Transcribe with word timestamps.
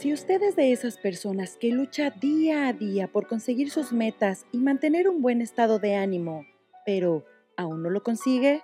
Si 0.00 0.14
usted 0.14 0.42
es 0.42 0.56
de 0.56 0.72
esas 0.72 0.96
personas 0.96 1.58
que 1.60 1.72
lucha 1.72 2.08
día 2.08 2.68
a 2.68 2.72
día 2.72 3.06
por 3.06 3.26
conseguir 3.26 3.70
sus 3.70 3.92
metas 3.92 4.46
y 4.50 4.56
mantener 4.56 5.10
un 5.10 5.20
buen 5.20 5.42
estado 5.42 5.78
de 5.78 5.94
ánimo, 5.94 6.46
pero 6.86 7.26
aún 7.54 7.82
no 7.82 7.90
lo 7.90 8.02
consigue, 8.02 8.62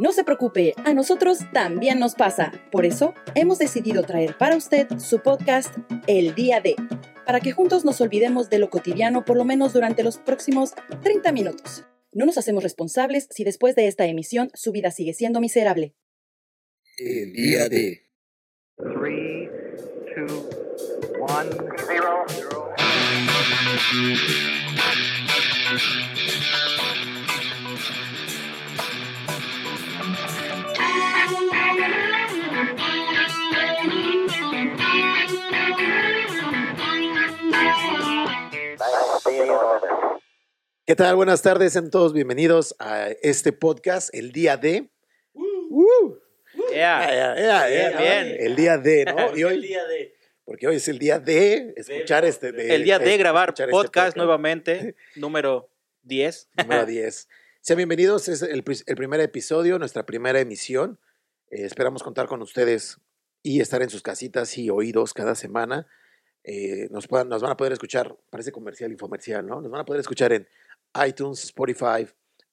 no 0.00 0.12
se 0.12 0.24
preocupe, 0.24 0.72
a 0.82 0.94
nosotros 0.94 1.40
también 1.52 1.98
nos 1.98 2.14
pasa. 2.14 2.52
Por 2.72 2.86
eso 2.86 3.12
hemos 3.34 3.58
decidido 3.58 4.02
traer 4.04 4.38
para 4.38 4.56
usted 4.56 4.88
su 4.98 5.18
podcast 5.18 5.76
El 6.06 6.34
Día 6.34 6.62
de, 6.62 6.74
para 7.26 7.40
que 7.40 7.52
juntos 7.52 7.84
nos 7.84 8.00
olvidemos 8.00 8.48
de 8.48 8.58
lo 8.58 8.70
cotidiano 8.70 9.26
por 9.26 9.36
lo 9.36 9.44
menos 9.44 9.74
durante 9.74 10.02
los 10.02 10.16
próximos 10.16 10.72
30 11.02 11.32
minutos. 11.32 11.84
No 12.12 12.24
nos 12.24 12.38
hacemos 12.38 12.62
responsables 12.62 13.28
si 13.30 13.44
después 13.44 13.74
de 13.74 13.88
esta 13.88 14.06
emisión 14.06 14.48
su 14.54 14.72
vida 14.72 14.90
sigue 14.90 15.12
siendo 15.12 15.38
miserable. 15.38 15.94
El 16.96 17.34
día 17.34 17.68
de. 17.68 18.06
3, 20.16 20.32
2, 20.32 20.46
1, 21.18 21.36
0. 21.86 22.24
¿Qué 40.86 40.96
tal? 40.96 41.16
Buenas 41.16 41.42
tardes, 41.42 41.74
sean 41.74 41.90
todos 41.90 42.14
bienvenidos 42.14 42.74
a 42.78 43.08
este 43.20 43.52
podcast, 43.52 44.08
el 44.14 44.32
día 44.32 44.56
de. 44.56 44.95
Yeah. 46.76 47.66
Bien, 47.68 47.98
bien. 47.98 48.36
El 48.40 48.56
día 48.56 48.78
de, 48.78 49.04
¿no? 49.06 49.16
Y 49.36 49.40
El 49.40 49.46
hoy, 49.46 49.60
día 49.60 49.84
de, 49.86 50.14
porque 50.44 50.66
hoy 50.68 50.76
es 50.76 50.88
el 50.88 50.98
día 50.98 51.18
de 51.18 51.74
escuchar 51.76 52.24
este. 52.24 52.52
de- 52.52 52.74
el 52.74 52.84
día 52.84 52.98
de 52.98 53.16
grabar 53.16 53.50
este 53.50 53.66
podcast 53.68 54.16
nuevamente, 54.16 54.94
número 55.16 55.70
10. 56.02 56.50
número 56.58 56.86
10. 56.86 57.28
Sean 57.60 57.76
bienvenidos, 57.78 58.28
es 58.28 58.42
el, 58.42 58.62
pri- 58.62 58.82
el 58.86 58.96
primer 58.96 59.20
episodio, 59.20 59.78
nuestra 59.78 60.06
primera 60.06 60.38
emisión. 60.40 61.00
Eh, 61.50 61.64
esperamos 61.64 62.02
contar 62.02 62.26
con 62.26 62.42
ustedes 62.42 62.98
y 63.42 63.60
estar 63.60 63.82
en 63.82 63.90
sus 63.90 64.02
casitas 64.02 64.56
y 64.58 64.70
oídos 64.70 65.14
cada 65.14 65.34
semana. 65.34 65.86
Eh, 66.44 66.88
nos, 66.90 67.08
puedan- 67.08 67.28
nos 67.28 67.42
van 67.42 67.52
a 67.52 67.56
poder 67.56 67.72
escuchar, 67.72 68.16
parece 68.30 68.52
comercial, 68.52 68.92
infomercial, 68.92 69.44
¿no? 69.46 69.60
Nos 69.60 69.70
van 69.70 69.80
a 69.80 69.84
poder 69.84 70.00
escuchar 70.00 70.32
en 70.32 70.46
iTunes, 71.06 71.42
Spotify, 71.44 72.06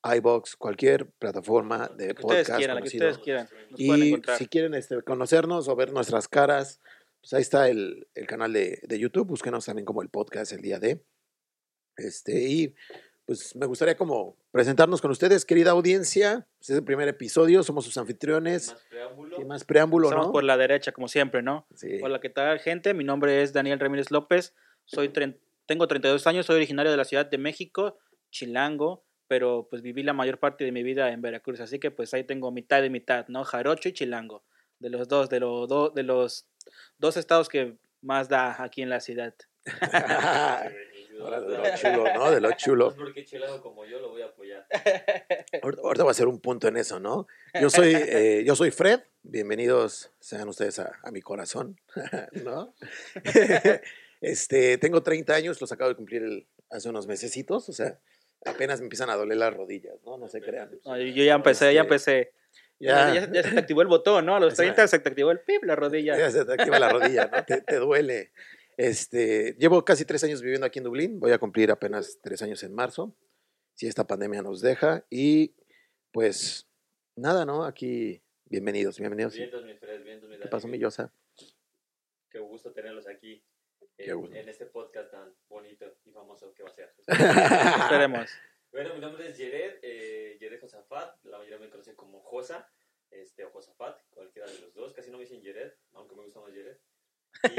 iBox, 0.03 0.55
cualquier 0.55 1.09
plataforma 1.11 1.89
de 1.89 2.07
La 2.07 2.13
que 2.13 2.25
ustedes 2.25 2.47
podcast 2.47 2.57
quieran, 2.57 2.75
la 2.75 2.81
que 2.81 2.87
ustedes 2.87 3.17
quieran. 3.19 3.47
Nos 3.69 3.79
Y 3.79 4.21
si 4.37 4.47
quieren 4.47 4.73
este, 4.73 5.01
conocernos 5.01 5.67
o 5.67 5.75
ver 5.75 5.93
nuestras 5.93 6.27
caras, 6.27 6.81
pues 7.21 7.33
ahí 7.33 7.41
está 7.41 7.69
el, 7.69 8.07
el 8.15 8.27
canal 8.27 8.51
de, 8.51 8.79
de 8.83 8.99
YouTube. 8.99 9.27
Búsquenos 9.27 9.65
también 9.65 9.85
como 9.85 10.01
el 10.01 10.09
podcast 10.09 10.51
el 10.51 10.61
día 10.61 10.79
de. 10.79 11.03
Este, 11.95 12.49
y 12.49 12.75
pues 13.25 13.55
me 13.55 13.65
gustaría 13.65 13.95
como 13.95 14.37
presentarnos 14.51 15.01
con 15.01 15.11
ustedes, 15.11 15.45
querida 15.45 15.71
audiencia. 15.71 16.47
Este 16.59 16.73
es 16.73 16.79
el 16.79 16.83
primer 16.83 17.07
episodio, 17.07 17.63
somos 17.63 17.85
sus 17.85 17.97
anfitriones. 17.97 18.73
Más 18.73 18.83
preámbulo. 18.89 19.37
Sin 19.37 19.47
más 19.47 19.63
preámbulo, 19.63 20.07
Empezamos 20.07 20.27
¿no? 20.27 20.33
por 20.33 20.43
la 20.43 20.57
derecha, 20.57 20.91
como 20.91 21.07
siempre, 21.07 21.41
¿no? 21.41 21.65
Sí. 21.75 21.99
Hola, 22.03 22.19
¿qué 22.19 22.29
tal, 22.29 22.59
gente? 22.59 22.93
Mi 22.93 23.05
nombre 23.05 23.41
es 23.41 23.53
Daniel 23.53 23.79
Ramírez 23.79 24.11
López. 24.11 24.53
Soy 24.85 25.13
tengo 25.65 25.87
32 25.87 26.27
años, 26.27 26.45
soy 26.45 26.57
originario 26.57 26.91
de 26.91 26.97
la 26.97 27.05
Ciudad 27.05 27.25
de 27.25 27.37
México, 27.37 27.97
Chilango, 28.31 29.05
pero 29.33 29.65
pues 29.67 29.81
viví 29.81 30.03
la 30.03 30.13
mayor 30.13 30.37
parte 30.37 30.63
de 30.63 30.71
mi 30.71 30.83
vida 30.83 31.11
en 31.11 31.19
Veracruz, 31.19 31.59
así 31.59 31.79
que 31.79 31.89
pues 31.89 32.13
ahí 32.13 32.23
tengo 32.23 32.51
mitad 32.51 32.83
y 32.83 32.91
mitad, 32.91 33.27
¿no? 33.29 33.43
Jarocho 33.43 33.89
y 33.89 33.93
Chilango, 33.93 34.43
de 34.77 34.91
los 34.91 35.07
dos, 35.07 35.27
de, 35.27 35.39
los 35.39 35.67
do- 35.67 35.89
de 35.89 36.03
los 36.03 36.45
dos 36.99 37.17
estados 37.17 37.49
que 37.49 37.75
más 38.01 38.29
da 38.29 38.61
aquí 38.61 38.83
en 38.83 38.89
la 38.89 38.99
ciudad. 38.99 39.33
De 41.13 41.17
lo 41.19 41.75
chulo, 41.77 42.13
¿no? 42.13 42.31
De 42.31 42.41
lo 42.41 42.51
chulo. 42.51 42.95
porque 42.95 43.25
chilado 43.25 43.59
como 43.63 43.85
yo 43.85 43.99
lo 43.99 44.09
voy 44.09 44.21
a 44.21 44.25
apoyar. 44.25 44.67
Ahorita 45.63 45.81
ahorita 45.83 46.03
voy 46.03 46.09
a 46.09 46.11
hacer 46.11 46.27
un 46.27 46.39
punto 46.39 46.67
en 46.67 46.77
eso, 46.77 46.99
¿no? 46.99 47.25
Yo 47.59 47.69
soy, 47.71 47.93
eh, 47.95 48.43
yo 48.45 48.55
soy 48.55 48.69
Fred. 48.69 48.99
Bienvenidos 49.23 50.11
sean 50.19 50.47
ustedes 50.49 50.77
a, 50.77 50.91
a 51.01 51.09
mi 51.11 51.21
corazón, 51.21 51.79
¿no? 52.43 52.75
este, 54.21 54.77
tengo 54.77 55.01
30 55.01 55.33
años, 55.33 55.59
los 55.61 55.71
acabo 55.71 55.89
de 55.89 55.95
cumplir 55.95 56.21
el- 56.23 56.47
hace 56.69 56.89
unos 56.89 57.07
mesecitos, 57.07 57.69
o 57.69 57.73
sea, 57.73 57.99
apenas 58.45 58.79
me 58.79 58.85
empiezan 58.85 59.09
a 59.09 59.15
doler 59.15 59.37
las 59.37 59.53
rodillas, 59.53 59.95
¿no? 60.05 60.17
No 60.17 60.27
se 60.27 60.41
crean. 60.41 60.69
No, 60.85 60.97
yo 60.97 61.23
ya 61.23 61.35
empecé, 61.35 61.65
ya 61.65 61.69
Este, 61.71 61.79
empecé. 61.81 62.33
Ya, 62.79 63.13
Ya, 63.13 63.31
ya 63.31 63.43
se 63.43 63.51
te 63.51 63.59
activó 63.59 63.81
el 63.81 63.87
botón, 63.87 64.25
¿no? 64.25 64.35
A 64.35 64.39
los 64.39 64.53
Esa- 64.53 64.63
30 64.63 64.87
se 64.87 64.99
te 64.99 65.09
activó 65.09 65.31
el 65.31 65.39
pip, 65.39 65.63
la 65.63 65.75
rodilla. 65.75 66.17
ya 66.17 66.29
se 66.31 66.43
te 66.43 66.53
activa 66.53 66.79
la 66.79 66.89
rodilla, 66.89 67.27
¿no? 67.33 67.43
Te, 67.45 67.61
te 67.61 67.75
duele. 67.77 68.31
Este, 68.77 69.55
llevo 69.59 69.85
casi 69.85 70.03
tres 70.03 70.23
años 70.23 70.41
viviendo 70.41 70.65
aquí 70.65 70.79
en 70.79 70.85
Dublín, 70.85 71.19
voy 71.19 71.31
a 71.31 71.37
cumplir 71.37 71.69
apenas 71.71 72.17
tres 72.21 72.41
años 72.41 72.63
en 72.63 72.73
marzo, 72.73 73.15
si 73.75 73.87
esta 73.87 74.05
pandemia 74.07 74.41
nos 74.41 74.61
deja, 74.61 75.05
y 75.09 75.53
pues 76.11 76.67
nada, 77.15 77.45
¿no? 77.45 77.63
Aquí, 77.65 78.21
bienvenidos, 78.45 78.97
bienvenidos. 78.99 79.35
Mis 79.35 79.49
Fred, 79.79 80.03
vientos, 80.03 80.29
mis 80.29 80.39
¿Qué 80.39 80.47
pasó, 80.47 80.67
mi. 80.67 80.79
Yosa? 80.79 81.13
Qué 82.31 82.39
gusto 82.39 82.71
tenerlos 82.71 83.07
aquí 83.07 83.43
en, 83.97 84.35
en 84.35 84.49
este 84.49 84.65
podcast 84.65 85.11
tan 85.11 85.33
bonito 85.47 85.85
y 86.05 86.11
famoso 86.11 86.53
que 86.53 86.63
va 86.63 86.69
a 86.69 86.73
ser. 86.73 86.93
Esperemos. 87.07 88.29
bueno, 88.71 88.93
mi 88.93 88.99
nombre 88.99 89.27
es 89.27 89.37
Yered, 89.37 89.79
eh, 89.81 90.37
Yered 90.39 90.59
Josafat, 90.59 91.23
la 91.25 91.37
mayoría 91.37 91.59
me 91.59 91.69
conoce 91.69 91.95
como 91.95 92.21
Josa, 92.21 92.69
este, 93.11 93.45
o 93.45 93.51
Josafat, 93.51 94.01
cualquiera 94.09 94.49
de 94.49 94.59
los 94.59 94.73
dos, 94.73 94.93
casi 94.93 95.11
no 95.11 95.17
me 95.17 95.23
dicen 95.23 95.41
Yered, 95.41 95.73
aunque 95.93 96.15
me 96.15 96.23
gusta 96.23 96.39
más 96.41 96.53
Yered. 96.53 96.77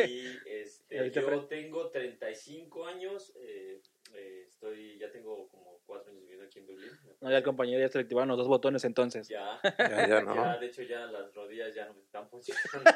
Y 0.07 0.39
este, 0.47 1.11
yo 1.11 1.47
tengo 1.47 1.91
35 1.91 2.87
años, 2.87 3.33
eh, 3.37 3.83
eh, 4.15 4.45
estoy, 4.47 4.99
ya 4.99 5.11
tengo 5.11 5.49
como 5.49 5.81
4 5.87 6.11
años 6.11 6.23
viviendo 6.23 6.47
aquí 6.47 6.61
en 6.61 6.67
Dublín. 6.67 6.91
No, 7.21 7.31
ya 7.31 7.39
el 7.39 7.43
compañero 7.43 7.81
ya 7.81 7.89
se 7.89 7.99
le 7.99 8.03
activaron 8.03 8.29
los 8.29 8.39
dos 8.39 8.49
botones 8.49 8.85
entonces. 8.85 9.29
Ya, 9.29 9.61
Ya, 9.79 10.09
ya, 10.09 10.21
¿no? 10.23 10.35
Ya, 10.35 10.59
de 10.59 10.67
hecho, 10.67 10.83
ya 10.83 11.07
las 11.07 11.35
rodillas 11.35 11.75
ya 11.75 11.87
no 11.87 11.95
me 11.95 12.03
están 12.03 12.29
funcionando. 12.29 12.91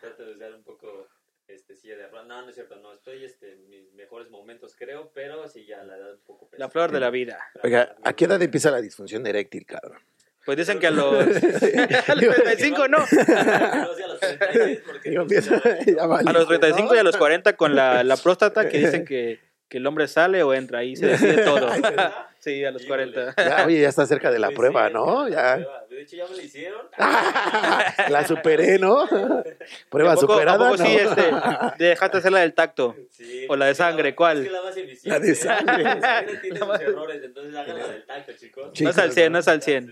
Trato 0.00 0.24
de 0.24 0.32
usar 0.32 0.54
un 0.54 0.62
poco 0.64 0.71
silla 1.82 1.96
de 1.96 2.06
ruedas. 2.08 2.26
No, 2.28 2.42
no 2.42 2.48
es 2.48 2.54
cierto, 2.54 2.76
no. 2.76 2.92
Estoy 2.94 3.24
este, 3.24 3.52
en 3.52 3.68
mis 3.68 3.92
mejores 3.94 4.30
momentos, 4.30 4.74
creo, 4.78 5.10
pero 5.14 5.46
sí, 5.48 5.66
ya 5.66 5.82
la 5.84 5.96
edad 5.96 6.12
un 6.14 6.20
poco 6.26 6.48
pesa. 6.48 6.62
La 6.62 6.70
flor 6.70 6.92
de 6.92 7.00
la 7.00 7.10
vida. 7.10 7.38
Oiga, 7.62 7.96
¿a 8.04 8.12
qué 8.14 8.24
edad 8.26 8.40
empieza 8.40 8.70
la 8.70 8.80
disfunción 8.80 9.26
eréctil, 9.26 9.66
cabrón? 9.66 9.98
Pues 10.44 10.56
dicen 10.58 10.78
que 10.80 10.88
a 10.88 10.90
los, 10.90 11.14
a 12.08 12.14
los 12.14 12.34
35 12.34 12.88
no. 12.88 12.98
No, 12.98 13.06
sí, 13.06 13.16
a 14.02 14.06
los 14.08 14.18
36, 14.20 14.80
porque 14.86 15.10
Digo, 15.10 15.26
pues, 15.26 15.46
empieza, 15.48 15.78
ya- 15.86 15.92
ya 15.96 16.06
valí, 16.06 16.28
A 16.28 16.32
los 16.32 16.48
35 16.48 16.88
¿no? 16.88 16.94
y 16.96 16.98
a 16.98 17.02
los 17.04 17.16
40 17.16 17.56
con 17.56 17.74
la, 17.76 18.02
la 18.02 18.16
próstata 18.16 18.68
que 18.68 18.78
dicen 18.84 19.04
que, 19.04 19.38
que 19.68 19.78
el 19.78 19.86
hombre 19.86 20.08
sale 20.08 20.42
o 20.42 20.52
entra. 20.54 20.80
Ahí 20.80 20.96
se 20.96 21.06
decide 21.06 21.44
todo. 21.44 21.68
Sí, 22.40 22.64
a 22.64 22.72
los 22.72 22.82
Híjole. 22.82 23.12
40. 23.12 23.34
Ya, 23.36 23.66
oye, 23.66 23.80
ya 23.82 23.88
está 23.88 24.04
cerca 24.04 24.32
de 24.32 24.40
la 24.40 24.48
Sí, 24.48 24.54
prueba, 24.56 24.90
¿no? 24.90 25.28
Ya. 25.28 25.64
De 26.02 26.06
hecho, 26.06 26.16
ya 26.16 26.26
me 26.26 26.34
la 26.36 26.42
hicieron. 26.42 26.86
La 28.08 28.26
superé, 28.26 28.76
¿no? 28.76 29.06
Prueba 29.88 30.12
¿A 30.12 30.14
poco- 30.16 30.32
superada, 30.32 30.66
¿A 30.66 30.70
poco 30.72 30.82
¿no? 30.82 30.84
sí 30.84 30.96
este, 30.96 31.30
dejaste 31.78 32.18
hacer 32.18 32.32
la 32.32 32.40
del 32.40 32.54
tacto? 32.54 32.96
Sí, 33.10 33.46
O 33.48 33.54
la 33.54 33.66
de 33.66 33.74
sangre, 33.76 34.16
¿cuál? 34.16 34.38
Es 34.38 34.46
que 34.48 34.50
la 34.52 34.62
más. 34.62 35.04
La 35.04 35.18
de 35.20 35.34
sangre. 35.36 35.82
La 35.84 36.00
sangre 36.00 36.36
tiene 36.38 36.58
La 36.58 36.66
sus 36.66 36.80
errores, 36.80 37.20
entonces 37.22 37.54
hagan 37.54 37.78
la 37.78 37.86
del 37.86 38.04
tacto, 38.04 38.32
chicos. 38.32 38.80
No 38.80 38.90
es 38.90 38.98
al 38.98 39.12
100, 39.12 39.32
no 39.32 39.38
es 39.38 39.46
al 39.48 39.62
100. 39.62 39.86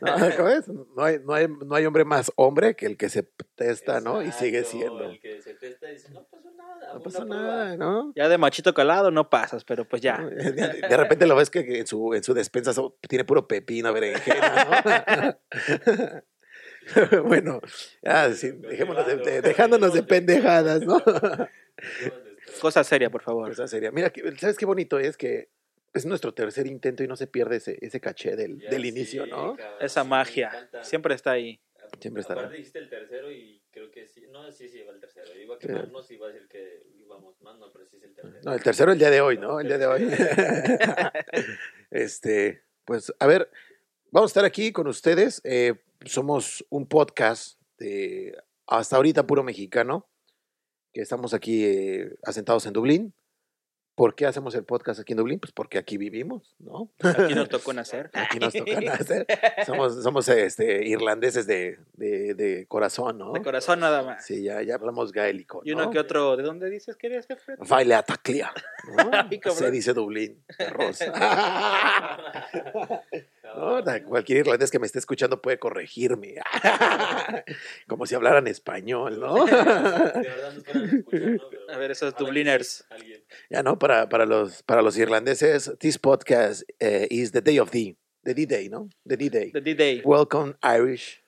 No, 0.00 0.36
¿cómo 0.36 0.48
es? 0.48 0.68
No 0.68 1.04
hay, 1.04 1.18
no, 1.20 1.32
hay, 1.34 1.46
no 1.48 1.74
hay 1.76 1.86
hombre 1.86 2.04
más 2.04 2.32
hombre 2.34 2.74
que 2.74 2.86
el 2.86 2.96
que 2.96 3.08
se 3.08 3.22
testa, 3.54 4.00
¿no? 4.00 4.20
Y 4.22 4.32
sigue 4.32 4.64
siendo. 4.64 5.10
El 5.10 5.20
que 5.20 5.40
se 5.40 5.54
testa 5.54 5.88
y 5.90 5.92
dice, 5.94 6.08
no 6.10 6.24
pasó 6.24 6.41
nada. 6.82 6.94
No 6.94 7.00
pasa 7.02 7.24
prueba". 7.24 7.42
nada, 7.42 7.76
¿no? 7.76 8.12
Ya 8.14 8.28
de 8.28 8.38
machito 8.38 8.74
calado 8.74 9.10
no 9.10 9.30
pasas, 9.30 9.64
pero 9.64 9.84
pues 9.88 10.02
ya. 10.02 10.18
De, 10.18 10.52
de 10.88 10.96
repente 10.96 11.26
lo 11.26 11.36
ves 11.36 11.50
que 11.50 11.60
en 11.80 11.86
su, 11.86 12.12
en 12.14 12.22
su 12.22 12.34
despensa 12.34 12.72
tiene 13.08 13.24
puro 13.24 13.46
pepino, 13.48 13.92
berenjena, 13.92 15.36
¿no? 15.44 17.22
bueno, 17.24 17.60
ya, 18.02 18.32
sí, 18.32 18.50
dejémonos 18.52 19.06
de- 19.06 19.16
de- 19.16 19.42
dejándonos 19.42 19.92
de 19.92 20.02
pendejadas, 20.02 20.82
¿no? 20.82 21.00
Cosa 22.60 22.84
seria, 22.84 23.08
por 23.10 23.22
favor. 23.22 23.48
Cosa 23.48 23.66
seria. 23.68 23.90
Mira, 23.90 24.10
que- 24.10 24.36
¿sabes 24.36 24.56
qué 24.58 24.66
bonito 24.66 24.98
es? 24.98 25.16
Que 25.16 25.48
es 25.94 26.06
nuestro 26.06 26.34
tercer 26.34 26.66
intento 26.66 27.02
y 27.02 27.08
no 27.08 27.16
se 27.16 27.26
pierde 27.26 27.56
ese, 27.56 27.78
ese 27.80 28.00
caché 28.00 28.34
del, 28.36 28.58
Ya, 28.60 28.70
del 28.70 28.82
sí, 28.82 28.88
inicio, 28.88 29.26
¿no? 29.26 29.56
cabrón, 29.56 29.76
Esa 29.80 30.02
sí, 30.02 30.08
magia 30.08 30.68
siempre 30.82 31.14
está 31.14 31.32
ahí. 31.32 31.60
Siempre. 32.00 32.22
Aparte 32.22 32.56
dijiste 32.56 32.78
el 32.78 32.88
tercero 32.88 33.30
y 33.30 33.61
creo 33.72 33.90
que 33.90 34.06
sí. 34.06 34.26
No, 34.30 34.50
sí, 34.52 34.68
sí, 34.68 34.82
va 34.82 34.92
el 34.92 35.00
tercero. 35.00 35.34
Iba 35.34 35.56
a 35.56 35.58
quemarnos 35.58 36.10
y 36.10 36.14
iba 36.14 36.26
a 36.26 36.30
decir 36.30 36.48
que 36.48 36.86
íbamos 36.98 37.40
más, 37.40 37.58
no, 37.58 37.72
pero 37.72 37.86
sí 37.86 37.96
es 37.96 38.04
el 38.04 38.14
tercero. 38.14 38.40
No, 38.44 38.52
el 38.52 38.62
tercero 38.62 38.92
el 38.92 38.98
día 38.98 39.10
de 39.10 39.20
hoy, 39.20 39.38
¿no? 39.38 39.58
El 39.58 39.66
día 39.66 39.78
de 39.78 39.86
hoy. 39.86 40.08
este, 41.90 42.62
pues, 42.84 43.12
a 43.18 43.26
ver, 43.26 43.50
vamos 44.10 44.30
a 44.30 44.32
estar 44.32 44.44
aquí 44.44 44.72
con 44.72 44.86
ustedes. 44.86 45.40
Eh, 45.44 45.74
somos 46.04 46.64
un 46.68 46.86
podcast 46.86 47.58
de 47.78 48.36
hasta 48.66 48.96
ahorita 48.96 49.26
puro 49.26 49.42
mexicano, 49.42 50.08
que 50.92 51.00
estamos 51.00 51.34
aquí 51.34 51.64
eh, 51.64 52.14
asentados 52.22 52.66
en 52.66 52.74
Dublín. 52.74 53.14
¿Por 53.94 54.14
qué 54.14 54.24
hacemos 54.24 54.54
el 54.54 54.64
podcast 54.64 55.00
aquí 55.00 55.12
en 55.12 55.18
Dublín? 55.18 55.38
Pues 55.38 55.52
porque 55.52 55.76
aquí 55.76 55.98
vivimos, 55.98 56.56
¿no? 56.58 56.90
Aquí 57.00 57.34
nos 57.34 57.50
tocó 57.50 57.72
nacer. 57.74 58.10
Aquí 58.14 58.38
nos 58.38 58.54
toca 58.54 58.80
nacer. 58.80 59.26
Somos, 59.66 60.02
somos 60.02 60.28
este, 60.28 60.86
irlandeses 60.88 61.46
de, 61.46 61.78
de, 61.94 62.34
de 62.34 62.66
corazón, 62.68 63.18
¿no? 63.18 63.32
De 63.32 63.42
corazón 63.42 63.80
nada 63.80 64.02
más. 64.02 64.24
Sí, 64.24 64.42
ya, 64.42 64.62
ya 64.62 64.76
hablamos 64.76 65.12
gaélico. 65.12 65.60
Y 65.64 65.72
uno 65.72 65.84
¿no? 65.84 65.90
que 65.90 65.98
otro, 65.98 66.36
¿de 66.38 66.42
dónde 66.42 66.70
dices 66.70 66.96
que 66.96 67.08
eres, 67.08 67.26
jefe? 67.26 67.56
Baile 67.58 67.94
a 67.94 68.02
taclia. 68.02 68.50
¿no? 68.96 69.10
Ay, 69.30 69.38
cabrón. 69.38 69.58
Se 69.58 69.70
dice 69.70 69.92
Dublín. 69.92 70.42
perros. 70.56 70.98
No, 73.54 73.82
cualquier 74.06 74.38
irlandés 74.38 74.70
que 74.70 74.78
me 74.78 74.86
esté 74.86 74.98
escuchando 74.98 75.42
puede 75.42 75.58
corregirme. 75.58 76.36
Como 77.86 78.06
si 78.06 78.14
hablaran 78.14 78.46
español, 78.46 79.20
¿no? 79.20 79.44
A 79.44 79.44
escuchar, 79.44 80.54
¿no? 80.54 81.04
Pero 81.10 81.42
A 81.68 81.76
ver, 81.76 81.90
esos 81.90 82.16
Dubliners. 82.16 82.86
Ya 83.50 83.62
no, 83.62 83.78
para, 83.78 84.08
para, 84.08 84.26
los, 84.26 84.62
para 84.62 84.82
los 84.82 84.96
irlandeses, 84.98 85.72
this 85.78 85.98
podcast 85.98 86.62
eh, 86.80 87.06
is 87.10 87.32
the 87.32 87.40
day 87.40 87.58
of 87.58 87.70
the, 87.70 87.96
the 88.24 88.34
D-Day, 88.34 88.68
¿no? 88.68 88.88
The 89.06 89.16
D-Day. 89.16 89.52
The 89.52 89.60
D-Day, 89.60 90.02
Welcome 90.04 90.54
Irish, 90.62 91.22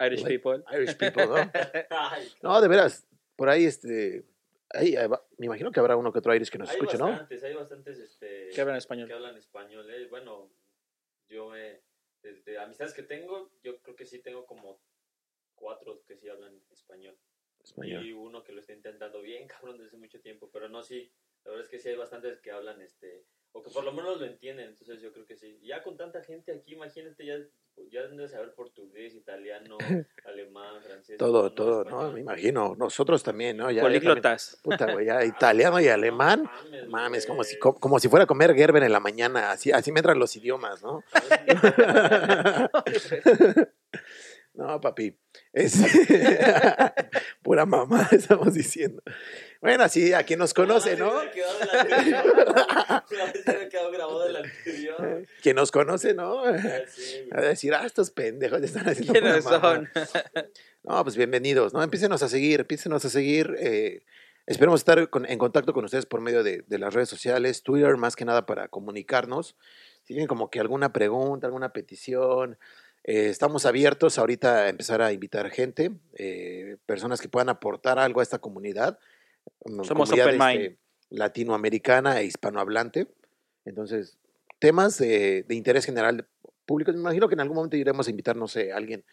Irish 0.00 0.22
like- 0.22 0.38
people. 0.38 0.64
Irish 0.72 0.96
people, 0.96 1.26
¿no? 1.26 1.34
No, 2.42 2.60
de 2.60 2.68
veras, 2.68 3.06
por 3.36 3.48
ahí, 3.48 3.64
este, 3.64 4.24
ahí, 4.70 4.94
me 5.38 5.46
imagino 5.46 5.70
que 5.70 5.80
habrá 5.80 5.96
uno 5.96 6.12
que 6.12 6.18
otro 6.18 6.34
Irish 6.34 6.50
que 6.50 6.58
nos 6.58 6.68
hay 6.70 6.76
escuche, 6.76 6.98
¿no? 6.98 7.06
bastantes, 7.08 7.42
hay 7.44 7.54
bastantes 7.54 7.98
este, 7.98 8.48
Que 8.54 8.60
hablan 8.60 8.76
español. 8.76 9.08
que 9.08 9.14
hablan 9.14 9.36
español. 9.36 9.90
eh. 9.90 10.06
Bueno, 10.08 10.50
yo 11.28 11.48
me, 11.50 11.80
desde 12.22 12.58
amistades 12.58 12.92
que 12.94 13.02
tengo, 13.02 13.50
yo 13.62 13.80
creo 13.82 13.96
que 13.96 14.04
sí 14.06 14.18
tengo 14.20 14.46
como 14.46 14.80
cuatro 15.54 16.02
que 16.06 16.16
sí 16.16 16.28
hablan 16.28 16.60
español. 16.70 17.16
Español. 17.64 18.06
Y 18.06 18.12
uno 18.12 18.44
que 18.44 18.52
lo 18.52 18.60
está 18.60 18.72
intentando 18.74 19.20
bien, 19.22 19.48
cabrón, 19.48 19.76
desde 19.76 19.88
hace 19.88 19.96
mucho 19.96 20.20
tiempo. 20.20 20.50
Pero 20.52 20.68
no, 20.68 20.82
sí, 20.82 21.10
la 21.46 21.52
verdad 21.52 21.64
es 21.64 21.70
que 21.70 21.78
sí 21.78 21.88
hay 21.88 21.96
bastantes 21.96 22.40
que 22.40 22.50
hablan, 22.50 22.80
este, 22.82 23.24
o 23.52 23.62
que 23.62 23.70
por 23.70 23.84
lo 23.84 23.92
menos 23.92 24.20
lo 24.20 24.26
entienden. 24.26 24.68
Entonces 24.70 25.00
yo 25.00 25.12
creo 25.12 25.26
que 25.26 25.36
sí. 25.36 25.58
Ya 25.62 25.82
con 25.82 25.96
tanta 25.96 26.22
gente 26.22 26.52
aquí, 26.52 26.74
imagínate, 26.74 27.24
ya, 27.24 27.38
ya 27.90 28.02
debes 28.06 28.32
saber 28.32 28.52
portugués, 28.54 29.14
italiano, 29.14 29.78
alemán, 30.24 30.82
francés. 30.82 31.16
Todo, 31.16 31.44
¿no? 31.44 31.52
todo, 31.52 31.84
¿no? 31.84 32.12
Me 32.12 32.20
imagino. 32.20 32.74
Nosotros 32.76 33.22
también, 33.22 33.56
¿no? 33.56 33.70
Ya, 33.70 33.82
Políglotas. 33.82 34.58
Puta, 34.62 34.92
güey, 34.92 35.06
ya 35.06 35.24
italiano 35.24 35.80
y 35.80 35.88
alemán. 35.88 36.42
Mames, 36.44 36.88
Mames, 36.88 37.26
como 37.26 37.44
si, 37.44 37.56
güey. 37.56 37.60
co- 37.60 37.80
como 37.80 37.98
si 38.00 38.08
fuera 38.08 38.24
a 38.24 38.26
comer 38.26 38.54
Gerber 38.54 38.82
en 38.82 38.92
la 38.92 39.00
mañana. 39.00 39.52
Así, 39.52 39.70
así 39.72 39.92
me 39.92 40.00
entran 40.00 40.18
los 40.18 40.34
idiomas, 40.36 40.82
¿no? 40.82 41.04
No, 44.54 44.80
papi. 44.80 45.18
Es 45.52 45.76
pura 47.42 47.66
mamá, 47.66 48.08
estamos 48.10 48.54
diciendo. 48.54 49.02
Bueno, 49.66 49.82
así 49.82 50.12
a 50.12 50.22
quien 50.22 50.38
nos 50.38 50.54
conoce, 50.54 50.96
¿no? 50.96 51.10
Quien 55.42 55.56
nos 55.56 55.72
conoce, 55.72 56.14
¿no? 56.14 56.44
A 56.44 56.52
decir, 57.40 57.74
ah, 57.74 57.84
estos 57.84 58.12
pendejos 58.12 58.62
están 58.62 58.88
haciendo 58.88 59.12
¿Quiénes 59.12 59.42
pura 59.42 59.58
mamá". 59.58 59.74
son? 59.74 59.88
No, 60.84 61.02
pues 61.02 61.16
bienvenidos, 61.16 61.74
¿no? 61.74 61.82
Empícenos 61.82 62.22
a 62.22 62.28
seguir, 62.28 62.60
empícenos 62.60 63.04
a 63.04 63.10
seguir. 63.10 63.56
eh, 63.58 64.02
esperemos 64.46 64.82
estar 64.82 65.10
con- 65.10 65.26
en 65.28 65.36
contacto 65.36 65.72
con 65.72 65.84
ustedes 65.84 66.06
por 66.06 66.20
medio 66.20 66.44
de, 66.44 66.62
de 66.68 66.78
las 66.78 66.94
redes 66.94 67.08
sociales, 67.08 67.64
Twitter 67.64 67.96
más 67.96 68.14
que 68.14 68.24
nada 68.24 68.46
para 68.46 68.68
comunicarnos. 68.68 69.56
Si 70.04 70.14
tienen 70.14 70.28
como 70.28 70.48
que 70.48 70.60
alguna 70.60 70.92
pregunta, 70.92 71.48
alguna 71.48 71.72
petición, 71.72 72.56
eh, 73.02 73.30
estamos 73.30 73.66
abiertos 73.66 74.16
ahorita 74.16 74.58
a 74.58 74.68
empezar 74.68 75.02
a 75.02 75.12
invitar 75.12 75.50
gente, 75.50 75.90
eh, 76.14 76.76
personas 76.86 77.20
que 77.20 77.28
puedan 77.28 77.48
aportar 77.48 77.98
algo 77.98 78.20
a 78.20 78.22
esta 78.22 78.38
comunidad. 78.38 79.00
Mm, 79.64 79.84
Somos 79.84 80.10
comunidad, 80.10 80.26
open 80.34 80.38
mind. 80.38 80.62
este, 80.62 80.78
latinoamericana 81.10 82.20
e 82.20 82.24
hispanohablante. 82.26 83.08
Entonces, 83.64 84.18
temas 84.58 84.98
de, 84.98 85.42
de 85.44 85.54
interés 85.54 85.84
general 85.84 86.26
público. 86.64 86.92
Me 86.92 86.98
imagino 86.98 87.28
que 87.28 87.34
en 87.34 87.40
algún 87.40 87.56
momento 87.56 87.76
iremos 87.76 88.06
a 88.06 88.10
invitar, 88.10 88.36
no 88.36 88.48
sé, 88.48 88.72
a 88.72 88.76
alguien 88.76 89.04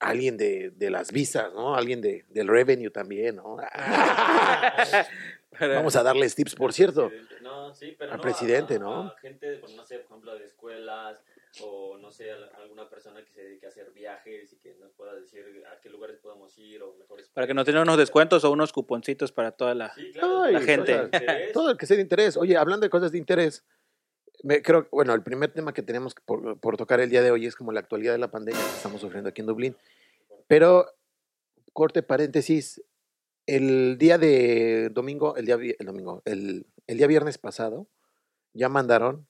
alguien 0.00 0.36
de, 0.36 0.70
de 0.70 0.90
las 0.90 1.10
visas, 1.10 1.52
¿no? 1.54 1.74
Alguien 1.74 2.00
de, 2.00 2.24
del 2.28 2.46
revenue 2.46 2.90
también, 2.90 3.36
¿no? 3.36 3.56
Vamos 5.60 5.96
a 5.96 6.04
darles 6.04 6.36
tips, 6.36 6.54
por 6.54 6.72
cierto. 6.72 7.10
No, 7.42 7.74
sí, 7.74 7.96
pero 7.98 8.12
Al 8.12 8.18
no, 8.18 8.22
presidente, 8.22 8.76
a- 8.76 8.78
¿no? 8.78 9.00
a 9.06 9.16
gente, 9.20 9.56
pues, 9.56 9.74
no 9.74 9.84
sé, 9.84 9.96
por 9.98 10.10
ejemplo, 10.12 10.38
de 10.38 10.44
escuelas 10.46 11.20
o 11.60 11.98
no 11.98 12.10
sé, 12.10 12.30
alguna 12.30 12.88
persona 12.88 13.24
que 13.24 13.32
se 13.32 13.42
dedique 13.42 13.66
a 13.66 13.68
hacer 13.68 13.90
viajes 13.92 14.52
y 14.52 14.58
que 14.58 14.74
nos 14.76 14.92
pueda 14.92 15.14
decir 15.14 15.44
a 15.72 15.80
qué 15.80 15.90
lugares 15.90 16.18
podemos 16.18 16.56
ir 16.58 16.82
o 16.82 16.94
mejores. 16.94 17.28
Para 17.30 17.46
que 17.46 17.54
nos 17.54 17.66
den 17.66 17.78
unos 17.78 17.96
descuentos 17.96 18.44
o 18.44 18.50
unos 18.50 18.72
cuponcitos 18.72 19.32
para 19.32 19.52
toda 19.52 19.74
la... 19.74 19.94
Sí, 19.94 20.12
claro, 20.12 20.42
Ay, 20.42 20.54
La 20.54 20.60
gente. 20.60 21.10
Todo 21.52 21.70
el 21.70 21.76
que 21.76 21.86
sea 21.86 21.96
de 21.96 22.02
interés. 22.02 22.36
Oye, 22.36 22.56
hablando 22.56 22.84
de 22.84 22.90
cosas 22.90 23.12
de 23.12 23.18
interés, 23.18 23.64
me, 24.42 24.62
creo, 24.62 24.88
bueno, 24.92 25.14
el 25.14 25.22
primer 25.22 25.52
tema 25.52 25.74
que 25.74 25.82
tenemos 25.82 26.14
que 26.14 26.22
por, 26.24 26.60
por 26.60 26.76
tocar 26.76 27.00
el 27.00 27.10
día 27.10 27.22
de 27.22 27.30
hoy 27.30 27.46
es 27.46 27.56
como 27.56 27.72
la 27.72 27.80
actualidad 27.80 28.12
de 28.12 28.18
la 28.18 28.30
pandemia 28.30 28.60
que 28.60 28.76
estamos 28.76 29.00
sufriendo 29.00 29.30
aquí 29.30 29.40
en 29.40 29.46
Dublín. 29.46 29.76
Pero, 30.46 30.86
corte 31.72 32.02
paréntesis, 32.02 32.82
el 33.46 33.98
día 33.98 34.18
de 34.18 34.90
domingo, 34.90 35.36
el 35.36 35.46
día, 35.46 35.56
el 35.56 35.86
domingo, 35.86 36.22
el, 36.24 36.66
el 36.86 36.98
día 36.98 37.06
viernes 37.06 37.38
pasado, 37.38 37.88
ya 38.52 38.68
mandaron 38.68 39.26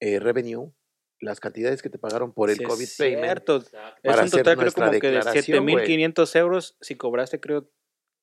eh, 0.00 0.18
revenue, 0.18 0.72
las 1.24 1.40
cantidades 1.40 1.82
que 1.82 1.90
te 1.90 1.98
pagaron 1.98 2.32
por 2.32 2.50
el 2.50 2.56
Sí, 2.56 2.62
es 2.64 2.68
COVID 2.68 2.88
payment. 2.98 3.24
cierto. 3.24 3.56
Exacto. 3.56 4.00
Es 4.02 4.10
Para 4.10 4.22
un 4.22 4.28
hacer 4.28 4.38
total 4.42 4.56
creo 4.58 4.72
como 4.72 4.90
que 4.90 5.00
de 5.00 5.00
declaración, 5.16 5.64
güey. 5.64 5.86
7.500 5.86 6.36
euros 6.38 6.76
si 6.80 6.96
cobraste 6.96 7.40
creo 7.40 7.68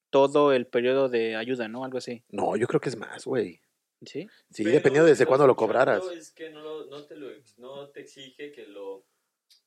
todo 0.09 0.51
el 0.53 0.67
periodo 0.67 1.09
de 1.09 1.35
ayuda, 1.35 1.67
¿no? 1.67 1.83
Algo 1.85 1.97
así. 1.97 2.23
No, 2.29 2.55
yo 2.57 2.67
creo 2.67 2.81
que 2.81 2.89
es 2.89 2.97
más, 2.97 3.25
güey. 3.25 3.61
¿Sí? 4.03 4.27
Sí, 4.49 4.63
Pero 4.63 4.71
dependiendo 4.75 5.07
desde 5.07 5.25
lo 5.25 5.27
cuándo 5.29 5.47
lo 5.47 5.55
cobraras. 5.55 6.03
Es 6.17 6.31
que 6.31 6.49
no, 6.49 6.85
no, 6.87 7.03
te 7.05 7.15
lo, 7.15 7.27
no 7.57 7.89
te 7.89 8.01
exige 8.01 8.51
que 8.51 8.65
lo. 8.65 9.05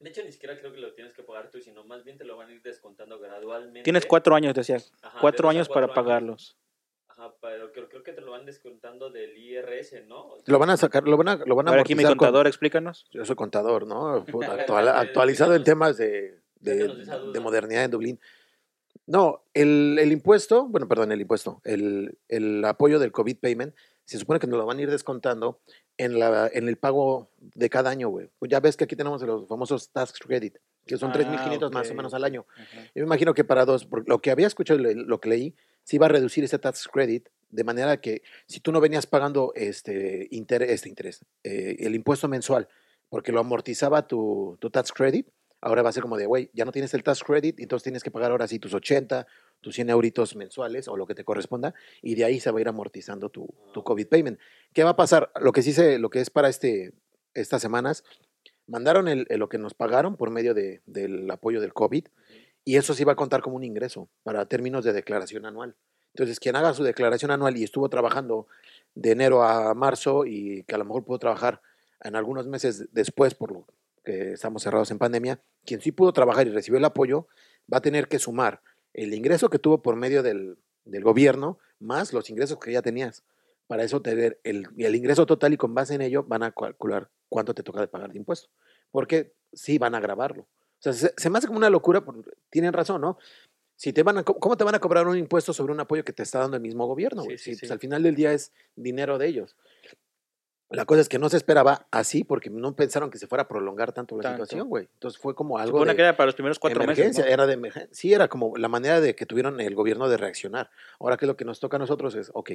De 0.01 0.11
hecho, 0.11 0.25
ni 0.25 0.33
siquiera 0.33 0.59
creo 0.59 0.73
que 0.73 0.81
lo 0.81 0.93
tienes 0.95 1.15
que 1.15 1.23
pagar 1.23 1.51
tú, 1.51 1.61
sino 1.61 1.85
más 1.85 2.05
bien 2.05 2.19
te 2.19 2.25
lo 2.25 2.37
van 2.37 2.49
a 2.51 2.53
ir 2.53 2.61
descontando 2.63 3.19
gradualmente. 3.21 3.83
Tienes 3.85 4.07
cuatro 4.07 4.35
años, 4.35 4.53
decía. 4.55 4.79
Ajá, 5.03 5.19
Cuatro 5.21 5.49
años 5.49 5.69
para 5.69 5.87
cuatro 5.87 5.93
años. 6.03 6.05
pagarlos. 6.05 6.59
Ajá, 7.17 7.33
pero 7.41 7.71
creo, 7.73 7.89
creo 7.89 8.03
que 8.03 8.13
te 8.13 8.21
lo 8.21 8.33
van 8.33 8.45
descontando 8.45 9.09
del 9.11 9.37
IRS, 9.37 10.05
¿no? 10.09 10.35
Lo 10.47 10.59
van 10.59 10.71
a 10.71 10.77
sacar, 10.77 11.07
lo 11.07 11.17
van 11.17 11.29
a, 11.29 11.37
lo 11.37 11.55
van 11.55 11.69
a 11.69 11.71
A 11.71 11.73
ver, 11.75 11.81
aquí 11.83 11.95
mi 11.95 12.03
amortizar 12.03 12.17
con- 12.17 12.27
contador, 12.27 12.47
explícanos. 12.49 13.07
Yo 13.13 13.25
soy 13.25 13.37
contador, 13.37 13.87
¿no? 13.87 14.25
Actual- 14.51 14.89
actualizado 14.89 15.55
en 15.55 15.63
temas 15.65 15.97
de, 15.97 16.41
de, 16.61 16.89
de 17.33 17.41
modernidad 17.41 17.85
en 17.85 17.91
Dublín. 17.91 18.21
No, 19.07 19.43
el, 19.53 19.99
el 20.01 20.13
impuesto, 20.13 20.67
bueno, 20.67 20.89
perdón, 20.89 21.13
el 21.13 21.21
impuesto, 21.21 21.61
el, 21.65 22.17
el 22.29 22.65
apoyo 22.65 22.99
del 22.99 23.13
COVID 23.13 23.37
payment, 23.39 23.75
se 24.07 24.19
supone 24.19 24.41
que 24.41 24.47
nos 24.47 24.59
lo 24.59 24.67
van 24.67 24.79
a 24.79 24.83
ir 24.83 24.91
descontando 24.91 25.61
en, 25.99 26.19
la, 26.19 26.51
en 26.53 26.69
el 26.69 26.77
pago 26.79 27.31
de 27.39 27.69
cada 27.71 27.91
año, 27.91 28.09
güey. 28.09 28.29
Pues 28.39 28.51
ya 28.51 28.61
ves 28.61 28.77
que 28.77 28.85
aquí 28.85 28.97
tenemos 28.97 29.23
los 29.23 29.47
famosos 29.47 29.91
tax 29.91 30.19
credit, 30.19 30.57
que 30.87 30.97
son 30.97 31.11
Ah, 31.11 31.15
3.500 31.15 31.73
más 31.73 31.91
o 31.91 31.95
menos 31.95 32.15
al 32.15 32.25
año. 32.25 32.47
Yo 32.95 33.01
me 33.01 33.03
imagino 33.03 33.35
que 33.35 33.45
para 33.45 33.65
dos, 33.65 33.89
lo 34.07 34.21
que 34.21 34.31
había 34.31 34.47
escuchado, 34.47 34.81
lo 34.81 35.21
que 35.21 35.29
leí, 35.29 35.55
se 35.83 35.97
iba 35.97 36.07
a 36.07 36.09
reducir 36.09 36.45
ese 36.45 36.59
tax 36.59 36.89
credit 36.89 37.29
de 37.51 37.65
manera 37.65 38.01
que 38.01 38.23
si 38.47 38.61
tú 38.61 38.73
no 38.73 38.81
venías 38.81 39.07
pagando 39.07 39.53
este 39.55 40.27
interés, 40.31 40.71
este 40.71 40.89
interés 40.89 41.25
eh, 41.45 41.77
el 41.81 41.95
impuesto 41.95 42.27
mensual, 42.27 42.69
porque 43.09 43.31
lo 43.33 43.41
amortizaba 43.41 44.09
tu, 44.09 44.57
tu 44.61 44.71
tax 44.71 44.93
credit, 44.93 45.29
ahora 45.61 45.83
va 45.83 45.91
a 45.91 45.93
ser 45.93 46.03
como 46.03 46.17
de, 46.17 46.27
güey, 46.27 46.51
ya 46.53 46.65
no 46.65 46.73
tienes 46.73 46.93
el 46.95 47.03
tax 47.03 47.23
credit, 47.23 47.61
entonces 47.61 47.85
tienes 47.85 48.03
que 48.03 48.11
pagar 48.11 48.33
ahora 48.33 48.49
sí 48.49 48.59
tus 48.59 48.75
80, 48.75 49.27
tus 49.61 49.75
100 49.77 49.91
euritos 49.91 50.35
mensuales 50.37 50.89
o 50.89 50.97
lo 50.97 51.07
que 51.07 51.15
te 51.15 51.25
corresponda, 51.25 51.75
y 52.03 52.17
de 52.17 52.25
ahí 52.25 52.41
se 52.41 52.51
va 52.51 52.59
a 52.59 52.61
ir 52.61 52.69
amortizando 52.69 53.31
tu, 53.31 53.49
tu 53.73 53.85
COVID 53.85 54.09
payment. 54.09 54.39
¿Qué 54.73 54.83
va 54.83 54.91
a 54.91 54.97
pasar? 54.97 55.31
Lo 55.41 55.53
que 55.53 55.63
sí 55.63 55.73
se, 55.73 55.99
lo 55.99 56.11
que 56.11 56.21
es 56.21 56.31
para 56.31 56.49
este, 56.49 56.93
estas 57.35 57.63
semanas, 57.63 58.05
mandaron 58.67 59.09
el, 59.09 59.27
lo 59.31 59.49
que 59.49 59.59
nos 59.59 59.75
pagaron 59.75 60.17
por 60.17 60.31
medio 60.31 60.55
de- 60.55 60.81
del 60.87 61.31
apoyo 61.31 61.61
del 61.61 61.73
COVID, 61.73 62.07
y 62.65 62.77
eso 62.77 62.95
sí 62.95 63.05
va 63.05 63.13
a 63.13 63.17
contar 63.17 63.43
como 63.43 63.57
un 63.57 63.65
ingreso 63.65 64.09
para 64.23 64.47
términos 64.47 64.85
de 64.85 64.93
declaración 64.93 65.45
anual. 65.47 65.77
Entonces, 66.15 66.39
quien 66.41 66.57
haga 66.57 66.73
su 66.73 66.83
declaración 66.85 67.31
anual 67.31 67.57
y 67.57 67.65
estuvo 67.65 67.89
trabajando 67.89 68.47
de 68.95 69.11
enero 69.11 69.43
a 69.43 69.75
marzo 69.75 70.25
y 70.25 70.63
que 70.65 70.75
a 70.75 70.79
lo 70.79 70.85
mejor 70.85 71.05
pudo 71.05 71.19
trabajar 71.19 71.61
en 72.03 72.15
algunos 72.17 72.47
meses 72.47 72.87
después 72.93 73.35
por 73.35 73.53
lo 73.53 73.67
que 74.05 74.33
estamos 74.33 74.63
cerrados 74.63 74.91
en 74.91 74.99
pandemia, 74.99 75.41
quien 75.65 75.81
sí 75.81 75.91
pudo 75.91 76.13
trabajar 76.13 76.47
y 76.47 76.51
recibió 76.51 76.79
el 76.79 76.85
apoyo, 76.85 77.27
va 77.73 77.79
a 77.79 77.83
tener 77.83 78.07
que 78.09 78.19
sumar 78.19 78.61
el 78.93 79.13
ingreso 79.13 79.51
que 79.51 79.59
tuvo 79.59 79.83
por 79.83 79.97
medio 79.97 80.23
del, 80.23 80.57
del 80.85 81.03
gobierno 81.03 81.59
más 81.81 82.13
los 82.13 82.31
ingresos 82.31 82.59
que 82.59 82.73
ya 82.73 82.83
tenías. 82.83 83.25
Para 83.67 83.83
eso 83.85 84.03
tener 84.03 84.41
el, 84.45 84.67
el 84.77 84.95
ingreso 84.95 85.27
total 85.27 85.53
y 85.53 85.57
con 85.57 85.75
base 85.75 85.95
en 85.95 86.03
ello 86.03 86.25
van 86.25 86.43
a 86.43 86.53
calcular 86.53 87.11
cuánto 87.29 87.55
te 87.55 87.63
toca 87.63 87.81
de 87.81 87.89
pagar 87.89 88.13
de 88.13 88.19
impuesto. 88.19 88.49
Porque 88.91 89.35
sí 89.53 89.79
van 89.79 89.95
a 89.95 90.01
grabarlo. 90.01 90.43
O 90.43 90.49
sea, 90.79 90.93
se, 90.93 91.15
se 91.17 91.31
me 91.31 91.39
hace 91.39 91.47
como 91.47 91.59
una 91.59 91.71
locura, 91.71 92.05
tienen 92.51 92.73
razón, 92.73 93.01
¿no? 93.01 93.19
Si 93.77 93.93
te 93.93 94.03
van 94.03 94.19
a, 94.19 94.23
¿Cómo 94.23 94.57
te 94.57 94.65
van 94.65 94.75
a 94.75 94.81
cobrar 94.81 95.07
un 95.09 95.17
impuesto 95.19 95.53
sobre 95.53 95.73
un 95.73 95.81
apoyo 95.81 96.05
que 96.05 96.13
te 96.13 96.23
está 96.23 96.39
dando 96.41 96.57
el 96.57 96.63
mismo 96.63 96.87
gobierno? 96.87 97.23
Sí, 97.23 97.27
güey? 97.29 97.39
sí, 97.39 97.45
Si, 97.45 97.55
sí. 97.55 97.61
pues, 97.61 97.73
al 97.73 97.81
final 97.81 98.03
del 98.03 98.15
día 98.15 98.33
es 98.33 98.53
dinero 98.77 99.19
de 99.19 99.27
ellos. 99.27 99.57
La 100.71 100.87
cosa 100.87 101.03
es 101.03 101.09
que 101.09 101.19
no 101.19 101.29
se 101.29 101.37
esperaba 101.37 101.87
así 101.91 102.25
porque 102.25 102.51
no 102.51 102.75
pensaron 102.75 103.11
que 103.11 103.19
se 103.19 103.27
fuera 103.27 103.43
a 103.43 103.49
prolongar 103.49 103.93
tanto 103.93 104.17
la 104.17 104.23
Tanto. 104.23 104.45
situación, 104.45 104.69
güey. 104.69 104.89
Entonces 104.95 105.21
fue 105.21 105.35
como 105.35 105.59
algo 105.59 105.79
supone 105.79 105.93
de 105.93 105.97
que 105.97 106.03
era 106.03 106.17
para 106.17 106.27
los 106.27 106.35
primeros 106.35 106.59
cuatro 106.59 106.83
emergencia, 106.83 107.23
meses. 107.23 107.27
¿no? 107.27 107.33
era 107.33 107.47
de 107.47 107.59
emergen- 107.59 107.89
Sí, 107.93 108.13
era 108.13 108.29
como 108.29 108.57
la 108.57 108.69
manera 108.69 109.01
de 109.01 109.15
que 109.15 109.27
tuvieron 109.27 109.61
el 109.61 109.75
gobierno 109.75 110.09
de 110.09 110.17
reaccionar. 110.17 110.71
Ahora 110.99 111.17
que 111.17 111.27
lo 111.27 111.37
que 111.37 111.45
nos 111.45 111.61
toca 111.61 111.77
a 111.77 111.79
nosotros 111.81 112.15
es, 112.17 112.31
ok, 112.35 112.53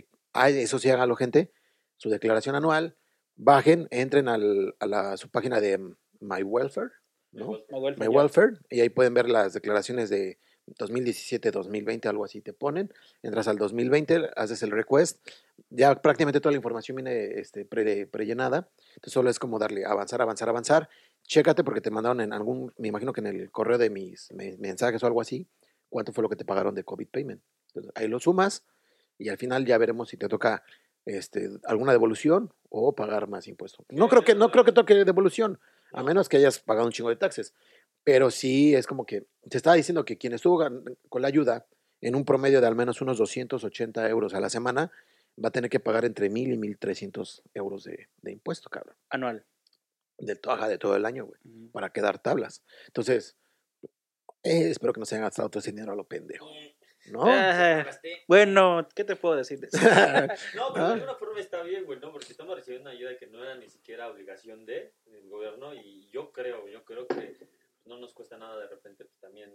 eso 0.47 0.79
sí 0.79 0.89
hágalo 0.89 1.15
gente, 1.15 1.53
su 1.97 2.09
declaración 2.09 2.55
anual, 2.55 2.97
bajen, 3.35 3.87
entren 3.91 4.27
al- 4.27 4.75
a 4.79 4.85
la, 4.87 5.15
su 5.17 5.29
página 5.29 5.61
de 5.61 5.77
My 6.19 6.43
Welfare, 6.43 6.89
¿no? 7.31 7.51
My 7.69 7.77
welfare, 7.79 8.09
My. 8.09 8.15
Welfare, 8.15 8.53
y 8.69 8.81
ahí 8.81 8.89
pueden 8.89 9.13
ver 9.13 9.29
las 9.29 9.53
declaraciones 9.53 10.09
de 10.09 10.39
2017, 10.77 11.51
2020, 11.51 12.07
algo 12.07 12.25
así 12.25 12.41
te 12.41 12.53
ponen. 12.53 12.91
Entras 13.23 13.47
al 13.47 13.57
2020, 13.57 14.29
haces 14.35 14.61
el 14.63 14.71
request, 14.71 15.19
ya 15.69 15.95
prácticamente 16.01 16.39
toda 16.39 16.51
la 16.51 16.57
información 16.57 16.95
viene 16.97 17.39
este, 17.39 17.65
pre, 17.65 18.07
prellenada, 18.07 18.69
entonces 18.95 19.13
solo 19.13 19.29
es 19.29 19.39
como 19.39 19.59
darle 19.59 19.85
avanzar, 19.85 20.21
avanzar, 20.21 20.49
avanzar. 20.49 20.89
Chécate 21.23 21.63
porque 21.63 21.81
te 21.81 21.91
mandaron 21.91 22.21
en 22.21 22.33
algún, 22.33 22.73
me 22.77 22.87
imagino 22.87 23.13
que 23.13 23.21
en 23.21 23.27
el 23.27 23.51
correo 23.51 23.77
de 23.77 23.89
mis 23.89 24.31
me- 24.31 24.57
mensajes 24.57 25.01
o 25.03 25.07
algo 25.07 25.21
así, 25.21 25.47
cuánto 25.89 26.11
fue 26.13 26.21
lo 26.23 26.29
que 26.29 26.35
te 26.35 26.45
pagaron 26.45 26.73
de 26.75 26.83
COVID 26.83 27.07
payment. 27.07 27.41
Entonces, 27.67 27.91
ahí 27.95 28.07
lo 28.07 28.19
sumas 28.19 28.63
y 29.17 29.29
al 29.29 29.37
final 29.37 29.65
ya 29.65 29.77
veremos 29.77 30.09
si 30.09 30.17
te 30.17 30.27
toca 30.27 30.63
este, 31.05 31.49
alguna 31.65 31.91
devolución 31.91 32.51
o 32.69 32.93
pagar 32.93 33.27
más 33.27 33.47
impuestos. 33.47 33.85
No 33.89 34.07
creo 34.09 34.23
que, 34.23 34.35
no 34.35 34.51
creo 34.51 34.63
que 34.63 34.71
toque 34.71 34.93
devolución, 35.05 35.59
a 35.91 36.03
menos 36.03 36.29
que 36.29 36.37
hayas 36.37 36.59
pagado 36.59 36.85
un 36.85 36.91
chingo 36.91 37.09
de 37.09 37.15
taxes. 37.15 37.53
Pero 38.03 38.31
sí 38.31 38.73
es 38.75 38.87
como 38.87 39.05
que 39.05 39.25
te 39.49 39.57
estaba 39.57 39.75
diciendo 39.75 40.05
que 40.05 40.17
quien 40.17 40.33
estuvo 40.33 40.57
con 41.09 41.21
la 41.21 41.27
ayuda 41.27 41.65
en 42.01 42.15
un 42.15 42.25
promedio 42.25 42.61
de 42.61 42.67
al 42.67 42.75
menos 42.75 43.01
unos 43.01 43.17
280 43.17 44.07
euros 44.09 44.33
a 44.33 44.39
la 44.39 44.49
semana 44.49 44.91
va 45.43 45.49
a 45.49 45.51
tener 45.51 45.69
que 45.69 45.79
pagar 45.79 46.05
entre 46.05 46.29
1000 46.29 46.53
y 46.53 46.57
1300 46.57 47.43
euros 47.53 47.83
de, 47.83 48.09
de 48.21 48.31
impuesto, 48.31 48.69
cabrón. 48.69 48.95
Anual. 49.09 49.45
De, 50.17 50.37
ajá, 50.47 50.67
de 50.67 50.77
todo 50.77 50.95
el 50.95 51.05
año, 51.05 51.25
güey, 51.25 51.39
para 51.71 51.91
quedar 51.91 52.19
tablas. 52.19 52.61
Entonces, 52.87 53.37
eh, 54.43 54.69
espero 54.69 54.91
que 54.93 54.99
no 54.99 55.05
se 55.05 55.15
hayan 55.15 55.25
gastado 55.25 55.49
todo 55.49 55.59
ese 55.59 55.71
dinero 55.71 55.91
a 55.91 55.95
lo 55.95 56.03
pendejo. 56.05 56.49
¿No? 57.11 57.23
Ah, 57.25 57.83
Gasté. 57.85 58.23
bueno, 58.27 58.87
¿qué 58.93 59.03
te 59.03 59.15
puedo 59.15 59.35
decir? 59.35 59.59
de 59.59 59.67
eso? 59.67 59.77
No, 60.55 60.73
pero 60.73 60.85
Ah. 60.85 60.87
de 60.89 60.93
alguna 60.95 61.15
forma 61.15 61.39
está 61.39 61.63
bien, 61.63 61.85
güey, 61.85 61.99
¿no? 61.99 62.11
Porque 62.11 62.31
estamos 62.31 62.55
recibiendo 62.55 62.89
una 62.89 62.97
ayuda 62.97 63.17
que 63.17 63.27
no 63.27 63.41
era 63.43 63.55
ni 63.55 63.69
siquiera 63.69 64.09
obligación 64.09 64.65
de, 64.65 64.93
del 65.05 65.27
gobierno 65.29 65.73
y 65.73 66.09
yo 66.11 66.31
creo, 66.33 66.67
yo 66.67 66.83
creo 66.83 67.07
que 67.07 67.37
no 67.89 67.97
nos 67.99 68.13
cuesta 68.13 68.37
nada 68.37 68.57
de 68.59 68.67
repente 68.67 69.03
pues, 69.03 69.19
también, 69.19 69.51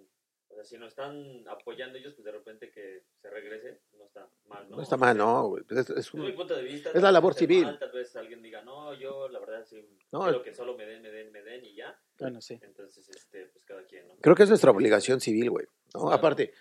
o 0.49 0.55
sea, 0.55 0.65
si 0.65 0.77
nos 0.77 0.89
están 0.89 1.45
apoyando 1.49 1.97
ellos, 1.99 2.13
pues 2.15 2.25
de 2.27 2.33
repente 2.33 2.71
que 2.71 3.05
se 3.21 3.31
regrese, 3.31 3.81
no 3.97 4.05
está 4.05 4.29
mal, 4.47 4.69
¿no? 4.69 4.77
No 4.77 4.83
está 4.83 4.97
mal, 4.99 5.17
no, 5.17 5.49
güey. 5.49 5.65
pues 5.65 5.81
Es, 5.81 5.91
es 5.91 5.97
Es 6.09 6.15
mi 6.15 6.27
un- 6.29 6.35
punto 6.37 6.55
de 6.55 6.63
vista. 6.63 6.91
es 6.93 7.03
la 7.03 7.11
labor 7.11 7.33
civil. 7.35 7.65
mal, 7.65 7.79
tal 7.79 7.93
vez 7.93 8.15
alguien 8.17 8.43
diga, 8.43 8.63
no, 8.63 8.93
yo 8.95 9.29
la 9.29 9.39
verdad 9.41 9.65
sí, 9.65 9.89
No, 10.13 10.23
quiero 10.25 10.43
que 10.43 10.55
solo 10.55 10.77
me 10.77 10.85
den, 10.87 11.01
me 11.03 11.11
den, 11.11 11.33
me 11.33 11.43
den 11.43 11.65
y 11.65 11.75
ya. 11.77 11.99
Bueno, 12.19 12.41
sí. 12.41 12.59
Entonces, 12.63 13.09
este, 13.09 13.47
pues 13.47 13.65
cada 13.65 13.85
quien, 13.87 14.07
¿no? 14.07 14.17
creo 14.21 14.37
que 14.37 14.43
es 14.43 14.49
nuestra 14.51 14.71
obligación 14.71 15.21
civil, 15.21 15.51
güey. 15.51 15.67
¿no? 15.95 16.01
Claro. 16.03 16.15
Aparte, 16.17 16.53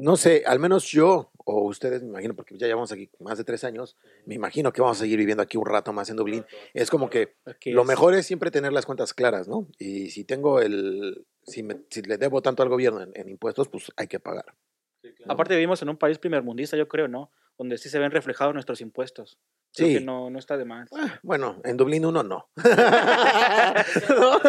no 0.00 0.16
sé, 0.16 0.42
al 0.46 0.58
menos 0.58 0.84
yo 0.86 1.30
o 1.44 1.62
ustedes, 1.66 2.02
me 2.02 2.08
imagino, 2.08 2.34
porque 2.34 2.56
ya 2.56 2.66
llevamos 2.66 2.92
aquí 2.92 3.10
más 3.18 3.38
de 3.38 3.44
tres 3.44 3.64
años, 3.64 3.96
me 4.26 4.34
imagino 4.34 4.72
que 4.72 4.80
vamos 4.80 4.98
a 4.98 5.00
seguir 5.00 5.18
viviendo 5.18 5.42
aquí 5.42 5.56
un 5.56 5.66
rato 5.66 5.92
más 5.92 6.08
en 6.10 6.16
Dublín. 6.16 6.44
Es 6.74 6.90
como 6.90 7.10
que 7.10 7.34
lo 7.72 7.84
mejor 7.84 8.14
es 8.14 8.26
siempre 8.26 8.50
tener 8.50 8.72
las 8.72 8.86
cuentas 8.86 9.14
claras, 9.14 9.48
¿no? 9.48 9.66
Y 9.78 10.10
si 10.10 10.24
tengo 10.24 10.60
el, 10.60 11.26
si, 11.46 11.62
me- 11.62 11.80
si 11.90 12.02
le 12.02 12.18
debo 12.18 12.40
tanto 12.42 12.62
al 12.62 12.68
gobierno 12.68 13.02
en, 13.02 13.10
en 13.14 13.28
impuestos, 13.28 13.68
pues 13.68 13.90
hay 13.96 14.06
que 14.06 14.20
pagar. 14.20 14.54
Sí, 15.02 15.12
claro. 15.14 15.32
Aparte 15.32 15.54
vivimos 15.54 15.80
en 15.82 15.88
un 15.88 15.96
país 15.96 16.18
primermundista, 16.18 16.76
yo 16.76 16.88
creo, 16.88 17.08
¿no? 17.08 17.30
Donde 17.58 17.78
sí 17.78 17.88
se 17.88 17.98
ven 17.98 18.10
reflejados 18.10 18.54
nuestros 18.54 18.80
impuestos. 18.80 19.38
Creo 19.74 19.88
Sí. 19.88 19.94
que 19.94 20.00
no, 20.00 20.30
no 20.30 20.38
está 20.38 20.56
de 20.56 20.64
más. 20.64 20.88
Ah, 20.96 21.20
bueno, 21.22 21.60
en 21.64 21.76
Dublín 21.76 22.04
uno 22.04 22.22
no. 22.22 22.48
¿No? 22.56 22.64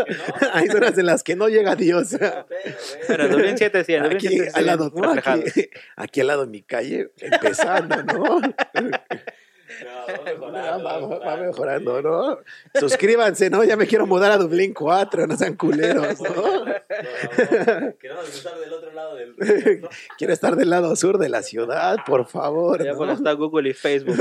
Hay 0.54 0.68
zonas 0.68 0.98
en 0.98 1.06
las 1.06 1.24
que 1.24 1.36
no 1.36 1.48
llega 1.48 1.76
Dios. 1.76 2.18
Pero, 3.08 3.26
en 3.26 3.32
Dublín 3.32 3.58
7 3.58 3.84
sí, 3.84 3.94
en 3.94 4.04
Dublín 4.04 4.18
Aquí 4.18 4.28
7 4.30 4.46
sí 4.46 4.52
se 4.52 4.60
al 4.60 4.66
lado, 4.66 4.92
¿no? 4.96 5.12
Aquí, 5.12 5.70
aquí 5.96 6.22
al 6.22 6.28
lado 6.28 6.46
de 6.46 6.52
mi 6.52 6.64
calle, 6.64 7.12
empezando, 7.20 8.04
¿no? 8.04 8.40
No, 9.84 9.90
va 10.08 10.08
Va, 10.08 10.24
mejorando. 10.24 11.10
va- 11.10 11.20
va 11.20 11.38
mejorando, 11.38 12.02
¿no? 12.02 12.40
Suscríbanse, 12.80 13.50
¿no? 13.50 13.64
Ya 13.64 13.76
me 13.78 13.88
quiero 13.88 14.06
mudar 14.08 14.32
a 14.32 14.38
Dublín 14.38 14.74
4, 14.74 15.28
no 15.28 15.36
sean 15.38 15.56
culeros, 15.58 16.20
¿no? 16.22 16.66
Queremos 18.00 18.30
estar 18.30 18.58
del 18.60 18.74
otro 18.74 18.92
lado 18.94 19.16
del 19.16 19.36
río, 19.38 19.82
¿no? 19.82 19.90
Quiero 20.18 20.34
estar 20.34 20.56
del 20.56 20.70
lado 20.70 20.96
sur 20.96 21.18
de 21.18 21.30
la 21.30 21.42
ciudad, 21.44 21.98
por 22.06 22.28
favor. 22.28 22.84
Ya 22.84 22.92
¿no? 22.92 22.98
por 22.98 23.10
está 23.10 23.32
Google 23.34 23.70
y 23.70 23.74
Facebook. 23.74 24.18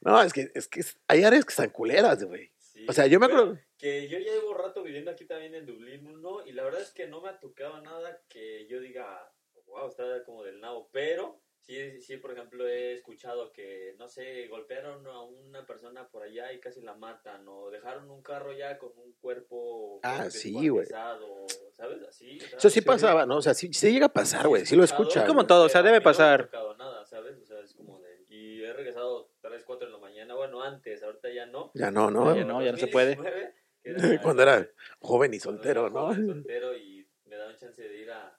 No, 0.00 0.22
es 0.22 0.32
que, 0.32 0.50
es 0.54 0.68
que 0.68 0.82
hay 1.08 1.24
áreas 1.24 1.44
que 1.44 1.50
están 1.50 1.70
culeras, 1.70 2.22
güey. 2.24 2.50
Sí. 2.58 2.86
O 2.88 2.92
sea, 2.92 3.06
yo 3.06 3.18
me 3.18 3.26
acuerdo. 3.26 3.58
que 3.78 4.08
yo 4.08 4.18
ya 4.18 4.32
llevo 4.32 4.54
rato 4.54 4.82
viviendo 4.82 5.10
aquí 5.10 5.24
también 5.24 5.54
en 5.54 5.66
Dublín 5.66 6.06
1 6.06 6.46
y 6.46 6.52
la 6.52 6.62
verdad 6.64 6.80
es 6.82 6.92
que 6.92 7.06
no 7.08 7.20
me 7.20 7.28
ha 7.30 7.40
tocado 7.40 7.80
nada 7.80 8.20
que 8.28 8.66
yo 8.68 8.78
diga, 8.80 9.28
wow, 9.66 9.88
está 9.88 10.04
como 10.24 10.44
del 10.44 10.60
nabo, 10.60 10.88
pero 10.92 11.40
sí, 11.66 12.00
sí, 12.00 12.16
por 12.18 12.32
ejemplo, 12.32 12.66
he 12.66 12.92
escuchado 12.94 13.52
que, 13.52 13.94
no 13.98 14.08
sé, 14.08 14.46
golpearon 14.48 15.06
a 15.06 15.22
una 15.22 15.66
persona 15.66 16.08
por 16.08 16.22
allá 16.22 16.52
y 16.52 16.60
casi 16.60 16.80
la 16.82 16.94
matan 16.94 17.46
o 17.48 17.70
dejaron 17.70 18.10
un 18.10 18.22
carro 18.22 18.52
ya 18.52 18.78
con 18.78 18.92
un 18.96 19.12
cuerpo 19.14 20.00
Ah, 20.02 20.30
sí, 20.30 20.68
güey. 20.68 20.86
¿sabes? 20.86 22.02
Así. 22.08 22.38
sea, 22.40 22.48
Eso 22.58 22.70
sí 22.70 22.80
sí, 22.80 22.86
pasaba, 22.86 23.26
¿no? 23.26 23.36
O 23.38 23.42
sea, 23.42 23.54
sí, 23.54 23.70
sí 23.72 23.92
llega 23.92 24.06
a 24.06 24.12
pasar, 24.12 24.48
güey. 24.48 24.64
Sí 24.64 24.76
lo 24.76 24.84
escuchado, 24.84 25.08
escuchas. 25.08 25.22
Es 25.24 25.28
como 25.28 25.46
todo, 25.46 25.64
o 25.64 25.68
sea, 25.68 25.82
debe 25.82 25.98
mí 25.98 25.98
no 25.98 26.00
me 26.00 26.04
pasar. 26.04 26.50
nada, 26.78 27.04
¿sabes? 27.04 27.38
O 27.38 27.44
sea, 27.44 27.60
es 27.60 27.74
como 27.74 28.00
de... 28.00 28.24
Y 28.28 28.62
he 28.62 28.72
regresado 28.72 29.30
3, 29.42 29.64
4 29.64 29.86
de 29.88 29.92
la 29.92 29.98
mañana, 29.98 30.34
bueno, 30.34 30.62
antes, 30.62 31.02
ahorita 31.02 31.30
ya 31.30 31.46
no. 31.46 31.70
Ya 31.74 31.90
no, 31.90 32.10
¿no? 32.10 32.34
Ya 32.34 32.44
no, 32.44 32.62
ya 32.62 32.72
no 32.72 32.78
se 32.78 32.86
puede. 32.88 33.16
2019, 33.16 33.54
que 33.82 34.20
Cuando 34.22 34.42
era 34.42 34.68
joven 35.00 35.34
y 35.34 35.40
soltero, 35.40 35.82
era 35.82 35.90
¿no? 35.90 36.00
joven, 36.06 36.26
soltero 36.26 36.76
y 36.76 37.06
me 37.24 37.36
daban 37.36 37.56
chance 37.56 37.82
de 37.82 37.96
ir 37.96 38.10
a, 38.10 38.35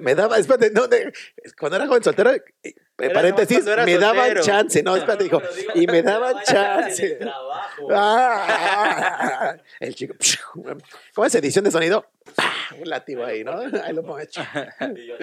Me 0.00 0.14
daba, 0.14 0.38
espérate, 0.38 0.70
no, 0.70 0.86
de- 0.88 1.12
cuando 1.58 1.76
era 1.76 1.86
joven 1.86 2.02
soltero, 2.02 2.30
eh, 2.32 2.42
paréntesis, 3.12 3.64
me 3.84 3.98
daban 3.98 4.36
chance, 4.40 4.82
no, 4.82 4.96
espérate, 4.96 5.24
dijo, 5.24 5.40
y 5.74 5.86
me 5.86 6.02
daban 6.02 6.36
el 6.38 6.42
chance. 6.44 7.16
trabajo. 7.16 7.88
Ah, 7.90 9.56
el 9.80 9.94
chico, 9.94 10.14
¿cómo 11.14 11.26
es 11.26 11.34
edición 11.34 11.64
de 11.64 11.70
sonido? 11.70 12.06
Un 12.78 12.88
látigo 12.88 13.24
ahí, 13.24 13.44
¿no? 13.44 13.52
Ahí 13.82 13.92
lo 13.92 14.02
pongo. 14.02 14.18
Y 14.96 15.06
yo, 15.06 15.16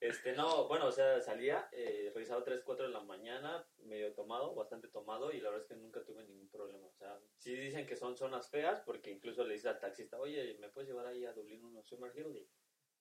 Este, 0.00 0.32
no, 0.32 0.66
bueno, 0.66 0.86
o 0.86 0.92
sea, 0.92 1.20
salía, 1.20 1.68
eh, 1.72 2.10
revisaba 2.12 2.42
3, 2.42 2.62
4 2.64 2.86
de 2.86 2.92
la 2.92 3.00
mañana, 3.00 3.64
medio 3.84 4.12
tomado, 4.14 4.54
bastante 4.54 4.88
tomado, 4.88 5.30
y 5.32 5.40
la 5.40 5.50
verdad 5.50 5.62
es 5.62 5.68
que 5.68 5.76
nunca 5.80 6.02
tuve 6.04 6.24
ningún 6.24 6.48
problema. 6.48 6.86
O 6.86 6.92
sea, 6.98 7.16
sí 7.38 7.54
dicen 7.54 7.86
que 7.86 7.96
son 7.96 8.16
zonas 8.16 8.50
feas, 8.50 8.80
porque 8.80 9.10
incluso 9.10 9.44
le 9.44 9.54
dices 9.54 9.70
al 9.70 9.78
taxista, 9.80 10.18
oye, 10.18 10.56
¿me 10.60 10.68
puedes 10.70 10.88
llevar 10.90 11.06
ahí 11.06 11.24
a 11.24 11.32
Dublín 11.32 11.64
1 11.64 11.82
Summer 11.84 12.10
Hill? 12.16 12.46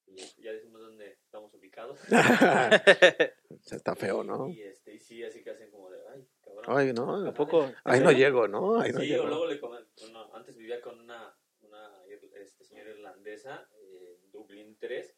Y, 0.08 0.42
ya 0.42 0.52
decimos 0.52 0.82
dónde 0.82 1.18
estamos 1.24 1.54
ubicados. 1.54 2.00
Está 3.72 3.96
feo, 3.96 4.24
¿no? 4.24 4.50
Y, 4.50 4.62
este, 4.62 4.94
y 4.96 5.00
sí, 5.00 5.24
así 5.24 5.44
que 5.44 5.52
hacen 5.52 5.70
como 5.72 5.90
de, 5.90 6.00
ay, 6.14 6.28
cabrón. 6.44 6.64
Ay, 6.68 6.94
no. 6.94 7.28
¿A 7.28 7.34
poco? 7.34 7.72
Ahí 7.84 8.00
no 8.02 8.12
llego, 8.12 8.48
¿no? 8.48 8.80
Ahí 8.80 8.92
no 8.92 9.00
sí, 9.00 9.08
llego. 9.08 9.24
o 9.24 9.28
luego 9.28 9.46
le 9.48 9.60
comen, 9.60 9.86
bueno, 10.02 10.30
antes 10.34 10.58
vivía 10.58 10.82
con 10.82 11.00
una, 11.00 11.34
una 11.62 11.92
este, 12.08 12.64
señora 12.66 12.90
irlandesa 12.92 13.68
eh, 13.80 14.18
en 14.24 14.32
Dublín 14.32 14.78
3 14.80 15.16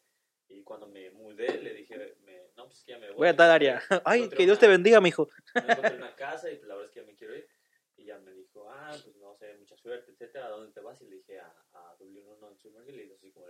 y 0.48 0.62
cuando 0.62 0.86
me 0.86 1.10
mudé 1.10 1.58
le 1.58 1.74
dije, 1.74 2.16
me, 2.24 2.50
no, 2.56 2.66
pues 2.66 2.78
es 2.78 2.84
que 2.84 2.92
ya 2.92 2.98
me 2.98 3.08
voy. 3.08 3.16
Voy 3.16 3.28
a 3.28 3.36
tal 3.36 3.50
área. 3.50 3.82
Ay, 4.04 4.28
que 4.28 4.44
Dios 4.44 4.58
una- 4.58 4.60
te 4.60 4.68
bendiga, 4.68 5.00
mijo. 5.00 5.28
Me 5.54 5.60
encontré 5.72 5.96
una 5.96 6.14
casa 6.14 6.50
y 6.50 6.56
pues, 6.56 6.68
la 6.68 6.74
verdad 6.74 6.90
es 6.90 6.94
que 6.94 7.00
ya 7.00 7.06
me 7.06 7.14
quiero 7.16 7.34
ir. 7.34 7.48
Y 7.96 8.06
ya 8.06 8.18
me 8.18 8.32
dijo, 8.32 8.68
ah, 8.70 8.90
pues 8.90 9.16
no 9.16 9.34
sé, 9.38 9.54
mucha 9.58 9.76
suerte, 9.76 10.10
etcétera, 10.12 10.46
¿a 10.46 10.50
dónde 10.50 10.72
te 10.72 10.80
vas? 10.80 11.00
Y 11.00 11.06
le 11.06 11.16
dije 11.16 11.38
a, 11.38 11.46
a 11.74 11.94
Dublín 11.98 12.24
1 12.26 12.48
en 12.50 12.58
Summerhill 12.58 13.08
y 13.08 13.12
así 13.12 13.30
como 13.30 13.46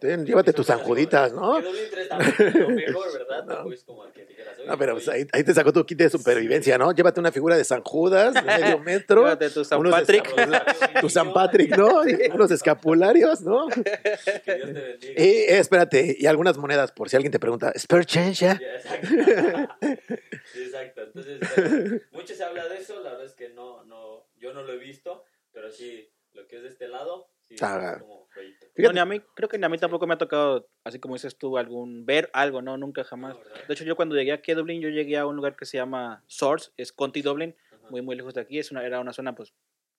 ten, 0.00 0.24
llévate 0.24 0.52
tus 0.52 0.66
sanjuditas, 0.66 1.32
¿no? 1.32 1.56
Que 1.56 1.62
Dublín 1.66 1.84
3 1.90 2.08
también 2.08 2.60
lo 2.60 2.68
mejor, 2.70 3.12
¿verdad? 3.18 3.44
No. 3.44 3.54
Tampoco 3.54 3.72
es 3.74 3.84
como 3.84 4.12
que 4.12 4.24
dijeras, 4.26 4.58
oye, 4.58 4.66
No, 4.66 4.78
pero 4.78 4.92
pues 4.94 5.08
ahí, 5.08 5.26
ahí 5.32 5.44
te 5.44 5.52
sacó 5.54 5.72
tu 5.72 5.84
kit 5.84 5.98
de 5.98 6.10
supervivencia, 6.10 6.78
¿no? 6.78 6.92
Llévate 6.92 7.20
una 7.20 7.32
figura 7.32 7.56
de 7.56 7.64
San 7.64 7.82
Judas, 7.82 8.34
de 8.34 8.42
medio 8.42 8.78
metro, 8.84 9.22
Llévate 9.22 9.50
tu 9.50 9.64
San 9.64 9.80
unos 9.80 9.92
Patrick. 9.92 10.32
tu 11.00 11.08
San 11.10 11.32
Patrick, 11.32 11.76
¿no? 11.76 12.08
Y 12.08 12.14
unos 12.34 12.50
escapularios, 12.50 13.42
¿no? 13.42 13.66
Que 13.68 13.82
Dios 13.82 14.24
te 14.44 14.54
bendiga. 14.54 15.12
Y 15.22 15.24
eh, 15.24 15.58
espérate, 15.58 16.16
y 16.18 16.26
algunas 16.26 16.56
monedas, 16.56 16.92
por 16.92 17.08
si 17.10 17.16
alguien 17.16 17.32
te 17.32 17.38
pregunta, 17.38 17.72
¿spare 17.76 18.04
change 18.04 18.40
ya? 18.40 18.52
Exacto. 18.52 19.08
Entonces, 21.14 21.40
bueno, 21.90 22.00
mucho 22.12 22.34
se 22.34 22.44
habla 22.44 22.68
de 22.68 22.78
eso, 22.78 23.02
la 23.02 23.10
verdad 23.10 23.26
es 23.26 23.34
que 23.34 23.50
no, 23.50 23.84
no, 23.84 24.26
yo 24.36 24.52
no 24.54 24.62
lo 24.62 24.72
he 24.72 24.78
visto, 24.78 25.24
pero 25.52 25.70
sí, 25.70 26.10
lo 26.32 26.46
que 26.46 26.56
es 26.56 26.62
de 26.62 26.68
este 26.70 26.88
lado, 26.88 27.28
sí, 27.40 27.56
Ah. 27.60 27.92
es 27.94 28.00
como. 28.02 28.28
No, 28.78 28.92
ni 28.92 28.98
a 28.98 29.04
mí, 29.04 29.20
creo 29.34 29.48
que 29.50 29.58
ni 29.58 29.66
a 29.66 29.68
mí 29.68 29.76
tampoco 29.76 30.06
me 30.06 30.14
ha 30.14 30.18
tocado, 30.18 30.66
así 30.84 30.98
como 30.98 31.14
dices 31.14 31.36
tú, 31.36 31.58
algún 31.58 32.06
ver 32.06 32.30
algo, 32.32 32.62
no, 32.62 32.78
nunca 32.78 33.04
jamás. 33.04 33.36
De 33.68 33.74
hecho, 33.74 33.84
yo 33.84 33.96
cuando 33.96 34.14
llegué 34.16 34.32
aquí 34.32 34.52
a 34.52 34.54
Dublín, 34.54 34.80
yo 34.80 34.88
llegué 34.88 35.18
a 35.18 35.26
un 35.26 35.36
lugar 35.36 35.56
que 35.56 35.66
se 35.66 35.76
llama 35.76 36.24
Source, 36.26 36.70
es 36.78 36.90
Conti 36.92 37.20
Dublin, 37.20 37.54
Ajá. 37.70 37.86
muy, 37.90 38.00
muy 38.00 38.16
lejos 38.16 38.32
de 38.32 38.40
aquí. 38.40 38.58
Es 38.58 38.70
una, 38.70 38.84
era 38.86 38.98
una 39.00 39.12
zona, 39.12 39.34
pues, 39.34 39.52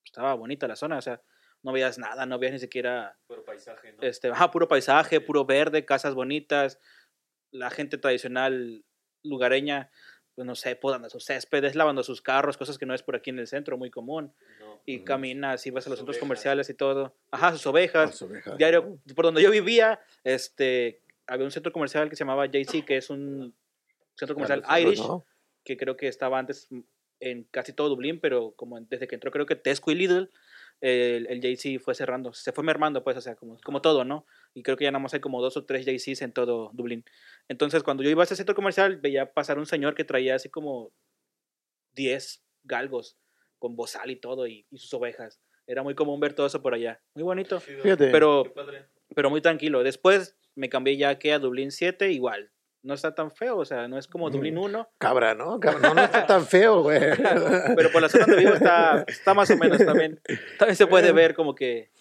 estaba 0.04 0.34
bonita 0.34 0.68
la 0.68 0.76
zona, 0.76 0.98
o 0.98 1.02
sea, 1.02 1.22
no 1.62 1.72
veías 1.72 2.00
nada, 2.00 2.26
no 2.26 2.40
veías 2.40 2.54
ni 2.54 2.60
siquiera, 2.60 3.16
Puro 3.28 3.46
paisaje, 3.46 3.94
¿no? 3.94 4.02
este, 4.02 4.30
ajá, 4.30 4.50
puro 4.50 4.68
paisaje, 4.68 5.22
puro 5.22 5.46
verde, 5.46 5.86
casas 5.86 6.16
bonitas, 6.16 6.80
la 7.52 7.70
gente 7.70 8.00
tradicional 8.00 8.84
lugareña, 9.22 9.92
pues 10.36 10.46
no 10.46 10.56
sé, 10.56 10.76
podando 10.76 11.10
sus 11.10 11.26
céspedes, 11.26 11.76
lavando 11.76 12.04
sus 12.04 12.22
carros, 12.22 12.58
cosas 12.58 12.78
que 12.78 12.86
no 12.86 12.94
es 12.94 13.04
por 13.04 13.16
aquí 13.16 13.30
en 13.30 13.40
el 13.40 13.48
centro, 13.48 13.78
muy 13.78 13.92
común. 13.92 14.34
No. 14.60 14.82
Y 14.86 14.98
Ujú. 14.98 15.06
caminas 15.06 15.66
y 15.68 15.72
vas 15.72 15.86
a 15.88 15.90
los 15.90 16.00
centros 16.00 16.16
ovejas. 16.16 16.20
comerciales 16.20 16.70
y 16.70 16.74
todo. 16.74 17.16
Ajá, 17.32 17.52
sus 17.52 17.66
ovejas. 17.68 18.10
Las 18.10 18.22
ovejas, 18.22 18.58
diario, 18.58 19.00
¿no? 19.06 19.16
por 19.16 19.26
donde 19.26 19.42
yo 19.44 19.52
vivía, 19.52 20.00
este, 20.24 21.02
había 21.28 21.46
un 21.46 21.52
centro 21.52 21.72
comercial 21.72 22.10
que 22.10 22.16
se 22.16 22.24
llamaba 22.24 22.48
JC, 22.48 22.84
que 22.84 22.98
es 22.98 23.10
un 23.10 23.54
centro 24.16 24.34
comercial 24.36 24.62
Claro, 24.64 24.82
Irish, 24.82 25.00
¿no? 25.00 25.26
que 25.64 25.78
creo 25.78 25.96
que 25.96 26.08
estaba 26.08 26.40
antes 26.40 26.68
en 27.20 27.44
casi 27.46 27.72
todo 27.72 27.90
Dublín, 27.90 28.20
pero 28.20 28.52
como 28.56 28.80
desde 28.82 29.08
que 29.08 29.16
entró 29.16 29.32
creo 29.32 29.46
que 29.46 29.56
Tesco 29.56 29.92
y 29.92 29.96
Lidl, 29.96 30.30
el, 30.82 31.28
el 31.30 31.40
JC 31.40 31.80
fue 31.80 31.96
cerrando, 31.96 32.34
se 32.34 32.52
fue 32.52 32.64
mermando, 32.66 33.04
pues, 33.04 33.16
o 33.16 33.22
sea, 33.22 33.36
como, 33.36 33.58
como 33.64 33.82
todo, 33.82 34.04
¿no? 34.04 34.26
Y 34.54 34.64
creo 34.64 34.78
que 34.78 34.84
ya 34.86 34.92
nada 34.92 35.02
más 35.02 35.14
hay 35.14 35.20
como 35.20 35.42
dos 35.42 35.58
o 35.58 35.66
tres 35.66 35.86
JCs 35.86 36.22
en 36.22 36.32
todo 36.32 36.70
Dublín. 36.74 37.04
Entonces, 37.48 37.84
cuando 37.84 38.04
yo 38.04 38.10
iba 38.10 38.22
a 38.24 38.26
ese 38.26 38.36
centro 38.36 38.56
comercial, 38.56 38.98
veía 38.98 39.34
pasar 39.34 39.58
un 39.58 39.66
señor 39.66 39.96
que 39.96 40.04
traía 40.04 40.36
así 40.36 40.50
como 40.50 40.94
10 41.94 42.44
galgos 42.64 43.18
con 43.60 43.76
bozal 43.76 44.12
y 44.12 44.16
todo, 44.18 44.48
y, 44.48 44.66
y 44.70 44.78
sus 44.78 44.94
ovejas. 44.94 45.40
Era 45.66 45.84
muy 45.84 45.96
común 45.96 46.20
ver 46.20 46.34
todo 46.34 46.46
eso 46.46 46.62
por 46.62 46.74
allá. 46.74 47.02
Muy 47.16 47.24
bonito. 47.24 47.60
Fíjate. 47.60 48.12
pero, 48.12 48.44
pero 49.16 49.30
muy 49.30 49.42
tranquilo. 49.42 49.84
Después 49.84 50.38
me 50.56 50.70
cambié 50.70 50.98
ya 50.98 51.18
que 51.18 51.34
a 51.34 51.40
Dublín 51.40 51.72
7, 51.72 52.12
igual. 52.12 52.52
No 52.82 52.94
está 52.94 53.16
tan 53.16 53.32
feo, 53.32 53.58
o 53.58 53.64
sea, 53.64 53.88
no 53.88 53.98
es 53.98 54.10
como 54.10 54.30
Dublín 54.30 54.58
1, 54.58 54.90
Cabra, 54.98 55.34
¿no? 55.34 55.58
Cabra, 55.62 55.80
no, 55.80 55.94
no 55.94 56.04
está 56.04 56.26
tan 56.26 56.46
feo, 56.46 56.82
güey. 56.82 57.00
pero 57.78 57.90
por 57.94 58.02
la 58.02 58.10
zona 58.10 58.26
donde 58.26 58.42
vivo 58.42 58.56
está, 58.56 59.06
está 59.08 59.34
más 59.34 59.50
o 59.52 59.56
menos 59.56 59.78
también. 59.86 60.20
También 60.60 60.76
se 60.76 60.86
puede 60.86 61.14
ver 61.14 61.34
como 61.34 61.56
que 61.56 61.93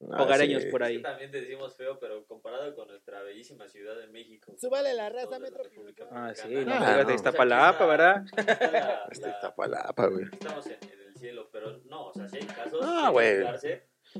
hogareños 0.00 0.62
sí. 0.64 0.70
por 0.70 0.82
ahí. 0.82 1.00
también 1.02 1.30
te 1.30 1.40
decimos 1.40 1.76
feo, 1.76 1.98
pero 1.98 2.24
comparado 2.26 2.74
con 2.74 2.88
nuestra 2.88 3.22
bellísima 3.22 3.68
ciudad 3.68 3.96
de 3.98 4.06
México. 4.08 4.54
Súbale 4.58 4.94
la 4.94 5.08
raza, 5.08 5.26
de 5.26 5.32
la 5.32 5.38
Metro. 5.40 5.62
República 5.64 6.04
Ah, 6.10 6.32
sí, 6.34 6.48
no 6.66 6.74
Ah, 6.74 6.96
de 6.98 7.04
no. 7.04 7.14
Iztapalapa, 7.14 7.86
¿verdad? 7.86 8.22
La- 8.36 8.44
la- 8.70 9.08
Iztapalapa, 9.12 10.06
güey. 10.06 10.24
Estamos 10.32 10.66
en, 10.66 10.72
en 10.92 11.00
el 11.08 11.14
cielo, 11.16 11.48
pero 11.52 11.78
no, 11.86 12.06
o 12.08 12.12
sea, 12.14 12.28
sí 12.28 12.38
hay 12.40 12.46
casos. 12.46 12.80
Ah, 12.82 13.10
güey. 13.10 13.44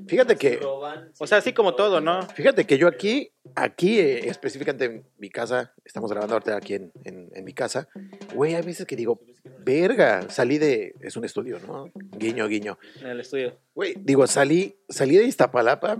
Fíjate 0.06 0.36
que, 0.36 0.60
O 0.62 1.26
sea, 1.26 1.38
así 1.38 1.54
como 1.54 1.74
todo, 1.74 2.00
¿no? 2.02 2.20
fíjate 2.22 2.66
que 2.66 2.76
yo 2.76 2.86
aquí, 2.88 3.32
aquí 3.56 3.98
eh, 3.98 4.28
específicamente 4.28 4.84
en 4.84 5.04
mi 5.16 5.30
casa, 5.30 5.72
estamos 5.82 6.10
grabando 6.10 6.34
ahorita 6.34 6.56
aquí 6.56 6.74
en, 6.74 6.92
en, 7.04 7.30
en 7.34 7.44
mi 7.44 7.54
casa, 7.54 7.88
güey, 8.34 8.54
hay 8.54 8.62
veces 8.62 8.86
que 8.86 8.96
digo, 8.96 9.18
verga, 9.61 10.28
salí 10.31 10.59
de, 10.59 10.95
es 11.00 11.17
un 11.17 11.25
estudio, 11.25 11.59
¿no? 11.67 11.90
Guiño, 11.95 12.49
guiño. 12.49 12.78
En 13.00 13.09
el 13.09 13.21
estudio. 13.21 13.59
Güey, 13.75 13.95
digo, 13.97 14.26
salí, 14.26 14.76
salí 14.88 15.17
de 15.17 15.25
Iztapalapa, 15.25 15.99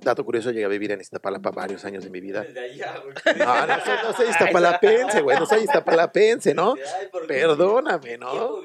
dato 0.00 0.24
curioso, 0.24 0.50
llegué 0.50 0.66
a 0.66 0.68
vivir 0.68 0.92
en 0.92 1.00
Iztapalapa 1.00 1.50
varios 1.50 1.84
años 1.84 2.04
de 2.04 2.10
mi 2.10 2.20
vida. 2.20 2.42
Allá. 2.42 3.02
No, 3.36 3.66
no 3.66 3.84
soy, 3.84 3.94
no 4.04 4.12
soy 4.12 4.28
iztapalapense, 4.28 5.20
güey, 5.22 5.38
no 5.38 5.46
soy 5.46 5.62
iztapalapense, 5.64 6.54
¿no? 6.54 6.76
Perdóname, 7.26 8.18
¿Tiempo 8.18 8.62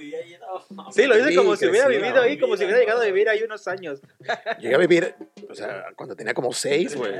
¿no? 0.70 0.92
Sí, 0.92 1.06
lo 1.06 1.16
dice 1.16 1.36
como 1.36 1.56
si 1.56 1.68
hubiera 1.68 1.88
vivido 1.88 2.22
ahí, 2.22 2.38
como 2.38 2.56
si 2.56 2.64
hubiera 2.64 2.80
llegado 2.80 3.02
a 3.02 3.06
vivir 3.06 3.30
ahí 3.30 3.42
unos 3.44 3.68
años. 3.68 4.02
Llegué 4.60 4.76
a 4.76 4.78
vivir, 4.78 5.16
o 5.50 5.56
sea, 5.56 5.86
cuando 5.96 6.16
tenía 6.16 6.34
como 6.34 6.54
seis, 6.54 6.96
güey. 6.96 7.14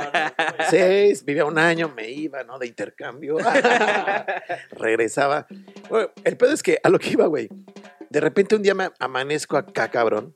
Seis, 0.70 1.26
vivía 1.26 1.46
un 1.46 1.58
año, 1.58 1.92
me 1.96 2.10
iba, 2.10 2.44
¿no? 2.44 2.60
De 2.60 2.68
intercambio. 2.68 3.38
Regresaba. 4.72 5.48
Bueno, 5.90 6.12
el 6.24 6.38
pedo 6.38 6.54
es 6.54 6.64
que 6.64 6.80
a 6.84 6.90
lo 6.94 7.00
que 7.00 7.10
iba, 7.12 7.26
güey. 7.28 7.50
De 8.10 8.20
repente 8.22 8.56
un 8.56 8.62
día 8.62 8.74
me 8.74 8.90
amanezco 9.00 9.58
acá, 9.58 9.90
cabrón. 9.90 10.36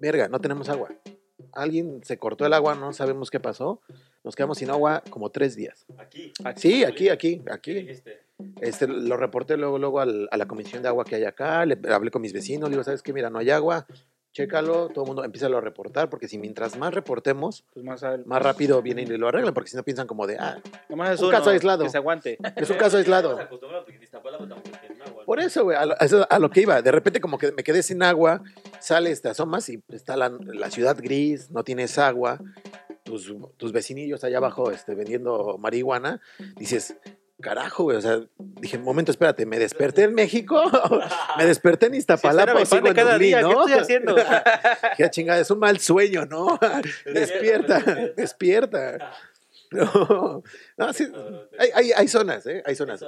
Verga, 0.00 0.28
no 0.28 0.40
tenemos 0.40 0.68
agua. 0.68 0.88
Alguien 1.52 2.00
se 2.04 2.16
cortó 2.18 2.46
el 2.46 2.54
agua, 2.54 2.74
no 2.74 2.92
sabemos 2.92 3.30
qué 3.30 3.38
pasó. 3.40 3.80
Nos 4.24 4.34
quedamos 4.36 4.58
sin 4.58 4.70
agua 4.70 5.02
como 5.10 5.30
tres 5.30 5.54
días. 5.56 5.84
Aquí. 5.98 6.32
Sí, 6.56 6.84
aquí, 6.84 7.08
aquí, 7.10 7.40
¿Qué 7.44 7.52
aquí. 7.52 7.88
Este, 8.60 8.86
lo 8.88 9.16
reporté 9.16 9.56
luego, 9.56 9.78
luego 9.78 10.00
al- 10.00 10.28
a 10.30 10.36
la 10.36 10.46
comisión 10.46 10.82
de 10.82 10.88
agua 10.88 11.04
que 11.04 11.16
hay 11.16 11.24
acá. 11.24 11.66
Le 11.66 11.78
hablé 11.92 12.10
con 12.10 12.22
mis 12.22 12.32
vecinos. 12.32 12.70
Le 12.70 12.74
digo, 12.76 12.84
¿sabes 12.84 13.02
qué? 13.02 13.12
Mira, 13.12 13.28
no 13.30 13.38
hay 13.38 13.50
agua. 13.50 13.86
Chécalo. 14.32 14.88
Todo 14.88 15.04
el 15.04 15.08
mundo 15.08 15.24
empieza 15.24 15.46
a 15.46 15.60
reportar. 15.60 16.08
Porque 16.08 16.26
si 16.26 16.38
mientras 16.38 16.76
más 16.78 16.94
reportemos, 16.94 17.64
Pues 17.74 17.84
más, 17.84 18.02
al- 18.02 18.24
más 18.24 18.40
rápido 18.42 18.80
vienen 18.80 19.06
y 19.12 19.16
lo 19.18 19.28
arreglan. 19.28 19.52
Porque 19.54 19.70
si 19.70 19.76
no 19.76 19.82
piensan 19.82 20.06
como 20.06 20.26
de, 20.26 20.38
ah, 20.38 20.58
nomás 20.88 21.10
es 21.14 21.20
un 21.20 21.26
uno, 21.28 21.38
caso 21.38 21.50
aislado. 21.50 21.84
Que 21.84 21.90
se 21.90 21.98
aguante. 21.98 22.38
es 22.56 22.70
un 22.70 22.76
caso 22.78 22.96
aislado. 22.96 23.38
Por 25.32 25.40
eso, 25.40 25.64
güey, 25.64 25.78
a 25.78 25.86
lo, 25.86 25.96
a 26.28 26.50
que 26.50 26.60
iba. 26.60 26.82
De 26.82 26.92
repente 26.92 27.18
como 27.18 27.38
que 27.38 27.52
me 27.52 27.64
quedé 27.64 27.82
sin 27.82 28.02
agua, 28.02 28.42
sales, 28.80 29.22
te 29.22 29.30
asomas 29.30 29.66
y 29.70 29.82
está 29.88 30.14
la, 30.14 30.28
la 30.28 30.70
ciudad 30.70 30.94
gris, 31.00 31.50
no 31.50 31.64
tienes 31.64 31.96
agua, 31.96 32.38
tus, 33.02 33.32
tus 33.56 33.72
vecinillos 33.72 34.24
allá 34.24 34.36
abajo 34.36 34.70
este, 34.70 34.94
vendiendo 34.94 35.56
marihuana. 35.56 36.20
Dices, 36.56 36.96
carajo, 37.40 37.84
güey, 37.84 37.96
o 37.96 38.02
sea, 38.02 38.20
dije, 38.60 38.76
momento, 38.76 39.10
espérate, 39.10 39.46
¿me 39.46 39.58
desperté 39.58 40.02
en 40.02 40.12
México? 40.12 40.62
¿Me 41.38 41.46
desperté 41.46 41.86
en 41.86 41.94
Iztapalapa 41.94 42.52
mi 42.52 42.60
o 42.64 42.66
sigo 42.66 42.88
en 42.88 42.94
cada 42.94 43.14
Dublín, 43.14 43.28
día, 43.30 43.38
¿qué 43.38 43.54
no? 43.54 43.66
estoy 43.66 43.80
haciendo? 43.80 44.14
Qué 44.98 45.08
chingada, 45.08 45.40
es 45.40 45.50
un 45.50 45.60
mal 45.60 45.80
sueño, 45.80 46.26
¿no? 46.26 46.60
despierta, 47.06 47.80
despierta. 48.14 49.14
No, 49.70 50.42
no, 50.76 50.92
sí, 50.92 51.10
hay, 51.58 51.70
hay, 51.74 51.92
hay 51.92 52.08
zonas, 52.08 52.46
¿eh? 52.46 52.62
Hay 52.66 52.74
zonas. 52.74 53.02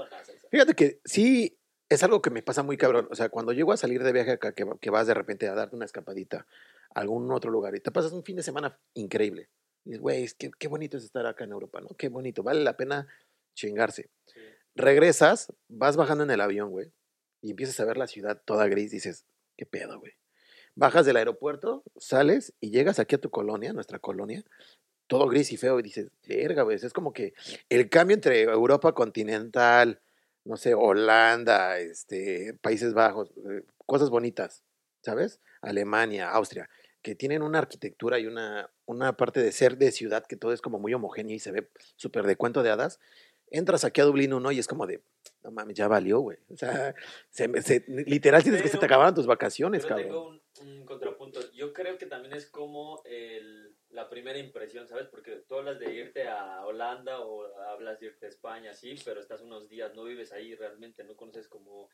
Fíjate 0.50 0.72
que 0.72 1.00
sí 1.04 1.54
es 1.88 2.02
algo 2.02 2.22
que 2.22 2.30
me 2.30 2.42
pasa 2.42 2.62
muy 2.62 2.76
cabrón. 2.76 3.08
O 3.10 3.14
sea, 3.14 3.28
cuando 3.28 3.52
llego 3.52 3.72
a 3.72 3.76
salir 3.76 4.02
de 4.02 4.12
viaje 4.12 4.32
acá, 4.32 4.52
que, 4.52 4.66
que 4.80 4.90
vas 4.90 5.06
de 5.06 5.14
repente 5.14 5.48
a 5.48 5.54
darte 5.54 5.76
una 5.76 5.84
escapadita 5.84 6.46
a 6.94 7.00
algún 7.00 7.30
otro 7.32 7.50
lugar 7.50 7.74
y 7.76 7.80
te 7.80 7.90
pasas 7.90 8.12
un 8.12 8.24
fin 8.24 8.36
de 8.36 8.42
semana 8.42 8.78
increíble. 8.94 9.48
Y 9.84 9.90
dices, 9.90 10.00
güey, 10.00 10.28
que- 10.38 10.50
qué 10.58 10.68
bonito 10.68 10.96
es 10.96 11.04
estar 11.04 11.26
acá 11.26 11.44
en 11.44 11.52
Europa, 11.52 11.80
¿no? 11.80 11.88
Qué 11.96 12.08
bonito, 12.08 12.42
vale 12.42 12.62
la 12.62 12.76
pena 12.76 13.06
chingarse. 13.54 14.10
Regresas, 14.74 15.52
vas 15.68 15.96
bajando 15.96 16.24
en 16.24 16.30
el 16.30 16.40
avión, 16.40 16.70
güey, 16.70 16.92
y 17.40 17.50
empiezas 17.50 17.78
a 17.80 17.84
ver 17.84 17.96
la 17.96 18.06
ciudad 18.06 18.40
toda 18.44 18.66
gris. 18.66 18.90
Dices, 18.90 19.24
qué 19.56 19.66
pedo, 19.66 20.00
güey. 20.00 20.12
Bajas 20.74 21.06
del 21.06 21.16
aeropuerto, 21.16 21.84
sales 21.96 22.52
y 22.60 22.70
llegas 22.70 22.98
aquí 22.98 23.14
a 23.14 23.20
tu 23.20 23.30
colonia, 23.30 23.72
nuestra 23.72 24.00
colonia, 24.00 24.42
todo 25.06 25.28
gris 25.28 25.52
y 25.52 25.56
feo, 25.56 25.78
y 25.78 25.82
dices, 25.82 26.10
verga, 26.26 26.62
güey. 26.62 26.76
Es 26.76 26.92
como 26.92 27.12
que 27.12 27.34
el 27.68 27.88
cambio 27.88 28.14
entre 28.14 28.42
Europa 28.42 28.92
continental, 28.92 30.00
no 30.44 30.56
sé, 30.56 30.74
Holanda, 30.74 31.78
este, 31.78 32.54
Países 32.60 32.94
Bajos, 32.94 33.30
eh, 33.50 33.62
cosas 33.86 34.10
bonitas, 34.10 34.64
¿sabes? 35.02 35.40
Alemania, 35.62 36.30
Austria, 36.30 36.68
que 37.02 37.14
tienen 37.14 37.42
una 37.42 37.58
arquitectura 37.58 38.18
y 38.18 38.26
una, 38.26 38.70
una 38.86 39.16
parte 39.16 39.42
de 39.42 39.52
ser 39.52 39.76
de 39.78 39.92
ciudad 39.92 40.24
que 40.26 40.36
todo 40.36 40.52
es 40.52 40.60
como 40.60 40.78
muy 40.78 40.92
homogéneo 40.94 41.34
y 41.36 41.38
se 41.38 41.52
ve 41.52 41.68
súper 41.96 42.24
de 42.26 42.36
cuento 42.36 42.62
de 42.62 42.70
hadas. 42.70 42.98
Entras 43.50 43.84
aquí 43.84 44.00
a 44.00 44.04
Dublín 44.04 44.32
1 44.32 44.52
y 44.52 44.58
es 44.58 44.66
como 44.66 44.86
de, 44.86 45.02
no 45.42 45.50
mames, 45.50 45.76
ya 45.76 45.86
valió, 45.86 46.20
güey. 46.20 46.38
O 46.48 46.56
sea, 46.56 46.94
se 47.30 47.62
se- 47.62 47.84
literal 47.88 48.42
sientes 48.42 48.62
que 48.62 48.68
se 48.68 48.78
te 48.78 48.86
acabaron 48.86 49.14
tus 49.14 49.26
vacaciones, 49.26 49.84
Pero 49.84 49.96
cabrón. 49.96 50.42
tengo 50.56 50.66
un, 50.70 50.78
un 50.80 50.86
contrapunto. 50.86 51.40
Yo 51.52 51.72
creo 51.72 51.96
que 51.98 52.06
también 52.06 52.34
es 52.34 52.46
como 52.46 53.02
el, 53.04 53.63
la 53.94 54.08
primera 54.10 54.38
impresión, 54.38 54.86
¿sabes? 54.88 55.06
Porque 55.06 55.44
tú 55.48 55.56
hablas 55.56 55.78
de 55.78 55.94
irte 55.94 56.26
a 56.28 56.64
Holanda 56.66 57.20
o 57.20 57.46
hablas 57.70 58.00
de 58.00 58.06
irte 58.06 58.26
a 58.26 58.28
España, 58.28 58.74
sí, 58.74 58.96
pero 59.04 59.20
estás 59.20 59.40
unos 59.40 59.68
días, 59.68 59.94
no 59.94 60.04
vives 60.04 60.32
ahí 60.32 60.54
realmente, 60.54 61.04
no 61.04 61.16
conoces 61.16 61.48
como 61.48 61.88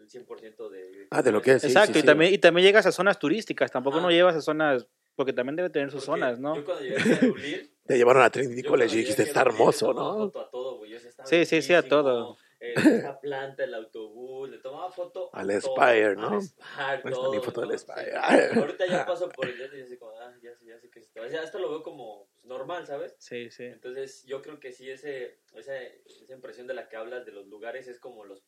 el 0.00 0.08
100% 0.08 0.68
de... 0.68 1.06
Ah, 1.10 1.22
de 1.22 1.32
lo 1.32 1.40
que 1.40 1.52
es. 1.52 1.62
sí, 1.62 1.68
Exacto, 1.68 1.94
sí, 1.94 1.98
y, 2.00 2.02
sí. 2.02 2.06
también, 2.06 2.34
y 2.34 2.38
también 2.38 2.66
llegas 2.66 2.86
a 2.86 2.92
zonas 2.92 3.18
turísticas, 3.18 3.70
tampoco 3.70 4.00
no 4.00 4.10
llevas 4.10 4.34
a 4.34 4.40
zonas, 4.40 4.86
porque 5.14 5.32
también 5.32 5.54
debe 5.56 5.70
tener 5.70 5.90
sus 5.90 6.04
Porque 6.04 6.20
zonas, 6.20 6.40
¿no? 6.40 6.56
Yo 6.56 6.64
cuando 6.64 6.82
llegué 6.82 6.96
a 6.96 7.18
Dublín... 7.26 7.70
Te 7.86 7.96
llevaron 7.96 8.22
a 8.24 8.30
Trinity 8.30 8.64
College 8.64 8.96
y 8.96 8.98
dijiste, 8.98 9.22
está 9.22 9.42
hermoso, 9.42 9.94
¿no? 9.94 10.24
a 10.24 10.50
todo, 10.50 10.78
güey, 10.78 10.98
Sí, 11.24 11.44
sí, 11.46 11.62
sí, 11.62 11.72
a 11.72 11.86
todo. 11.86 12.36
Eh, 12.58 12.74
esa 12.76 13.20
planta, 13.20 13.64
el 13.64 13.74
autobús, 13.74 14.48
le 14.48 14.58
tomaba 14.58 14.90
foto 14.90 15.30
Al 15.34 15.48
todo, 15.48 15.60
Spire, 15.60 16.16
¿no? 16.16 16.28
Al 16.28 16.42
Spire, 16.42 17.14
todo, 17.14 17.32
mi 17.32 17.40
foto 17.40 17.60
del. 17.66 17.78
Spire. 17.78 18.12
Sí. 18.12 18.58
Ahorita 18.58 18.86
ya 18.86 19.04
paso 19.06 19.28
por 19.28 19.46
el 19.48 19.60
y 19.78 19.82
así 19.82 19.98
como, 19.98 20.12
ah, 20.18 20.34
ya 20.42 20.54
sé, 20.54 20.66
ya 20.66 20.78
sé 20.78 20.90
que 20.90 21.00
esto. 21.00 21.26
Ya 21.26 21.42
esto 21.42 21.58
lo 21.58 21.70
veo 21.70 21.82
como 21.82 22.28
pues, 22.32 22.44
normal, 22.46 22.86
¿sabes? 22.86 23.14
Sí, 23.18 23.50
sí. 23.50 23.64
Entonces, 23.64 24.24
yo 24.24 24.40
creo 24.40 24.58
que 24.58 24.72
sí, 24.72 24.90
ese, 24.90 25.40
esa, 25.54 25.76
esa 25.82 26.32
impresión 26.32 26.66
de 26.66 26.74
la 26.74 26.88
que 26.88 26.96
hablas 26.96 27.26
de 27.26 27.32
los 27.32 27.46
lugares 27.46 27.88
es 27.88 27.98
como 28.00 28.24
los. 28.24 28.42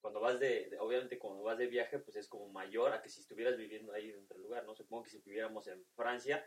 Cuando 0.00 0.20
vas 0.20 0.38
de, 0.38 0.68
de- 0.70 0.78
Obviamente, 0.78 1.18
cuando 1.18 1.42
vas 1.42 1.58
de 1.58 1.66
viaje, 1.66 1.98
pues 1.98 2.16
es 2.16 2.28
como 2.28 2.48
mayor 2.48 2.92
a 2.92 3.02
que 3.02 3.08
si 3.08 3.20
estuvieras 3.20 3.56
viviendo 3.56 3.92
ahí 3.92 4.10
dentro 4.10 4.36
del 4.36 4.44
lugar, 4.44 4.64
¿no? 4.64 4.74
Supongo 4.74 5.04
que 5.04 5.10
si 5.10 5.18
viviéramos 5.18 5.66
en 5.68 5.84
Francia, 5.94 6.44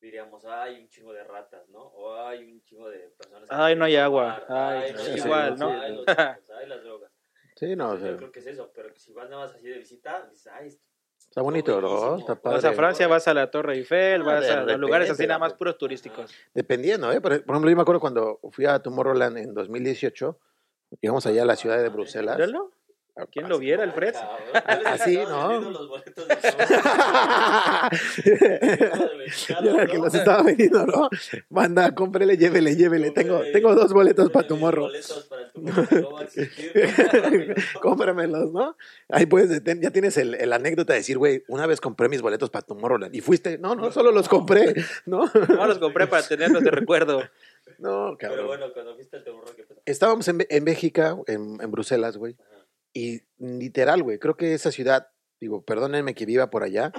diríamos, 0.00 0.44
hay 0.44 0.80
un 0.80 0.88
chingo 0.88 1.12
de 1.12 1.24
ratas, 1.24 1.68
¿no? 1.68 1.80
O 1.80 2.16
hay 2.16 2.44
un 2.44 2.62
chingo 2.62 2.88
de 2.88 2.98
personas. 3.16 3.48
que 3.48 3.54
Ay, 3.54 3.76
no 3.76 3.84
hay 3.84 3.96
agua. 3.96 4.42
Ay, 4.48 4.92
no 4.92 5.00
hay 5.00 5.18
igual, 5.18 5.52
agua, 5.52 5.56
¿no? 5.56 5.80
Hay 5.80 5.94
los 5.94 6.06
chicos, 6.06 6.50
hay 6.50 6.68
las 6.68 6.82
drogas. 6.82 7.12
Sí, 7.56 7.74
no, 7.74 7.90
o 7.90 7.98
Yo 7.98 8.16
creo 8.16 8.30
que 8.32 8.38
es 8.38 8.46
eso, 8.46 8.70
pero 8.72 8.94
si 8.94 9.12
vas 9.12 9.28
nada 9.28 9.46
más 9.46 9.54
así 9.54 9.68
de 9.68 9.78
visita, 9.78 10.26
dices, 10.30 10.46
ay, 10.52 10.68
esto- 10.68 10.84
está 11.18 11.42
bonito, 11.42 11.80
¿no? 11.80 12.18
Está 12.18 12.34
Vas 12.34 12.40
padre. 12.40 12.56
Vas 12.56 12.64
a 12.64 12.72
Francia, 12.72 13.08
vas 13.08 13.28
a 13.28 13.34
la 13.34 13.50
Torre 13.50 13.74
Eiffel, 13.74 14.22
Ah, 14.22 14.24
vas 14.24 14.48
a 14.48 14.62
los 14.62 14.78
lugares 14.78 15.10
así 15.10 15.26
nada 15.26 15.38
más 15.38 15.54
puros 15.54 15.76
turísticos. 15.76 16.32
Dependiendo, 16.54 17.10
¿eh? 17.12 17.20
Por, 17.20 17.32
ejemplo, 17.32 17.68
yo 17.68 17.76
me 17.76 17.82
acuerdo 17.82 18.00
cuando 18.00 18.38
fui 18.52 18.66
a 18.66 18.78
Tomorrowland 18.80 19.38
en 19.38 19.54
2018, 19.54 20.38
llegamos 21.00 21.26
allá 21.26 21.42
a 21.42 21.46
la 21.46 21.56
ciudad 21.56 21.82
de 21.82 21.88
Bruselas. 21.88 22.36
¿Míralo? 22.36 22.72
¿Quién 23.26 23.48
lo 23.48 23.58
viera, 23.58 23.84
el 23.84 23.92
Fred? 23.92 24.14
Cabrón, 24.14 24.38
tú 24.52 24.58
eres 24.58 24.78
el 24.78 24.82
que 24.82 24.88
Así, 24.88 25.16
¿no? 25.16 25.60
los 25.70 25.88
boletos 25.88 26.28
de 26.28 26.34
show. 26.36 26.58
Yo 29.62 29.70
era 29.70 29.82
el 29.82 29.90
que 29.90 29.98
los 29.98 30.14
estaba 30.14 30.42
vendiendo, 30.42 30.86
¿no? 30.86 31.08
Banda, 31.48 31.94
cómprele, 31.94 32.36
llévele, 32.36 32.76
llévele. 32.76 33.10
Tengo, 33.10 33.40
tengo 33.52 33.74
dos 33.74 33.92
boletos 33.92 34.30
para 34.30 34.46
tu 34.46 34.56
morro. 34.56 34.82
Boletos 34.82 35.24
para 35.24 35.42
el 35.42 35.52
Tomorrow, 35.52 35.86
que 35.88 36.00
no 36.00 36.12
va 36.12 36.20
a 36.20 36.24
existir. 36.24 36.72
Cómpramelos, 37.82 38.52
¿no? 38.52 38.76
Ahí 39.08 39.26
puedes, 39.26 39.62
ten- 39.64 39.80
ya 39.80 39.90
tienes 39.90 40.16
el, 40.16 40.34
el 40.34 40.52
anécdota 40.52 40.92
de 40.92 41.00
decir, 41.00 41.18
güey, 41.18 41.42
una 41.48 41.66
vez 41.66 41.80
compré 41.80 42.08
mis 42.08 42.22
boletos 42.22 42.50
para 42.50 42.64
Tomorrowland. 42.64 43.14
Y 43.14 43.20
fuiste, 43.20 43.58
no, 43.58 43.74
no, 43.74 43.90
solo 43.92 44.12
los 44.12 44.28
compré, 44.28 44.74
¿no? 45.06 45.30
No 45.48 45.66
los 45.66 45.78
compré 45.78 46.06
para 46.06 46.26
tenerlos 46.26 46.62
de 46.62 46.70
recuerdo. 46.70 47.22
No, 47.78 48.16
Pero 48.18 48.30
cabrón. 48.32 48.46
bueno, 48.46 48.66
cuando 48.72 48.94
fuiste 48.94 49.16
al. 49.18 49.24
Estábamos 49.84 50.26
en, 50.28 50.44
en 50.48 50.64
Bélgica, 50.64 51.16
en, 51.26 51.58
en 51.60 51.70
Bruselas, 51.70 52.16
güey. 52.16 52.34
Ajá. 52.38 52.57
Y 52.98 53.22
literal, 53.38 54.02
güey, 54.02 54.18
creo 54.18 54.36
que 54.36 54.54
esa 54.54 54.72
ciudad, 54.72 55.08
digo, 55.40 55.62
perdónenme 55.62 56.14
que 56.14 56.26
viva 56.26 56.50
por 56.50 56.64
allá, 56.64 56.92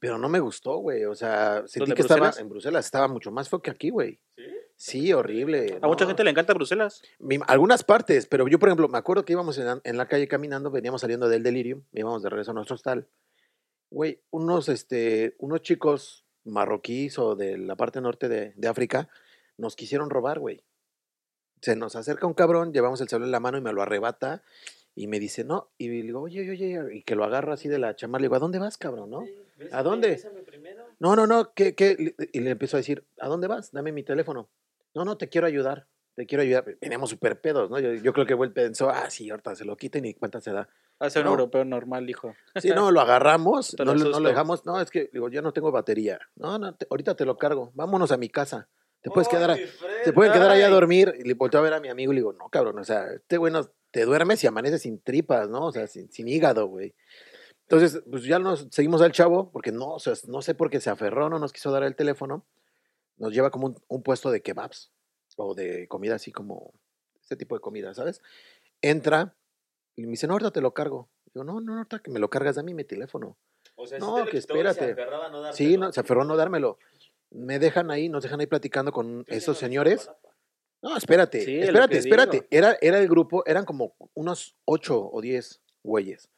pero 0.00 0.18
no 0.18 0.28
me 0.28 0.40
gustó, 0.40 0.78
güey. 0.78 1.04
O 1.04 1.14
sea, 1.14 1.58
sentí 1.66 1.78
¿Dónde, 1.80 1.94
que 1.94 2.02
estaba 2.02 2.32
en 2.38 2.48
Bruselas, 2.48 2.84
estaba 2.84 3.06
mucho 3.08 3.30
más 3.30 3.48
feo 3.48 3.62
que 3.62 3.70
aquí, 3.70 3.90
güey. 3.90 4.18
¿Sí? 4.36 4.42
Sí, 4.76 5.12
horrible. 5.12 5.78
A 5.80 5.86
mucha 5.86 6.04
gente 6.06 6.24
le 6.24 6.30
encanta 6.30 6.52
Bruselas. 6.54 7.00
Mi- 7.20 7.38
algunas 7.46 7.84
partes, 7.84 8.26
pero 8.26 8.48
yo, 8.48 8.58
por 8.58 8.68
ejemplo, 8.68 8.88
me 8.88 8.98
acuerdo 8.98 9.24
que 9.24 9.32
íbamos 9.32 9.56
en, 9.58 9.66
la- 9.66 9.80
en 9.84 9.96
la 9.96 10.08
calle 10.08 10.26
caminando, 10.26 10.72
veníamos 10.72 11.00
saliendo 11.00 11.28
del 11.28 11.44
delirium, 11.44 11.84
íbamos 11.92 12.22
de 12.24 12.30
regreso 12.30 12.50
a 12.50 12.54
nuestro 12.54 12.74
hostal. 12.74 13.08
Güey, 13.90 14.20
unos, 14.30 14.68
este, 14.68 15.36
unos 15.38 15.62
chicos 15.62 16.26
marroquíes 16.44 17.18
o 17.20 17.36
de 17.36 17.56
la 17.56 17.76
parte 17.76 18.00
norte 18.00 18.28
de, 18.28 18.52
de 18.56 18.68
África 18.68 19.08
nos 19.56 19.76
quisieron 19.76 20.10
robar, 20.10 20.40
güey. 20.40 20.64
Se 21.62 21.76
nos 21.76 21.94
acerca 21.94 22.26
un 22.26 22.34
cabrón, 22.34 22.72
llevamos 22.72 23.00
el 23.00 23.08
celular 23.08 23.28
en 23.28 23.32
la 23.32 23.40
mano 23.40 23.56
y 23.58 23.60
me 23.60 23.72
lo 23.72 23.80
arrebata 23.80 24.42
y 24.94 25.06
me 25.08 25.18
dice, 25.18 25.44
no, 25.44 25.70
y 25.78 25.88
le 25.88 26.02
digo, 26.02 26.20
oye, 26.20 26.48
oye, 26.50 26.78
oye, 26.78 26.96
y 26.98 27.02
que 27.02 27.16
lo 27.16 27.24
agarra 27.24 27.54
así 27.54 27.68
de 27.68 27.78
la 27.78 27.96
chamarra, 27.96 28.20
le 28.22 28.26
digo, 28.26 28.36
¿a 28.36 28.40
dónde 28.40 28.58
vas, 28.58 28.78
cabrón, 28.78 29.10
no? 29.10 29.26
¿A 29.72 29.82
dónde? 29.82 30.20
No, 31.00 31.16
no, 31.16 31.26
no, 31.26 31.52
¿qué, 31.54 31.74
qué? 31.74 32.14
Y 32.32 32.40
le 32.40 32.50
empiezo 32.50 32.76
a 32.76 32.80
decir, 32.80 33.04
¿a 33.20 33.28
dónde 33.28 33.46
vas? 33.48 33.72
Dame 33.72 33.92
mi 33.92 34.02
teléfono. 34.04 34.48
No, 34.94 35.04
no, 35.04 35.16
te 35.16 35.28
quiero 35.28 35.46
ayudar, 35.48 35.88
te 36.14 36.26
quiero 36.26 36.42
ayudar. 36.42 36.64
Veníamos 36.80 37.10
súper 37.10 37.40
pedos, 37.40 37.68
¿no? 37.70 37.80
Yo, 37.80 37.94
yo 37.94 38.12
creo 38.12 38.26
que 38.26 38.34
él 38.34 38.52
pensó, 38.52 38.90
ah, 38.90 39.10
sí, 39.10 39.28
ahorita 39.30 39.56
se 39.56 39.64
lo 39.64 39.76
quita 39.76 39.98
y 39.98 40.02
ni 40.02 40.14
cuenta 40.14 40.40
se 40.40 40.52
da. 40.52 40.68
Hace 41.00 41.18
un 41.18 41.24
No. 41.24 41.30
europeo 41.32 41.64
normal, 41.64 42.08
hijo. 42.08 42.34
Sí, 42.56 42.68
no, 42.68 42.92
lo 42.92 43.00
agarramos, 43.00 43.74
no, 43.80 43.94
no 43.96 44.20
lo 44.20 44.28
dejamos, 44.28 44.64
no, 44.64 44.80
es 44.80 44.90
que, 44.90 45.10
digo, 45.12 45.28
ya 45.28 45.42
no 45.42 45.52
tengo 45.52 45.72
batería. 45.72 46.20
No, 46.36 46.56
no, 46.58 46.74
te- 46.76 46.86
ahorita 46.88 47.16
te 47.16 47.24
lo 47.24 47.36
cargo, 47.36 47.72
vámonos 47.74 48.12
a 48.12 48.16
mi 48.16 48.28
casa. 48.28 48.68
Te 49.04 49.10
puedes 49.10 49.28
¡Ay, 49.28 49.36
quedar, 49.36 49.50
a- 49.52 49.54
Fred! 49.56 50.02
te 50.02 50.12
pueden 50.14 50.32
quedar 50.32 50.50
ahí 50.50 50.62
a 50.62 50.68
dormir. 50.70 51.14
Y 51.18 51.24
le 51.28 51.34
volteo 51.34 51.60
a 51.60 51.62
ver 51.62 51.74
a 51.74 51.80
mi 51.80 51.88
amigo 51.90 52.10
y 52.12 52.16
le 52.16 52.20
digo, 52.22 52.32
no, 52.32 52.48
cabrón, 52.48 52.78
o 52.78 52.84
sea, 52.84 53.06
este 53.12 53.36
güey 53.36 53.52
no- 53.52 53.70
te 53.90 54.04
duermes 54.06 54.42
y 54.42 54.46
amaneces 54.46 54.82
sin 54.82 54.98
tripas, 54.98 55.48
¿no? 55.50 55.66
O 55.66 55.72
sea, 55.72 55.86
sin, 55.86 56.10
sin 56.10 56.26
hígado, 56.26 56.66
güey. 56.66 56.94
Entonces, 57.68 58.02
pues 58.10 58.24
ya 58.24 58.38
nos 58.38 58.66
seguimos 58.70 59.02
al 59.02 59.12
chavo, 59.12 59.50
porque 59.52 59.72
no, 59.72 59.88
o 59.94 59.98
sea, 60.00 60.14
no 60.26 60.42
sé 60.42 60.54
por 60.54 60.70
qué 60.70 60.80
se 60.80 60.90
aferró, 60.90 61.28
no 61.28 61.38
nos 61.38 61.52
quiso 61.52 61.70
dar 61.70 61.82
el 61.84 61.94
teléfono. 61.94 62.44
Nos 63.18 63.32
lleva 63.32 63.50
como 63.50 63.66
un, 63.68 63.76
un 63.88 64.02
puesto 64.02 64.30
de 64.30 64.42
kebabs 64.42 64.90
o 65.36 65.54
de 65.54 65.86
comida 65.86 66.14
así 66.16 66.32
como 66.32 66.72
este 67.20 67.36
tipo 67.36 67.54
de 67.54 67.60
comida, 67.60 67.94
¿sabes? 67.94 68.20
Entra 68.82 69.34
y 69.96 70.02
me 70.06 70.12
dice, 70.12 70.26
no, 70.26 70.32
ahorita 70.34 70.50
te 70.50 70.60
lo 70.60 70.72
cargo. 70.74 71.08
Digo, 71.32 71.44
no, 71.44 71.60
no, 71.60 71.76
ahorita 71.76 72.00
que 72.00 72.10
me 72.10 72.18
lo 72.18 72.28
cargas, 72.30 72.56
dame 72.56 72.74
mi 72.74 72.84
teléfono. 72.84 73.36
O 73.76 73.86
sea, 73.86 73.98
No, 73.98 74.16
te 74.24 74.30
que 74.30 74.30
se 74.32 74.38
espérate. 74.38 75.00
a 75.00 75.28
no 75.30 75.52
Sí, 75.52 75.76
no, 75.76 75.92
se 75.92 76.00
aferró 76.00 76.22
a 76.22 76.24
no 76.24 76.36
dármelo. 76.36 76.78
Me 77.34 77.58
dejan 77.58 77.90
ahí, 77.90 78.08
nos 78.08 78.22
dejan 78.22 78.40
ahí 78.40 78.46
platicando 78.46 78.92
con 78.92 79.24
esos 79.28 79.58
señores. 79.58 80.00
Iztapalapa. 80.00 80.34
No, 80.82 80.96
espérate, 80.96 81.40
Sí, 81.44 81.56
espérate, 81.60 81.98
espérate. 81.98 82.46
Era, 82.50 82.76
era 82.80 82.98
el 82.98 83.08
grupo, 83.08 83.42
eran 83.46 83.64
como 83.64 83.94
unos 84.14 84.56
ocho 84.64 85.08
o 85.10 85.20
diez 85.20 85.60
güeyes. 85.82 86.28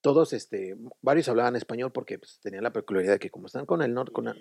Todos, 0.00 0.32
este, 0.32 0.76
varios 1.02 1.28
hablaban 1.28 1.56
español 1.56 1.92
porque 1.92 2.18
pues, 2.18 2.38
tenían 2.40 2.62
la 2.64 2.72
peculiaridad 2.72 3.14
de 3.14 3.18
que 3.18 3.30
como 3.30 3.46
están 3.48 3.66
con 3.66 3.82
el 3.82 3.92
norte, 3.92 4.12
con, 4.12 4.32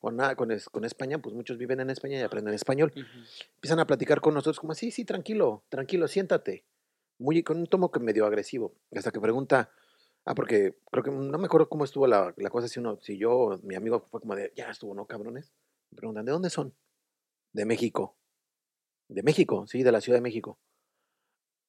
con, 0.00 0.18
con, 0.36 0.50
es- 0.50 0.68
con 0.68 0.84
España, 0.84 1.18
pues 1.22 1.34
muchos 1.34 1.56
viven 1.56 1.80
en 1.80 1.88
España 1.88 2.18
y 2.18 2.22
aprenden 2.22 2.52
español. 2.52 2.92
Empiezan 3.54 3.78
a 3.78 3.86
platicar 3.86 4.20
con 4.20 4.34
nosotros 4.34 4.60
como, 4.60 4.74
sí, 4.74 4.90
sí, 4.90 5.04
tranquilo, 5.06 5.64
tranquilo, 5.70 6.06
siéntate. 6.08 6.64
Muy, 7.18 7.42
con 7.42 7.56
un 7.58 7.66
tomo 7.66 7.90
que 7.90 7.98
medio 8.00 8.26
agresivo. 8.26 8.74
Hasta 8.94 9.10
que 9.10 9.20
pregunta, 9.20 9.70
ah, 10.26 10.34
porque 10.34 10.76
creo 10.90 11.02
que 11.02 11.10
no 11.10 11.38
me 11.38 11.46
acuerdo 11.46 11.68
cómo 11.68 11.84
estuvo 11.84 12.06
la, 12.06 12.34
la 12.36 12.50
cosa, 12.50 12.68
si 12.68 12.78
uno, 12.78 12.98
si 13.00 13.16
yo, 13.18 13.58
mi 13.62 13.74
amigo 13.74 14.00
fue 14.10 14.20
como 14.20 14.34
de, 14.36 14.52
ya 14.54 14.68
estuvo, 14.70 14.94
¿no, 14.94 15.06
cabrones? 15.06 15.52
Me 15.90 15.96
preguntan, 15.96 16.24
¿de 16.26 16.32
dónde 16.32 16.50
son? 16.50 16.74
De 17.52 17.64
México. 17.64 18.16
De 19.08 19.22
México, 19.22 19.66
sí, 19.66 19.82
de 19.82 19.92
la 19.92 20.00
Ciudad 20.00 20.18
de 20.18 20.22
México. 20.22 20.58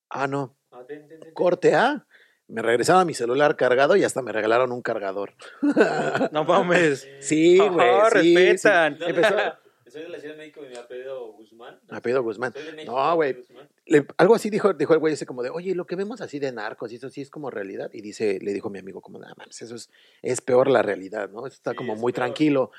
Ah, 0.09 0.27
no, 0.27 0.57
Ah, 0.71 0.83
ten, 0.87 0.99
ten, 0.99 1.09
ten, 1.09 1.19
ten. 1.21 1.33
corte 1.33 1.75
A. 1.75 2.05
Me 2.49 2.61
regresaba 2.61 3.03
mi 3.05 3.13
celular 3.13 3.55
cargado 3.57 3.95
y 3.97 4.03
hasta 4.05 4.21
me 4.21 4.31
regalaron 4.31 4.71
un 4.71 4.81
cargador. 4.81 5.33
No 6.31 6.43
mames. 6.45 7.07
Sí, 7.21 7.59
Oh, 7.59 7.71
güey. 7.73 7.89
sí. 8.21 8.35
respetan. 8.35 8.97
Empezó- 9.01 9.35
Soy 9.87 10.01
de 10.03 10.09
la 10.09 10.19
Ciudad 10.19 10.33
de 10.35 10.39
México 10.39 10.61
y 10.65 10.69
me 10.69 10.77
apellido 10.77 11.31
Guzmán. 11.33 11.79
Apellido 11.89 12.21
Guzmán. 12.23 12.51
Soy 12.53 12.63
de 12.63 12.73
México, 12.73 12.91
No, 12.93 13.15
güey. 13.15 13.33
Le- 13.87 14.05
algo 14.17 14.35
así 14.35 14.49
dijo, 14.49 14.73
dijo 14.73 14.93
el 14.93 14.99
güey 14.99 15.13
ese 15.13 15.25
como 15.25 15.43
de, 15.43 15.49
oye, 15.49 15.73
lo 15.75 15.85
que 15.85 15.95
vemos 15.95 16.21
así 16.21 16.39
de 16.39 16.51
narcos 16.51 16.91
y 16.91 16.95
eso 16.97 17.09
sí 17.09 17.21
es 17.21 17.29
como 17.29 17.49
realidad. 17.49 17.89
Y 17.93 18.01
dice, 18.01 18.39
le 18.41 18.53
dijo 18.53 18.69
mi 18.69 18.79
amigo 18.79 19.01
como, 19.01 19.19
nada 19.19 19.33
más, 19.37 19.61
eso 19.61 19.75
es, 19.75 19.89
es 20.21 20.41
peor 20.41 20.69
la 20.69 20.81
realidad, 20.81 21.29
¿no? 21.29 21.47
Está 21.47 21.71
Sí, 21.71 21.77
como 21.77 21.93
es 21.93 21.99
muy 21.99 22.11
peor. 22.13 22.25
tranquilo. 22.25 22.71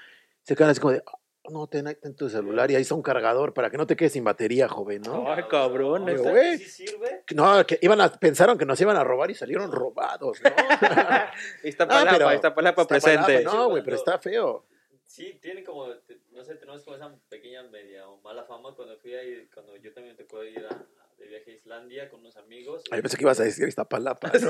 Se 0.43 0.55
quedan 0.57 0.71
así 0.71 0.81
como 0.81 0.93
de, 0.93 1.03
"Oh, 1.07 1.51
no, 1.51 1.67
ten, 1.67 1.87
ten 2.01 2.15
tu 2.15 2.29
celular 2.29 2.71
y 2.71 2.75
ahí 2.77 2.83
está 2.83 2.95
un 2.95 3.01
cargador 3.03 3.55
para 3.55 3.71
que 3.71 3.79
no 3.79 3.87
te 3.87 3.97
quedes 3.97 4.13
sin 4.13 4.23
batería, 4.25 4.69
joven, 4.69 5.01
¿no? 5.03 5.31
Ay, 5.33 5.45
cabrón, 5.49 6.05
¿sabes 6.07 6.21
güey. 6.23 6.59
sí 6.59 6.87
sirve? 6.87 7.25
No, 7.35 7.65
que 7.67 7.79
iban 7.81 8.01
a, 8.03 8.13
pensaron 8.13 8.59
que 8.59 8.67
nos 8.67 8.79
iban 8.81 8.97
a 8.97 9.05
robar 9.05 9.31
y 9.31 9.35
salieron 9.35 9.73
robados, 9.73 10.39
¿no? 10.43 10.51
Iztapalapa, 11.65 12.11
Ah, 12.11 12.13
pero- 12.19 12.33
Iztapalapa 12.35 12.83
Iztapalapa, 12.83 12.87
presente. 12.87 13.45
No, 13.45 13.71
güey, 13.71 13.83
pero 13.83 13.97
está 13.97 14.19
feo. 14.19 14.67
Sí, 15.07 15.39
tiene 15.41 15.65
como, 15.65 15.89
te- 16.07 16.19
no 16.33 16.45
sé, 16.45 16.55
tenemos 16.57 16.83
como 16.83 16.97
esa 16.97 17.15
pequeña 17.31 17.63
media 17.65 18.07
o 18.09 18.21
mala 18.21 18.45
fama 18.45 18.75
cuando 18.75 18.97
fui 18.99 19.15
ahí, 19.15 19.49
cuando 19.53 19.75
yo 19.79 19.91
también 19.95 20.15
me 20.17 20.23
tocó 20.23 20.45
ir 20.45 20.59
a- 20.71 20.85
de 21.19 21.27
viaje 21.27 21.51
a 21.51 21.55
Islandia 21.55 22.09
con 22.09 22.21
unos 22.21 22.37
amigos. 22.37 22.85
Ay, 22.91 23.03
pensé 23.03 23.17
que 23.17 23.25
ibas 23.25 23.41
a 23.41 23.45
decir 23.45 23.67
Iztapalapa. 23.69 24.31
¿no? 24.39 24.49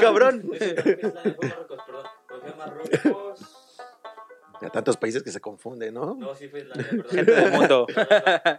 Cabrón. 0.00 0.50
Marruecos, 2.56 3.66
a 4.60 4.70
tantos 4.70 4.96
países 4.96 5.22
que 5.22 5.30
se 5.30 5.40
confunden, 5.40 5.94
¿no? 5.94 6.14
No, 6.14 6.34
sí 6.34 6.48
fue 6.48 6.60
Islandia, 6.60 6.88
perdón. 6.88 7.10
Gente 7.10 7.32
del 7.32 7.52
mundo. 7.52 7.86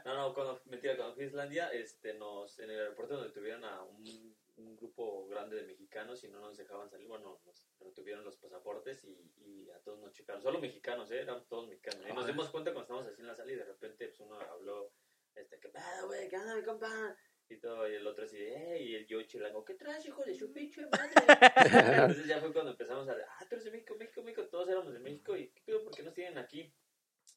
No, 0.05 0.15
no, 0.15 0.33
cuando, 0.33 0.61
mentira, 0.65 0.95
cuando 0.95 1.15
fui 1.15 1.23
a 1.23 1.27
Islandia, 1.27 1.69
este, 1.73 2.13
nos, 2.13 2.59
en 2.59 2.69
el 2.69 2.79
aeropuerto 2.79 3.15
donde 3.15 3.33
tuvieron 3.33 3.63
a 3.63 3.81
un, 3.83 4.35
un 4.57 4.75
grupo 4.75 5.27
grande 5.27 5.55
de 5.55 5.63
mexicanos 5.63 6.23
y 6.23 6.27
no 6.27 6.39
nos 6.39 6.57
dejaban 6.57 6.89
salir, 6.89 7.07
bueno, 7.07 7.39
nos 7.45 7.67
retuvieron 7.79 8.23
los 8.23 8.37
pasaportes 8.37 9.03
y, 9.05 9.31
y 9.43 9.69
a 9.71 9.79
todos 9.79 9.99
nos 9.99 10.11
checaron, 10.11 10.41
solo 10.41 10.59
mexicanos, 10.59 11.09
¿eh? 11.11 11.21
eran 11.21 11.43
todos 11.47 11.67
mexicanos. 11.67 12.05
Y 12.07 12.13
nos 12.13 12.27
dimos 12.27 12.49
cuenta 12.49 12.71
cuando 12.71 12.83
estábamos 12.83 13.11
así 13.11 13.21
en 13.21 13.27
la 13.27 13.35
sala 13.35 13.51
y 13.51 13.55
de 13.55 13.65
repente 13.65 14.07
pues, 14.07 14.19
uno 14.19 14.39
habló, 14.39 14.91
este, 15.35 15.59
¿qué 15.59 15.69
pedo, 15.69 16.07
güey? 16.07 16.27
¿Qué 16.29 16.37
onda, 16.37 16.55
mi 16.55 16.63
compa? 16.63 17.15
Y 17.49 17.57
todo, 17.57 17.89
y 17.89 17.95
el 17.95 18.05
otro 18.05 18.25
así, 18.25 18.37
eh, 18.37 18.77
y 18.81 18.95
el 18.95 19.07
yo 19.07 19.21
chilango, 19.23 19.63
¿qué 19.63 19.75
traes, 19.75 20.05
hijo 20.05 20.21
de 20.23 20.35
su 20.35 20.51
pinche 20.51 20.85
madre? 20.87 21.13
Entonces 22.11 22.27
ya 22.27 22.41
fue 22.41 22.51
cuando 22.51 22.71
empezamos 22.71 23.07
a, 23.07 23.13
ah, 23.13 23.45
tú 23.47 23.55
eres 23.55 23.63
de 23.63 23.71
México, 23.71 23.95
México, 23.95 24.21
México, 24.21 24.45
todos 24.47 24.67
éramos 24.67 24.91
de 24.91 24.99
México, 24.99 25.37
y 25.37 25.47
¿qué 25.49 25.61
pedo, 25.61 25.83
por 25.83 25.95
qué 25.95 26.03
nos 26.03 26.13
tienen 26.13 26.37
aquí? 26.37 26.73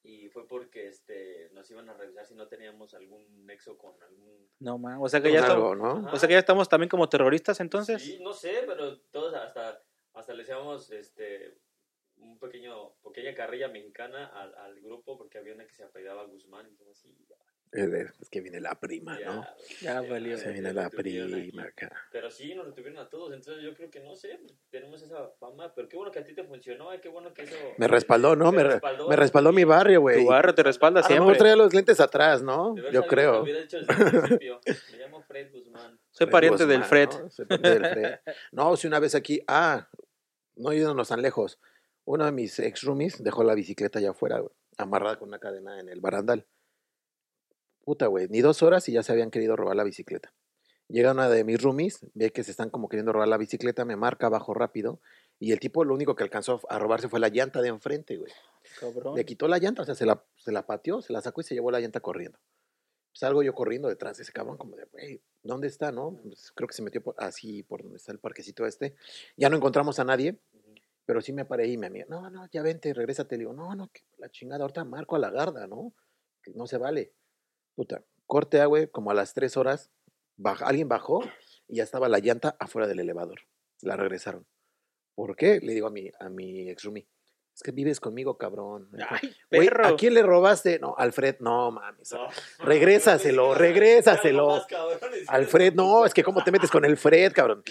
Y 0.02 0.28
fue 0.30 0.48
porque 0.48 0.88
este, 0.88 1.50
nos 1.52 1.70
iban 1.70 1.88
a 1.90 1.94
revisar 1.94 2.26
si 2.26 2.34
no 2.34 2.48
teníamos 2.48 2.94
algún 2.94 3.46
nexo 3.46 3.76
con 3.76 4.02
algún... 4.02 4.48
No, 4.58 4.78
man. 4.78 4.98
O 5.00 5.08
sea 5.08 5.20
que 5.20 5.30
ya 5.30 5.40
estamos, 5.40 5.72
Algo, 5.72 5.74
¿no? 5.76 6.08
Ajá. 6.08 6.14
o 6.14 6.16
sea 6.16 6.26
que 6.26 6.32
ya 6.32 6.38
estamos 6.38 6.68
también 6.68 6.88
como 6.88 7.08
terroristas 7.08 7.60
entonces. 7.60 8.02
Sí, 8.02 8.18
no 8.20 8.32
sé, 8.32 8.64
pero 8.66 8.98
todos 9.10 9.34
hasta, 9.34 9.84
hasta 10.14 10.32
le 10.32 10.38
decíamos 10.38 10.90
este, 10.90 11.58
un 12.16 12.38
pequeño, 12.38 12.94
pequeña 13.02 13.34
carrilla 13.34 13.68
mexicana 13.68 14.26
al, 14.28 14.54
al 14.54 14.80
grupo 14.80 15.18
porque 15.18 15.38
había 15.38 15.54
una 15.54 15.66
que 15.66 15.74
se 15.74 15.84
apellidaba 15.84 16.24
Guzmán 16.24 16.68
y 16.68 16.76
todo 16.76 16.90
así. 16.92 17.14
Ya, 17.72 17.84
Es 18.20 18.28
que 18.30 18.40
viene 18.40 18.60
la 18.60 18.74
prima, 18.78 19.18
ya, 19.20 19.26
¿no? 19.32 19.46
Ya 19.80 20.00
valió. 20.00 20.36
Se 20.38 20.50
viene 20.50 20.72
la 20.72 20.90
prima 20.90 21.62
acá. 21.64 21.90
Pero 22.10 22.30
sí, 22.30 22.54
nos 22.54 22.66
retuvieron 22.66 22.98
a 22.98 23.08
todos, 23.08 23.32
entonces 23.32 23.62
yo 23.62 23.74
creo 23.74 23.90
que 23.90 24.00
no 24.00 24.14
sé, 24.16 24.40
tenemos 24.70 25.00
esa 25.02 25.28
fama, 25.38 25.72
pero 25.74 25.88
qué 25.88 25.96
bueno 25.96 26.10
que 26.12 26.18
a 26.18 26.24
ti 26.24 26.34
te 26.34 26.42
funcionó, 26.44 26.92
eh, 26.92 27.00
qué 27.00 27.08
bueno 27.08 27.32
que 27.32 27.42
eso... 27.42 27.54
Me 27.78 27.86
respaldó, 27.88 28.34
¿no? 28.34 28.50
Me, 28.52 28.62
re- 28.64 28.70
respaldó, 28.72 29.08
me 29.08 29.16
respaldó 29.16 29.52
mi 29.52 29.64
barrio, 29.64 30.00
güey. 30.00 30.22
Tu 30.24 30.26
barrio 30.26 30.54
te 30.54 30.62
respalda 30.62 31.00
A 31.00 31.02
lo 31.04 31.08
mejor 31.08 31.24
siempre. 31.26 31.38
traía 31.38 31.56
los 31.56 31.72
lentes 31.72 32.00
atrás, 32.00 32.42
¿no? 32.42 32.74
Yo 32.92 33.06
creo. 33.06 33.32
Lo 33.34 33.42
hubiera 33.42 33.60
hecho 33.60 33.78
desde 33.78 33.92
el 34.04 34.10
principio. 34.20 34.60
Me 34.66 34.98
llamo 34.98 35.22
Fred 35.22 35.52
Guzmán. 35.52 35.98
Soy 36.10 36.26
Fred 36.26 36.30
pariente 36.32 36.66
del 36.66 36.84
Fred. 36.84 37.08
¿no? 37.10 37.30
Soy 37.30 37.44
pariente 37.46 37.78
del 37.80 37.92
Fred. 37.92 38.18
No, 38.52 38.76
si 38.76 38.86
una 38.88 38.98
vez 38.98 39.14
aquí, 39.14 39.40
ah, 39.46 39.88
no 40.56 40.72
yéndonos 40.72 41.08
tan 41.08 41.22
lejos. 41.22 41.60
Uno 42.04 42.24
de 42.24 42.32
mis 42.32 42.58
ex 42.58 42.82
roomies 42.82 43.22
dejó 43.22 43.44
la 43.44 43.54
bicicleta 43.54 44.00
allá 44.00 44.10
afuera, 44.10 44.40
güey, 44.40 44.52
amarrada 44.76 45.16
con 45.18 45.28
una 45.28 45.38
cadena 45.38 45.78
en 45.78 45.88
el 45.88 46.00
barandal. 46.00 46.46
Puta, 47.90 48.06
güey, 48.06 48.28
ni 48.28 48.40
dos 48.40 48.62
horas 48.62 48.88
y 48.88 48.92
ya 48.92 49.02
se 49.02 49.10
habían 49.10 49.32
querido 49.32 49.56
robar 49.56 49.74
la 49.74 49.82
bicicleta. 49.82 50.32
Llega 50.86 51.10
una 51.10 51.28
de 51.28 51.42
mis 51.42 51.60
roomies, 51.60 52.06
ve 52.14 52.30
que 52.30 52.44
se 52.44 52.52
están 52.52 52.70
como 52.70 52.88
queriendo 52.88 53.12
robar 53.12 53.26
la 53.26 53.36
bicicleta, 53.36 53.84
me 53.84 53.96
marca 53.96 54.28
bajo 54.28 54.54
rápido 54.54 55.00
y 55.40 55.50
el 55.50 55.58
tipo 55.58 55.84
lo 55.84 55.92
único 55.92 56.14
que 56.14 56.22
alcanzó 56.22 56.60
a 56.68 56.78
robarse 56.78 57.08
fue 57.08 57.18
la 57.18 57.30
llanta 57.30 57.60
de 57.60 57.66
enfrente, 57.66 58.16
güey. 58.16 58.30
Cabrón. 58.78 59.16
Le 59.16 59.24
quitó 59.24 59.48
la 59.48 59.58
llanta, 59.58 59.82
o 59.82 59.84
sea, 59.84 59.96
se 59.96 60.06
la, 60.06 60.24
se 60.36 60.52
la 60.52 60.66
pateó, 60.66 61.02
se 61.02 61.12
la 61.12 61.20
sacó 61.20 61.40
y 61.40 61.44
se 61.44 61.54
llevó 61.54 61.72
la 61.72 61.80
llanta 61.80 61.98
corriendo. 61.98 62.38
Salgo 63.12 63.42
yo 63.42 63.56
corriendo 63.56 63.88
detrás 63.88 64.18
de 64.18 64.22
ese 64.22 64.30
cabrón, 64.30 64.56
como 64.56 64.76
de, 64.76 64.84
güey, 64.84 65.20
¿dónde 65.42 65.66
está, 65.66 65.90
no? 65.90 66.16
Pues, 66.22 66.52
creo 66.54 66.68
que 66.68 66.74
se 66.74 66.82
metió 66.82 67.02
por, 67.02 67.16
así 67.18 67.64
por 67.64 67.82
donde 67.82 67.96
está 67.96 68.12
el 68.12 68.20
parquecito 68.20 68.66
este. 68.66 68.94
Ya 69.36 69.50
no 69.50 69.56
encontramos 69.56 69.98
a 69.98 70.04
nadie, 70.04 70.38
pero 71.06 71.20
sí 71.22 71.32
me 71.32 71.44
paré 71.44 71.66
y 71.66 71.76
mi 71.76 71.86
amiga, 71.86 72.06
no, 72.08 72.30
no, 72.30 72.46
ya 72.52 72.62
vente, 72.62 72.94
regrésate. 72.94 73.34
Le 73.34 73.40
digo, 73.40 73.52
no, 73.52 73.74
no, 73.74 73.88
que 73.88 74.02
la 74.18 74.30
chingada, 74.30 74.62
ahorita 74.62 74.84
marco 74.84 75.16
a 75.16 75.18
la 75.18 75.32
garda, 75.32 75.66
¿no? 75.66 75.92
Que 76.40 76.52
no 76.52 76.68
se 76.68 76.78
vale. 76.78 77.14
Puta, 77.74 78.02
corte 78.26 78.60
a, 78.60 78.66
güey, 78.66 78.88
como 78.88 79.10
a 79.10 79.14
las 79.14 79.34
tres 79.34 79.56
horas, 79.56 79.90
baja, 80.36 80.66
alguien 80.66 80.88
bajó 80.88 81.22
y 81.68 81.76
ya 81.76 81.84
estaba 81.84 82.08
la 82.08 82.18
llanta 82.18 82.56
afuera 82.58 82.88
del 82.88 83.00
elevador. 83.00 83.40
La 83.82 83.96
regresaron. 83.96 84.46
¿Por 85.14 85.36
qué? 85.36 85.60
Le 85.60 85.74
digo 85.74 85.86
a 85.86 85.90
mi, 85.90 86.10
a 86.18 86.28
mi 86.28 86.70
ex 86.70 86.84
roomie. 86.84 87.08
Es 87.54 87.62
que 87.62 87.72
vives 87.72 88.00
conmigo, 88.00 88.38
cabrón. 88.38 88.88
Ay, 89.08 89.34
perro. 89.50 89.86
¿A 89.86 89.96
quién 89.96 90.14
le 90.14 90.22
robaste? 90.22 90.78
No, 90.78 90.94
Alfred, 90.96 91.36
no 91.40 91.70
mames. 91.70 92.12
No. 92.12 92.26
Regrésaselo, 92.64 93.54
regrésaselo. 93.54 94.62
Alfred, 95.28 95.74
no, 95.74 96.06
es 96.06 96.14
que 96.14 96.22
cómo 96.22 96.42
te 96.42 96.52
metes 96.52 96.70
con 96.70 96.86
el 96.86 96.96
Fred, 96.96 97.32
cabrón. 97.32 97.62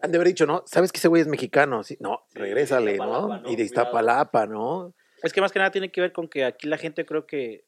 Han 0.00 0.10
de 0.10 0.16
haber 0.16 0.28
dicho, 0.28 0.46
¿no? 0.46 0.62
¿Sabes 0.66 0.90
que 0.90 0.98
ese 0.98 1.08
güey 1.08 1.20
es 1.20 1.28
mexicano? 1.28 1.82
Sí, 1.82 1.98
no, 2.00 2.24
regrésale, 2.32 2.96
¿no? 2.96 3.42
Y 3.46 3.56
de 3.56 3.64
Iztapalapa, 3.64 4.46
¿no? 4.46 4.94
Es 5.22 5.34
que 5.34 5.42
más 5.42 5.52
que 5.52 5.58
nada 5.58 5.70
tiene 5.70 5.92
que 5.92 6.00
ver 6.00 6.12
con 6.12 6.28
que 6.28 6.44
aquí 6.44 6.66
la 6.66 6.78
gente 6.78 7.04
creo 7.04 7.26
que 7.26 7.66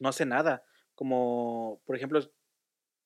no 0.00 0.08
hace 0.08 0.26
nada. 0.26 0.64
Como, 0.96 1.80
por 1.86 1.94
ejemplo, 1.94 2.20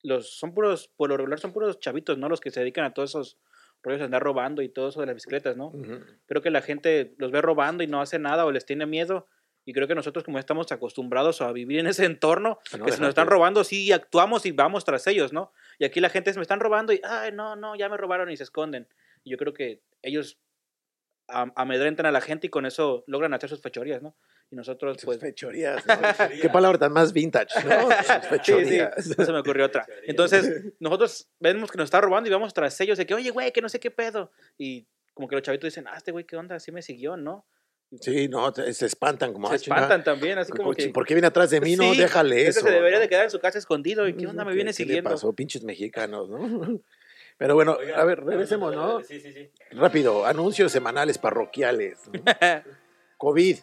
los 0.03 0.39
son 0.39 0.55
puros, 0.55 0.89
por 0.97 1.11
lo 1.11 1.19
regular 1.19 1.39
son 1.39 1.53
puros 1.53 1.79
chavitos, 1.79 2.17
¿no? 2.17 2.31
Los 2.31 2.41
que 2.41 2.51
se 2.51 2.61
dedican 2.61 2.87
a 2.87 2.95
todos 2.95 3.11
esos 3.11 3.39
rollos 3.83 3.99
de 3.99 4.07
andar 4.07 4.23
robando 4.23 4.63
y 4.63 4.69
todo 4.71 4.89
eso 4.89 5.01
de 5.01 5.07
las 5.07 5.15
bicicletas, 5.15 5.57
¿no? 5.57 5.69
Ujú. 5.69 6.01
Creo 6.27 6.41
que 6.41 6.51
la 6.51 6.63
gente 6.63 7.15
los 7.19 7.31
ve 7.31 7.43
robando 7.43 7.83
y 7.83 7.87
no 7.87 8.01
hace 8.01 8.19
nada 8.19 8.47
o 8.47 8.51
les 8.53 8.65
tiene 8.65 8.87
miedo. 8.87 9.27
Y 9.67 9.75
creo 9.75 9.87
que 9.87 9.95
nosotros 9.95 10.25
como 10.25 10.39
estamos 10.39 10.73
acostumbrados 10.73 11.43
a 11.43 11.53
vivir 11.53 11.81
en 11.81 11.87
ese 11.87 12.07
entorno, 12.07 12.59
no 12.79 12.85
que 12.85 12.93
si 12.93 13.01
nos 13.01 13.11
están 13.11 13.27
robando, 13.27 13.63
sí 13.63 13.93
actuamos 13.93 14.47
y 14.47 14.53
vamos 14.53 14.85
tras 14.85 15.07
ellos, 15.07 15.35
¿no? 15.35 15.53
Y 15.79 15.85
aquí 15.85 16.01
la 16.01 16.09
gente 16.09 16.33
se 16.33 16.39
me 16.39 16.43
están 16.43 16.61
robando 16.61 16.95
y, 16.95 17.01
ay, 17.05 17.33
no, 17.33 17.57
no, 17.57 17.77
ya 17.77 17.89
me 17.91 17.99
robaron 17.99 18.31
y 18.31 18.37
se 18.37 18.45
esconden. 18.45 18.89
Y 19.23 19.31
yo 19.31 19.37
creo 19.37 19.53
que 19.53 19.83
ellos 20.03 20.39
am- 21.29 21.53
amedrentan 21.57 22.07
a 22.07 22.11
la 22.11 22.21
gente 22.21 22.47
y 22.47 22.51
con 22.51 22.65
eso 22.67 23.05
logran 23.07 23.35
hacer 23.35 23.51
sus 23.51 23.61
fechorías, 23.61 24.03
¿no? 24.03 24.17
Y 24.53 24.57
nosotros, 24.57 24.97
Sus 24.97 25.05
pues, 25.05 25.21
fechorías, 25.21 25.85
¿no? 25.87 25.95
Qué 26.43 26.49
palabra 26.51 26.77
tan 26.77 26.93
más 26.93 27.13
vintage, 27.13 27.55
¿no? 27.65 27.83
Sus 27.83 28.41
Sí, 28.45 28.81
no 29.17 29.25
se 29.25 29.33
me 29.33 29.39
ocurrió 29.39 29.67
otra. 29.67 29.87
Entonces, 30.07 30.73
nosotros 30.81 31.29
vemos 31.39 31.71
que 31.71 31.79
nos 31.79 31.85
está 31.85 32.01
robando 32.01 32.29
y 32.29 32.33
vamos 32.33 32.53
tras 32.53 32.81
ellos 32.81 32.99
de 32.99 33.07
que, 33.07 33.15
oye, 33.15 33.31
güey, 33.31 33.53
que 33.53 33.63
no 33.63 33.69
sé 33.69 33.79
qué 33.79 33.93
pedo. 33.93 34.33
Y 34.59 34.89
como 35.15 35.29
que 35.29 35.37
los 35.37 35.43
chavitos 35.43 35.69
dicen, 35.69 35.87
ah, 35.87 35.95
este 35.97 36.11
güey, 36.11 36.25
¿qué 36.25 36.37
onda? 36.37 36.57
Así 36.57 36.73
me 36.73 36.83
siguió, 36.83 37.17
¿no? 37.17 37.47
Sí, 38.01 38.29
no, 38.29 38.53
se 38.55 38.87
espantan 38.87 39.33
como 39.33 39.49
Se 39.49 39.55
ah, 39.55 39.57
espantan 39.57 40.05
también, 40.05 40.39
así 40.39 40.53
como 40.53 40.73
que... 40.73 40.89
¿Por 40.91 41.05
qué 41.07 41.15
viene 41.15 41.27
atrás 41.27 41.51
de 41.51 41.61
mí? 41.61 41.75
No, 41.77 41.93
Sí, 41.93 41.99
déjale 41.99 42.47
eso. 42.47 42.61
se 42.61 42.71
debería 42.71 42.99
¿no? 42.99 43.03
de 43.03 43.09
quedar 43.09 43.25
en 43.25 43.31
su 43.31 43.41
casa 43.41 43.59
escondido. 43.59 44.07
¿Y 44.09 44.15
qué 44.17 44.27
onda? 44.27 44.45
Me 44.45 44.51
¿Qué- 44.51 44.55
viene 44.57 44.71
qué 44.73 44.83
le 44.83 44.87
siguiendo. 44.87 45.11
pasó? 45.11 45.33
Pinches 45.33 45.63
mexicanos, 45.65 46.29
¿no? 46.29 46.39
Pero 47.39 47.55
bueno, 47.55 47.79
a 47.97 48.05
ver, 48.05 48.21
regresemos, 48.25 48.75
no, 48.75 48.99
¿no? 48.99 49.05
Sí, 49.05 49.19
sí, 49.21 49.33
sí. 49.33 49.51
Rápido, 49.73 50.27
anuncios 50.27 50.71
semanales 50.71 51.19
parroquiales. 51.19 51.99
¿no? 52.13 52.23
COVID. 53.17 53.57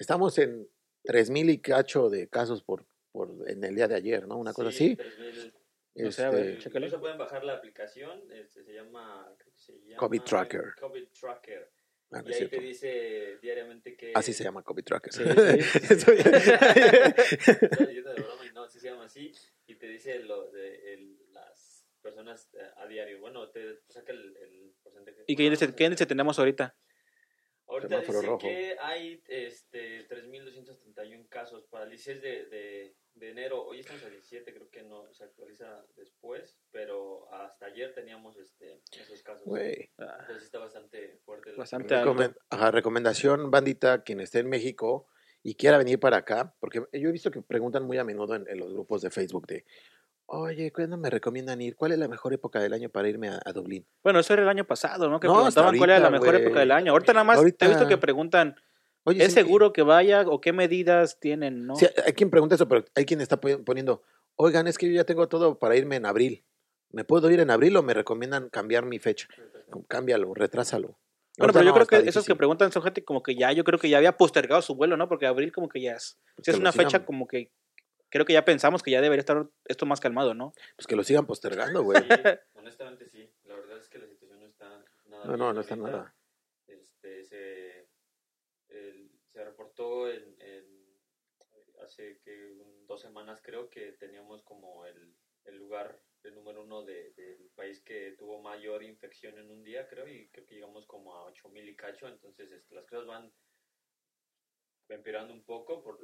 Estamos 0.00 0.38
en 0.38 0.66
3.000 1.04 1.50
y 1.50 1.58
cacho 1.58 2.08
de 2.08 2.26
casos 2.28 2.62
por, 2.62 2.86
por 3.12 3.28
en 3.48 3.62
el 3.62 3.74
día 3.74 3.86
de 3.86 3.96
ayer, 3.96 4.26
¿no? 4.26 4.38
Una 4.38 4.52
cosa 4.54 4.72
Sí, 4.72 4.92
así. 4.92 4.96
3000. 4.96 5.54
No 5.96 6.10
sé, 6.12 6.24
a 6.24 6.30
ver, 6.30 6.46
Este, 6.46 6.58
chécale. 6.62 6.86
Incluso 6.86 7.00
pueden 7.02 7.18
bajar 7.18 7.44
la 7.44 7.54
aplicación, 7.54 8.22
este, 8.32 8.64
se 8.64 8.72
llama, 8.72 9.30
se 9.54 9.74
llama 9.84 9.96
COVID 9.98 10.22
Tracker. 10.22 10.64
COVID 10.80 11.04
Tracker. 11.08 11.70
ah, 12.12 12.22
Y 12.24 12.28
ahí 12.28 12.32
cierto. 12.32 12.56
te 12.56 12.62
dice 12.62 13.38
diariamente 13.42 13.94
que... 13.96 14.12
Así 14.14 14.32
se 14.32 14.42
llama 14.42 14.62
COVID 14.62 14.84
Tracker. 14.84 15.12
Sí, 15.12 15.22
sí. 15.24 15.92
Eso 15.92 16.12
ya- 16.14 16.30
Estaba 17.18 17.86
diciendo 17.86 18.10
de 18.14 18.22
broma 18.22 18.46
y 18.50 18.54
no, 18.54 18.66
sí 18.68 18.80
se 18.80 18.88
llama 18.88 19.04
así. 19.04 19.32
Y 19.66 19.74
te 19.74 19.86
dice 19.86 20.20
lo 20.20 20.50
de 20.50 20.94
el- 20.94 21.18
las 21.32 21.84
personas 22.00 22.48
eh, 22.54 22.60
a 22.76 22.86
diario. 22.86 23.20
Bueno, 23.20 23.50
te, 23.50 23.74
te 23.74 23.92
saca 23.92 24.12
el, 24.12 24.34
el 24.38 24.72
porcentaje. 24.82 25.24
¿Y 25.26 25.36
qué 25.36 25.42
índice, 25.44 25.74
qué 25.74 25.84
índice 25.84 26.06
tenemos 26.06 26.38
ahorita? 26.38 26.74
Ahorita 27.82 28.00
dice 28.00 28.26
rojo. 28.26 28.38
que 28.38 28.76
hay 28.80 29.22
este, 29.28 30.08
3.231 30.08 31.28
casos 31.28 31.66
para 31.66 31.84
el 31.84 31.90
16 31.90 32.22
de, 32.22 32.46
de, 32.46 32.96
de 33.14 33.30
enero. 33.30 33.64
Hoy 33.66 33.80
estamos 33.80 34.02
a 34.04 34.10
17, 34.10 34.52
creo 34.52 34.70
que 34.70 34.82
no 34.82 35.12
se 35.12 35.24
actualiza 35.24 35.84
después, 35.96 36.58
pero 36.70 37.32
hasta 37.32 37.66
ayer 37.66 37.94
teníamos 37.94 38.36
este, 38.36 38.80
esos 38.92 39.22
casos. 39.22 39.46
Entonces 39.46 40.44
está 40.44 40.58
bastante 40.58 41.18
fuerte. 41.24 41.52
Bastante 41.56 41.94
ajá, 42.50 42.70
recomendación, 42.70 43.50
bandita, 43.50 44.02
quien 44.02 44.20
esté 44.20 44.40
en 44.40 44.48
México 44.48 45.08
y 45.42 45.54
quiera 45.54 45.78
venir 45.78 45.98
para 45.98 46.18
acá, 46.18 46.54
porque 46.60 46.84
yo 46.92 47.08
he 47.08 47.12
visto 47.12 47.30
que 47.30 47.40
preguntan 47.40 47.84
muy 47.84 47.96
a 47.96 48.04
menudo 48.04 48.34
en, 48.34 48.46
en 48.46 48.58
los 48.58 48.72
grupos 48.72 49.00
de 49.00 49.10
Facebook 49.10 49.46
de, 49.46 49.64
oye, 50.32 50.72
¿cuándo 50.72 50.96
me 50.96 51.10
recomiendan 51.10 51.60
ir? 51.60 51.74
¿Cuál 51.76 51.92
es 51.92 51.98
la 51.98 52.08
mejor 52.08 52.32
época 52.32 52.60
del 52.60 52.72
año 52.72 52.88
para 52.88 53.08
irme 53.08 53.28
a, 53.28 53.40
a 53.44 53.52
Dublín? 53.52 53.86
Bueno, 54.02 54.20
eso 54.20 54.32
era 54.32 54.42
el 54.42 54.48
año 54.48 54.64
pasado, 54.64 55.08
¿no? 55.08 55.18
Que 55.20 55.26
No, 55.26 55.34
preguntaban 55.34 55.76
cuál 55.76 55.90
era 55.90 55.98
la 56.00 56.10
mejor 56.10 56.34
época 56.36 56.60
del 56.60 56.70
año. 56.70 56.92
Ahorita 56.92 57.12
nada 57.12 57.24
más 57.24 57.38
Ahorita- 57.38 57.58
te 57.58 57.64
he 57.66 57.68
visto 57.68 57.88
que 57.88 57.96
preguntan, 57.98 58.56
Oye, 59.04 59.22
¿es 59.24 59.32
sí, 59.32 59.40
seguro 59.40 59.72
que 59.72 59.82
vaya 59.82 60.22
o 60.22 60.40
qué 60.40 60.52
medidas 60.52 61.18
tienen, 61.20 61.66
no? 61.66 61.74
Sí, 61.76 61.86
hay 62.04 62.12
quien 62.12 62.30
pregunta 62.30 62.54
eso, 62.54 62.68
pero 62.68 62.84
hay 62.94 63.04
quien 63.06 63.20
está 63.20 63.40
poni- 63.40 63.64
poniendo, 63.64 64.02
oigan, 64.36 64.66
es 64.66 64.76
que 64.78 64.86
yo 64.88 64.92
ya 64.92 65.04
tengo 65.04 65.26
todo 65.28 65.58
para 65.58 65.74
irme 65.76 65.96
en 65.96 66.06
abril. 66.06 66.44
¿Me 66.92 67.04
puedo 67.04 67.30
ir 67.30 67.40
en 67.40 67.50
abril 67.50 67.76
o 67.76 67.82
me 67.82 67.94
recomiendan 67.94 68.48
cambiar 68.50 68.84
mi 68.84 68.98
fecha? 68.98 69.26
Cámbialo, 69.88 70.34
retrásalo. 70.34 70.98
Bueno, 71.38 71.52
pero 71.54 71.64
yo 71.64 71.70
no, 71.70 71.74
creo 71.86 71.86
que 72.02 72.08
esos 72.08 72.26
que 72.26 72.34
preguntan 72.34 72.70
son 72.72 72.82
gente 72.82 73.02
como 73.04 73.22
que 73.22 73.34
ya, 73.34 73.52
yo 73.52 73.64
creo 73.64 73.78
que 73.78 73.88
ya 73.88 73.96
había 73.96 74.16
postergado 74.16 74.60
su 74.60 74.74
vuelo, 74.74 74.96
¿no? 74.96 75.08
Porque 75.08 75.26
abril 75.26 75.52
como 75.52 75.68
que 75.68 75.80
ya 75.80 75.92
es, 75.92 76.18
Pues 76.36 76.48
es 76.48 76.56
una 76.58 76.72
fecha 76.72 77.04
como 77.06 77.26
que 77.26 77.50
creo 78.10 78.24
que 78.24 78.32
ya 78.34 78.44
pensamos 78.44 78.82
que 78.82 78.90
ya 78.90 79.00
debería 79.00 79.20
estar 79.20 79.46
esto 79.66 79.86
más 79.86 80.00
calmado, 80.00 80.34
¿no? 80.34 80.52
Pues 80.76 80.86
que 80.86 80.96
lo 80.96 81.04
sigan 81.04 81.26
postergando, 81.26 81.82
güey. 81.82 82.02
Sí, 82.02 82.08
honestamente 82.54 83.08
sí. 83.08 83.32
La 83.44 83.54
verdad 83.56 83.78
es 83.78 83.88
que 83.88 83.98
la 83.98 84.06
situación 84.06 84.40
no 84.40 84.46
está 84.46 84.68
nada 85.06 85.24
No, 85.26 85.36
no, 85.36 85.52
no 85.52 85.60
está 85.60 85.74
ahorita. 85.74 85.90
nada. 85.90 86.14
Este, 86.66 87.24
se, 87.24 87.88
el- 88.68 89.10
se 89.32 89.44
reportó 89.44 90.08
en, 90.10 90.36
en- 90.40 90.80
hace 91.82 92.18
que 92.20 92.52
un- 92.52 92.86
dos 92.86 93.00
semanas 93.00 93.40
creo 93.42 93.70
que 93.70 93.92
teníamos 93.92 94.42
como 94.42 94.84
el, 94.86 95.14
el 95.44 95.56
lugar 95.56 95.98
el 96.22 96.34
número 96.34 96.62
uno 96.62 96.82
de- 96.84 97.12
del 97.12 97.50
país 97.54 97.80
que 97.80 98.12
tuvo 98.18 98.42
mayor 98.42 98.82
infección 98.82 99.38
en 99.38 99.50
un 99.50 99.64
día 99.64 99.88
creo 99.88 100.06
y 100.06 100.28
creo 100.28 100.44
que 100.44 100.56
llegamos 100.56 100.86
como 100.86 101.14
a 101.16 101.24
8000 101.24 101.66
y 101.68 101.74
cacho 101.74 102.06
entonces 102.08 102.52
este, 102.52 102.74
las 102.74 102.86
cosas 102.86 103.06
van 103.06 103.32
empeorando 104.88 105.32
un 105.32 105.42
poco 105.44 105.82
por 105.82 105.98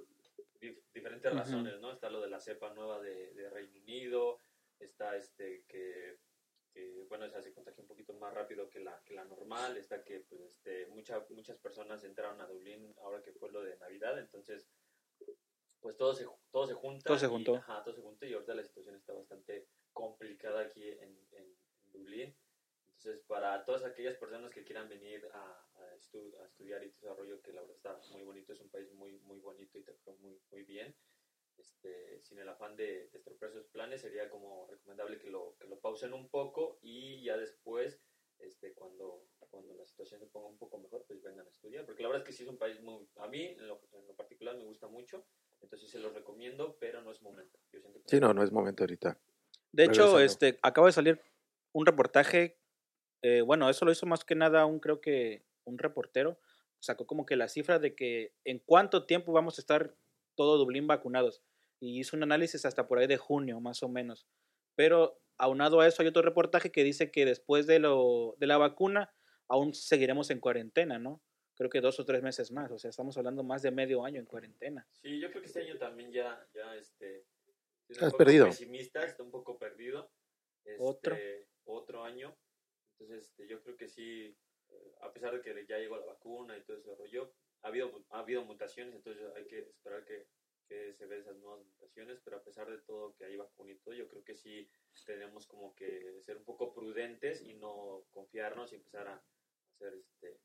dif- 0.60 0.82
diferentes 0.94 1.32
razones 1.32 1.80
no 1.80 1.92
está 1.92 2.10
lo 2.10 2.20
de 2.20 2.28
la 2.30 2.40
cepa 2.40 2.72
nueva 2.74 3.00
de, 3.00 3.32
de 3.34 3.50
Reino 3.50 3.78
Unido 3.80 4.40
está 4.78 5.16
este 5.16 5.64
que 5.68 6.18
que 6.72 7.04
bueno, 7.08 7.24
esa 7.24 7.40
se 7.40 7.54
contagia 7.54 7.80
un 7.80 7.88
poquito 7.88 8.12
más 8.12 8.34
rápido 8.34 8.68
que 8.68 8.80
la, 8.80 9.00
que 9.02 9.14
la 9.14 9.24
normal, 9.24 9.78
está 9.78 10.04
que 10.04 10.20
pues, 10.20 10.42
este, 10.42 10.86
mucha, 10.88 11.24
muchas 11.30 11.56
personas 11.58 12.04
entraron 12.04 12.38
a 12.42 12.46
Dublín 12.46 12.94
ahora 12.98 13.22
que 13.22 13.32
fue 13.32 13.50
lo 13.50 13.62
de 13.62 13.78
Navidad, 13.78 14.18
entonces 14.18 14.68
pues 15.80 15.96
todo 15.96 16.14
se, 16.14 16.26
todo 16.50 16.66
se 16.66 16.74
junta. 16.74 17.04
Todo 17.06 17.18
se 17.18 17.26
y- 17.26 17.28
juntó. 17.30 17.54
ajá, 17.56 17.82
todo 17.82 17.94
se 17.94 18.02
junta 18.02 18.26
y 18.26 18.34
ahorita 18.34 18.54
la 18.54 18.62
situación 18.62 18.94
está 18.96 19.14
bastante 19.14 19.68
complicada 19.94 20.60
aquí 20.60 20.86
en, 20.86 21.16
en- 21.32 21.56
en 21.80 21.92
Dublín. 21.92 22.36
Entonces, 23.06 23.24
para 23.28 23.64
todas 23.64 23.84
aquellas 23.84 24.16
personas 24.16 24.50
que 24.50 24.64
quieran 24.64 24.88
venir 24.88 25.24
a, 25.32 25.38
a 25.38 25.94
estu- 25.96 26.36
a 26.42 26.44
estudiar 26.46 26.82
y 26.82 26.88
desarrollo, 26.88 27.40
que 27.40 27.52
la 27.52 27.60
verdad 27.60 27.76
está 27.76 28.00
muy 28.10 28.24
bonito, 28.24 28.52
es 28.52 28.60
un 28.60 28.68
país 28.68 28.92
muy, 28.94 29.12
muy 29.20 29.38
bonito 29.38 29.78
y 29.78 29.84
te 29.84 29.92
fue 29.94 30.12
muy, 30.16 30.36
muy 30.50 30.64
bien. 30.64 30.92
Este, 31.56 32.20
sin 32.20 32.40
el 32.40 32.48
afán 32.48 32.74
de, 32.74 33.08
de 33.08 33.18
estropear 33.18 33.52
sus 33.52 33.64
planes, 33.68 34.00
sería 34.00 34.28
como 34.28 34.66
recomendable 34.68 35.20
que 35.20 35.30
lo, 35.30 35.54
que 35.56 35.68
lo 35.68 35.78
pausen 35.78 36.14
un 36.14 36.28
poco 36.28 36.80
y 36.82 37.22
ya 37.22 37.36
después, 37.36 38.02
este, 38.40 38.74
cuando, 38.74 39.28
cuando 39.50 39.72
la 39.74 39.84
situación 39.84 40.18
se 40.18 40.26
ponga 40.26 40.48
un 40.48 40.58
poco 40.58 40.76
mejor, 40.78 41.04
pues 41.06 41.22
vengan 41.22 41.46
a 41.46 41.50
estudiar. 41.50 41.86
Porque 41.86 42.02
la 42.02 42.08
verdad 42.08 42.24
es 42.24 42.26
que 42.28 42.36
sí 42.36 42.42
es 42.42 42.48
un 42.48 42.58
país 42.58 42.80
muy, 42.80 43.08
a 43.18 43.28
mí 43.28 43.44
en 43.44 43.68
lo, 43.68 43.80
en 43.92 44.04
lo 44.08 44.16
particular 44.16 44.56
me 44.56 44.64
gusta 44.64 44.88
mucho, 44.88 45.24
entonces 45.60 45.88
se 45.88 46.00
los 46.00 46.12
recomiendo, 46.12 46.76
pero 46.80 47.02
no 47.02 47.12
es 47.12 47.22
momento. 47.22 47.56
Yo 47.70 47.78
siento 47.78 48.02
que 48.02 48.08
Sí, 48.08 48.18
no, 48.18 48.34
no 48.34 48.42
es 48.42 48.50
momento 48.50 48.82
ahorita. 48.82 49.16
De 49.70 49.84
hecho, 49.84 50.18
este, 50.18 50.58
acaba 50.62 50.88
de 50.88 50.92
salir 50.92 51.20
un 51.72 51.86
reportaje, 51.86 52.58
eh, 53.22 53.42
bueno, 53.42 53.68
eso 53.70 53.84
lo 53.84 53.92
hizo 53.92 54.06
más 54.06 54.24
que 54.24 54.34
nada 54.34 54.66
un, 54.66 54.80
creo 54.80 55.00
que 55.00 55.44
un 55.64 55.78
reportero, 55.78 56.38
sacó 56.80 57.06
como 57.06 57.26
que 57.26 57.36
la 57.36 57.48
cifra 57.48 57.78
de 57.78 57.94
que 57.94 58.32
en 58.44 58.58
cuánto 58.58 59.06
tiempo 59.06 59.32
vamos 59.32 59.58
a 59.58 59.60
estar 59.60 59.94
todo 60.34 60.58
Dublín 60.58 60.86
vacunados. 60.86 61.42
Y 61.80 62.00
hizo 62.00 62.16
un 62.16 62.22
análisis 62.22 62.64
hasta 62.64 62.86
por 62.86 62.98
ahí 62.98 63.06
de 63.06 63.16
junio, 63.16 63.60
más 63.60 63.82
o 63.82 63.88
menos. 63.88 64.26
Pero 64.74 65.20
aunado 65.36 65.80
a 65.80 65.86
eso 65.86 66.02
hay 66.02 66.08
otro 66.08 66.22
reportaje 66.22 66.70
que 66.70 66.84
dice 66.84 67.10
que 67.10 67.24
después 67.24 67.66
de, 67.66 67.78
lo, 67.78 68.36
de 68.38 68.46
la 68.46 68.58
vacuna 68.58 69.12
aún 69.48 69.74
seguiremos 69.74 70.30
en 70.30 70.40
cuarentena, 70.40 70.98
¿no? 70.98 71.22
Creo 71.54 71.70
que 71.70 71.80
dos 71.80 71.98
o 72.00 72.04
tres 72.04 72.22
meses 72.22 72.52
más, 72.52 72.70
o 72.70 72.78
sea, 72.78 72.90
estamos 72.90 73.16
hablando 73.16 73.42
más 73.42 73.62
de 73.62 73.70
medio 73.70 74.04
año 74.04 74.20
en 74.20 74.26
cuarentena. 74.26 74.86
Sí, 74.92 75.18
yo 75.20 75.30
creo 75.30 75.40
que 75.40 75.46
este 75.46 75.62
año 75.62 75.78
también 75.78 76.12
ya, 76.12 76.46
ya 76.54 76.74
este, 76.76 77.24
es 77.88 77.98
un 77.98 78.10
poco 78.10 78.18
perdido. 78.18 78.46
pesimista, 78.46 79.04
está 79.04 79.22
un 79.22 79.30
poco 79.30 79.58
perdido. 79.58 80.10
Este, 80.64 80.76
Otro. 80.78 81.16
Otro 81.64 82.04
año. 82.04 82.36
Entonces, 82.98 83.26
este, 83.28 83.46
yo 83.46 83.62
creo 83.62 83.76
que 83.76 83.88
sí, 83.88 84.36
eh, 84.68 84.94
a 85.02 85.12
pesar 85.12 85.34
de 85.34 85.42
que 85.42 85.66
ya 85.66 85.78
llegó 85.78 85.96
la 85.98 86.06
vacuna 86.06 86.56
y 86.56 86.62
todo 86.62 86.76
ese 86.76 86.94
rollo, 86.94 87.32
ha 87.62 87.68
habido, 87.68 88.04
ha 88.10 88.20
habido 88.20 88.44
mutaciones, 88.44 88.94
entonces 88.94 89.22
hay 89.34 89.46
que 89.46 89.58
esperar 89.58 90.04
que, 90.04 90.26
que 90.66 90.92
se 90.94 91.06
vean 91.06 91.20
esas 91.20 91.36
nuevas 91.36 91.64
mutaciones, 91.64 92.20
pero 92.24 92.38
a 92.38 92.42
pesar 92.42 92.70
de 92.70 92.78
todo 92.78 93.14
que 93.16 93.24
hay 93.24 93.36
vacuna 93.36 93.72
y 93.72 93.78
todo, 93.78 93.94
yo 93.94 94.08
creo 94.08 94.24
que 94.24 94.34
sí 94.34 94.68
tenemos 95.04 95.46
como 95.46 95.74
que 95.74 96.20
ser 96.22 96.38
un 96.38 96.44
poco 96.44 96.72
prudentes 96.72 97.42
y 97.42 97.54
no 97.54 98.06
confiarnos 98.10 98.72
y 98.72 98.76
empezar 98.76 99.08
a 99.08 99.22
hacer 99.74 99.94
este 99.94 100.40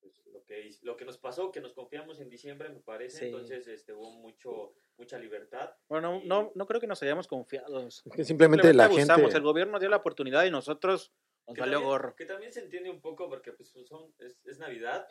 pues, 0.00 0.22
lo 0.26 0.44
que 0.44 0.70
lo 0.82 0.96
que 0.96 1.04
nos 1.04 1.18
pasó 1.18 1.50
que 1.50 1.60
nos 1.60 1.72
confiamos 1.72 2.20
en 2.20 2.28
diciembre 2.28 2.68
me 2.68 2.80
parece 2.80 3.18
Sí. 3.20 3.24
entonces 3.26 3.66
este 3.68 3.92
hubo 3.94 4.10
mucho 4.10 4.74
mucha 4.98 5.18
libertad 5.18 5.74
Bueno, 5.88 6.20
no, 6.24 6.42
no, 6.42 6.52
no 6.54 6.66
creo 6.66 6.80
que 6.80 6.86
nos 6.86 7.02
hayamos 7.02 7.26
confiados. 7.26 8.02
Que 8.14 8.24
simplemente 8.24 8.72
la 8.74 8.84
abusamos. 8.86 9.22
gente... 9.22 9.36
El 9.38 9.42
gobierno 9.44 9.78
dio 9.78 9.88
la 9.88 9.96
oportunidad 9.96 10.44
y 10.44 10.50
nosotros 10.50 11.12
nos 11.46 11.54
que 11.54 11.60
valió 11.60 11.74
también, 11.78 11.90
gorro. 11.90 12.16
que 12.16 12.24
también 12.26 12.52
se 12.52 12.60
entiende 12.60 12.90
un 12.90 13.00
poco 13.00 13.28
porque 13.28 13.52
pues 13.52 13.68
son 13.86 14.14
es, 14.18 14.36
es 14.44 14.58
navidad 14.58 15.06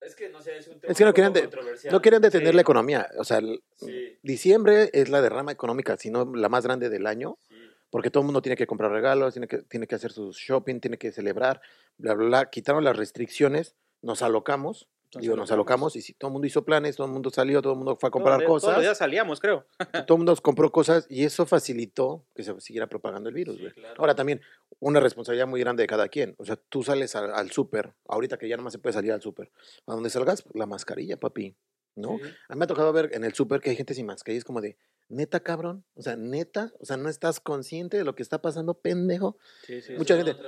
Es 0.00 0.14
que 0.14 0.28
no 0.28 0.42
sé, 0.42 0.58
es 0.58 0.68
un 0.68 0.78
tema 0.80 0.90
Es 0.92 0.98
que 0.98 1.04
no 1.04 1.14
querían 1.14 1.32
de- 1.32 1.40
controversial. 1.42 1.92
No 1.92 2.02
querían 2.02 2.20
detener 2.20 2.48
Sí, 2.48 2.52
la 2.52 2.58
no. 2.58 2.60
economía. 2.60 3.08
O 3.18 3.24
sea, 3.24 3.38
el- 3.38 3.62
Sí, 3.76 4.18
diciembre 4.22 4.90
es 4.92 5.08
la 5.08 5.22
derrama 5.22 5.50
económica, 5.52 5.96
si 5.96 6.10
no 6.10 6.30
la 6.34 6.48
más 6.50 6.64
grande 6.64 6.90
del 6.90 7.06
año, 7.06 7.38
sí. 7.48 7.54
porque 7.90 8.10
todo 8.10 8.20
el 8.22 8.26
mundo 8.26 8.42
tiene 8.42 8.56
que 8.56 8.66
comprar 8.66 8.90
regalos, 8.90 9.32
tiene 9.34 9.46
que, 9.48 9.62
tiene 9.62 9.86
que 9.86 9.94
hacer 9.94 10.12
su 10.12 10.32
shopping, 10.32 10.80
tiene 10.80 10.98
que 10.98 11.10
celebrar, 11.12 11.60
bla, 11.96 12.12
bla, 12.14 12.26
bla. 12.26 12.50
Quitaron 12.50 12.84
las 12.84 12.96
restricciones, 12.98 13.76
nos 14.02 14.20
alocamos, 14.20 14.90
Nos 15.14 15.22
digo, 15.22 15.36
nos 15.36 15.50
alocamos. 15.50 15.92
alocamos, 15.92 15.96
y 15.96 16.02
si 16.02 16.12
todo 16.14 16.28
el 16.28 16.32
mundo 16.32 16.46
hizo 16.46 16.64
planes, 16.64 16.96
todo 16.96 17.06
el 17.06 17.12
mundo 17.12 17.30
salió, 17.30 17.60
todo 17.62 17.72
el 17.72 17.78
mundo 17.78 17.96
fue 17.96 18.08
a 18.08 18.10
comprar 18.10 18.34
los 18.34 18.40
días- 18.40 18.60
Todos 18.62 18.72
los 18.74 18.80
días 18.82 18.90
cosas, 18.90 18.98
salíamos, 18.98 19.40
creo. 19.40 19.66
todo 20.06 20.16
el 20.16 20.18
mundo 20.18 20.36
compró 20.42 20.70
cosas, 20.72 21.06
y 21.08 21.24
eso 21.24 21.46
facilitó 21.46 22.24
que 22.34 22.42
se 22.42 22.60
siguiera 22.60 22.86
propagando 22.88 23.28
el 23.28 23.34
virus. 23.34 23.56
Sí, 23.58 23.70
claro. 23.74 23.94
Ahora 23.98 24.14
también, 24.14 24.40
una 24.80 25.00
responsabilidad 25.00 25.46
muy 25.46 25.60
grande 25.60 25.82
de 25.82 25.86
cada 25.86 26.08
quien. 26.08 26.34
O 26.38 26.44
sea, 26.44 26.56
tú 26.56 26.82
sales 26.82 27.14
al, 27.16 27.32
al 27.34 27.50
súper, 27.50 27.94
ahorita 28.08 28.38
que 28.38 28.48
ya 28.48 28.56
no 28.56 28.62
más 28.62 28.72
se 28.72 28.78
puede 28.78 28.92
salir 28.92 29.12
al 29.12 29.22
súper, 29.22 29.50
a 29.86 29.92
donde 29.94 30.10
salgas, 30.10 30.42
pues, 30.42 30.54
la 30.56 30.66
mascarilla, 30.66 31.16
papi, 31.18 31.56
¿no? 31.96 32.18
Sí. 32.18 32.24
A 32.48 32.54
mí 32.54 32.58
me 32.58 32.64
ha 32.64 32.68
tocado 32.68 32.92
ver 32.92 33.10
en 33.12 33.24
el 33.24 33.34
súper 33.34 33.60
que 33.60 33.70
hay 33.70 33.76
gente 33.76 33.94
sin 33.94 34.06
mascarilla, 34.06 34.38
es 34.38 34.44
como 34.44 34.60
de, 34.60 34.76
neta, 35.08 35.40
cabrón, 35.40 35.84
o 35.94 36.02
sea, 36.02 36.16
neta, 36.16 36.72
o 36.80 36.84
sea, 36.86 36.96
no 36.96 37.08
estás 37.08 37.38
consciente 37.38 37.98
de 37.98 38.04
lo 38.04 38.14
que 38.14 38.22
está 38.22 38.40
pasando, 38.42 38.74
pendejo. 38.74 39.36
Sí, 39.64 39.80
sí. 39.82 39.92
Mucha 39.94 40.16
Sí, 40.16 40.20
no 40.22 40.26
gente-. 40.34 40.42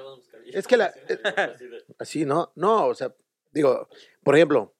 Es 0.58 0.66
que 0.66 0.76
la- 0.76 0.92
Sí, 1.58 1.66
de- 1.68 1.84
Así, 1.98 2.24
¿no? 2.24 2.52
No, 2.56 2.86
o 2.86 2.94
sea, 2.94 3.14
digo, 3.56 3.88
por 4.22 4.36
ejemplo, 4.36 4.74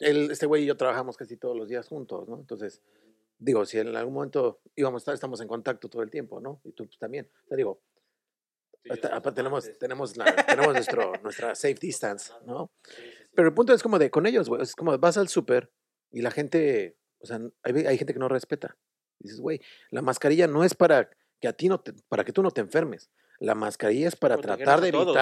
él, 0.00 0.30
este 0.30 0.46
güey 0.46 0.64
y 0.64 0.66
yo 0.66 0.76
trabajamos 0.76 1.16
casi 1.16 1.36
todos 1.36 1.56
los 1.56 1.68
días 1.68 1.88
juntos, 1.88 2.28
¿no? 2.28 2.36
Entonces, 2.38 2.82
digo, 3.38 3.64
si 3.64 3.78
en 3.78 3.94
algún 3.96 4.14
momento 4.14 4.60
íbamos 4.74 5.00
a 5.00 5.02
estar, 5.02 5.14
estamos 5.14 5.40
en 5.40 5.48
contacto 5.48 5.88
todo 5.88 6.02
el 6.02 6.10
tiempo, 6.10 6.40
¿no? 6.40 6.60
Y 6.64 6.72
tú 6.72 6.84
pues, 6.86 6.98
también. 6.98 7.30
O 7.44 7.48
sea, 7.48 7.56
digo, 7.56 7.80
hasta- 8.90 9.14
aparte 9.16 9.36
tenemos, 9.36 9.78
tenemos, 9.78 10.16
la- 10.16 10.34
tenemos 10.46 10.74
nuestro, 10.74 11.12
nuestra 11.22 11.54
safe 11.54 11.76
distance, 11.80 12.32
¿no? 12.44 12.70
Pero 13.34 13.48
el 13.48 13.54
punto 13.54 13.72
es 13.72 13.82
como 13.82 13.98
de, 13.98 14.10
con 14.10 14.26
ellos, 14.26 14.48
güey, 14.48 14.62
es 14.62 14.74
como 14.74 14.96
vas 14.98 15.16
al 15.16 15.28
súper 15.28 15.70
y 16.10 16.20
la 16.22 16.30
gente, 16.30 16.96
o 17.20 17.26
sea, 17.26 17.40
hay, 17.62 17.86
hay 17.86 17.96
gente 17.98 18.12
que 18.12 18.18
no 18.18 18.28
respeta. 18.28 18.76
Dices, 19.18 19.40
güey, 19.40 19.60
la 19.90 20.02
mascarilla 20.02 20.46
no 20.46 20.64
es 20.64 20.74
para 20.74 21.08
que 21.40 21.48
a 21.48 21.52
ti 21.52 21.68
no 21.68 21.80
te, 21.80 21.92
para 22.08 22.24
que 22.24 22.32
tú 22.32 22.42
no 22.42 22.50
te 22.50 22.60
enfermes. 22.60 23.10
La 23.38 23.54
mascarilla 23.54 24.08
es 24.08 24.16
para 24.16 24.36
tratar 24.42 24.80
de 24.80 24.92
todos. 24.92 25.14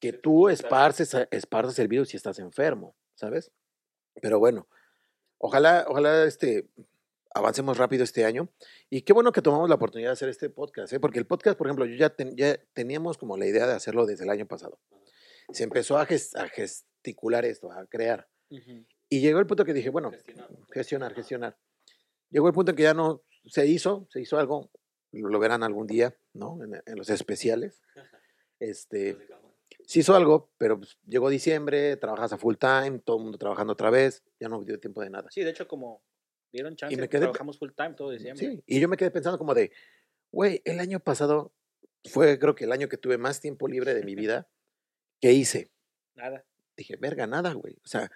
Que 0.00 0.12
tú 0.12 0.48
esparces, 0.48 1.14
a- 1.14 1.28
esparces 1.30 1.78
el 1.78 1.88
virus 1.88 2.08
si 2.10 2.16
estás 2.16 2.38
enfermo, 2.38 2.96
¿sabes? 3.14 3.50
Pero 4.20 4.38
bueno, 4.38 4.68
ojalá, 5.38 5.84
ojalá 5.88 6.24
este, 6.24 6.68
avancemos 7.34 7.78
rápido 7.78 8.04
este 8.04 8.24
año. 8.24 8.48
Y 8.90 9.02
qué 9.02 9.12
bueno 9.12 9.32
que 9.32 9.42
tomamos 9.42 9.68
la 9.68 9.74
oportunidad 9.76 10.10
de 10.10 10.14
hacer 10.14 10.28
este 10.28 10.50
podcast, 10.50 10.92
¿eh? 10.92 11.00
porque 11.00 11.18
el 11.18 11.26
podcast, 11.26 11.56
por 11.58 11.66
ejemplo, 11.66 11.86
yo 11.86 11.96
ya, 11.96 12.10
ten- 12.10 12.36
ya 12.36 12.56
teníamos 12.72 13.18
como 13.18 13.36
la 13.36 13.46
idea 13.46 13.66
de 13.66 13.74
hacerlo 13.74 14.06
desde 14.06 14.24
el 14.24 14.30
año 14.30 14.46
pasado. 14.46 14.80
Se 15.52 15.64
empezó 15.64 15.96
a, 15.98 16.06
ges- 16.06 16.36
a 16.38 16.48
gesticular 16.48 17.44
esto, 17.44 17.70
a 17.72 17.86
crear. 17.86 18.28
Ujú. 18.50 18.84
Y 19.08 19.20
llegó 19.20 19.38
el 19.38 19.46
punto 19.46 19.64
que 19.64 19.72
dije, 19.72 19.90
bueno, 19.90 20.10
Gestionar. 20.10 20.48
gestionar, 20.72 21.14
gestionar. 21.14 21.58
Llegó 22.30 22.48
el 22.48 22.54
punto 22.54 22.70
en 22.72 22.76
que 22.76 22.82
ya 22.82 22.94
no 22.94 23.22
se 23.46 23.66
hizo, 23.66 24.08
se 24.10 24.20
hizo 24.20 24.38
algo, 24.38 24.70
lo 25.12 25.28
lo 25.28 25.38
verán 25.38 25.62
algún 25.62 25.86
día, 25.86 26.16
¿no? 26.32 26.58
En, 26.64 26.74
en 26.84 26.96
los 26.96 27.08
especiales. 27.10 27.80
Este, 28.58 29.18
Se 29.86 30.00
hizo 30.00 30.14
algo, 30.14 30.52
pero 30.58 30.78
pues, 30.78 30.98
llegó 31.06 31.30
diciembre, 31.30 31.96
trabajas 31.96 32.32
a 32.32 32.38
full 32.38 32.56
time, 32.56 32.98
todo 32.98 33.18
el 33.18 33.22
mundo 33.22 33.38
trabajando 33.38 33.72
otra 33.72 33.88
vez, 33.90 34.24
ya 34.40 34.48
no 34.48 34.62
dio 34.62 34.78
tiempo 34.80 35.00
de 35.00 35.10
nada. 35.10 35.28
Sí, 35.30 35.42
de 35.42 35.50
hecho, 35.50 35.68
como 35.68 36.02
dieron 36.52 36.74
chance, 36.74 36.96
me 36.96 37.08
quedé 37.08 37.22
trabajamos 37.22 37.58
full 37.58 37.70
time 37.76 37.94
todo 37.94 38.10
diciembre. 38.10 38.46
Sí, 38.46 38.62
y 38.66 38.80
yo 38.80 38.88
me 38.88 38.96
quedé 38.96 39.10
pensando 39.10 39.38
como 39.38 39.54
de, 39.54 39.70
güey, 40.32 40.60
el 40.64 40.80
año 40.80 41.00
pasado 41.00 41.54
fue 42.04 42.38
creo 42.38 42.54
que 42.54 42.64
el 42.64 42.72
año 42.72 42.88
que 42.88 42.98
tuve 42.98 43.16
más 43.18 43.40
tiempo 43.40 43.68
libre 43.68 43.94
de 43.94 44.04
mi 44.04 44.14
vida. 44.16 44.48
¿Qué 45.20 45.32
hice? 45.32 45.70
Nada. 46.14 46.44
Dije, 46.76 46.96
verga, 46.96 47.26
nada, 47.26 47.52
güey. 47.54 47.76
O 47.84 47.88
sea, 47.88 48.10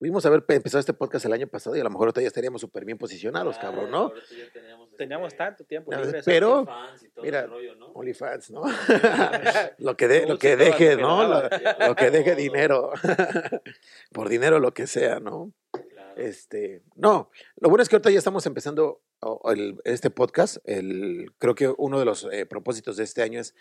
pudimos 0.00 0.24
haber 0.26 0.44
pe- 0.44 0.56
empezado 0.56 0.80
este 0.80 0.94
podcast 0.94 1.26
el 1.26 1.32
año 1.34 1.46
pasado 1.46 1.76
y 1.76 1.80
a 1.80 1.84
lo 1.84 1.90
mejor 1.90 2.08
ahorita 2.08 2.22
ya 2.22 2.26
estaríamos 2.26 2.60
súper 2.62 2.84
bien 2.84 2.98
posicionados, 2.98 3.56
Claro, 3.58 3.72
cabrón, 3.76 3.90
¿no? 3.92 4.12
ya 4.14 4.52
teníamos, 4.52 4.90
Teníamos 4.96 5.26
este, 5.28 5.38
tanto 5.38 5.64
tiempo 5.64 5.92
libre. 5.92 6.22
pero- 6.24 6.64
fans 6.66 7.02
y 7.04 7.08
todo 7.10 7.24
mira, 7.24 7.40
el 7.42 7.50
rollo, 7.50 7.74
¿no? 7.76 7.86
OnlyFans, 7.92 8.50
¿no? 8.50 8.62
lo 9.78 9.96
que, 9.96 10.08
de, 10.08 10.26
lo 10.26 10.38
que 10.38 10.56
deje, 10.56 10.96
que 10.96 10.96
¿no? 10.96 11.28
Lo, 11.28 11.42
lo 11.86 11.94
que 11.94 12.10
deje 12.10 12.34
dinero. 12.34 12.90
Por 14.12 14.28
dinero, 14.28 14.58
lo 14.58 14.72
que 14.74 14.86
sea, 14.86 15.20
¿no? 15.20 15.52
Claro. 15.72 16.16
Este, 16.16 16.82
no, 16.96 17.30
lo 17.60 17.68
bueno 17.68 17.82
es 17.82 17.88
que 17.88 17.96
ahorita 17.96 18.10
ya 18.10 18.18
estamos 18.18 18.44
empezando 18.46 19.02
el- 19.44 19.80
este 19.84 20.10
podcast. 20.10 20.56
El, 20.64 21.32
creo 21.38 21.54
que 21.54 21.72
uno 21.76 21.98
de 21.98 22.04
los 22.04 22.26
eh, 22.32 22.46
propósitos 22.46 22.96
de 22.96 23.04
este 23.04 23.22
año 23.22 23.38
es 23.40 23.54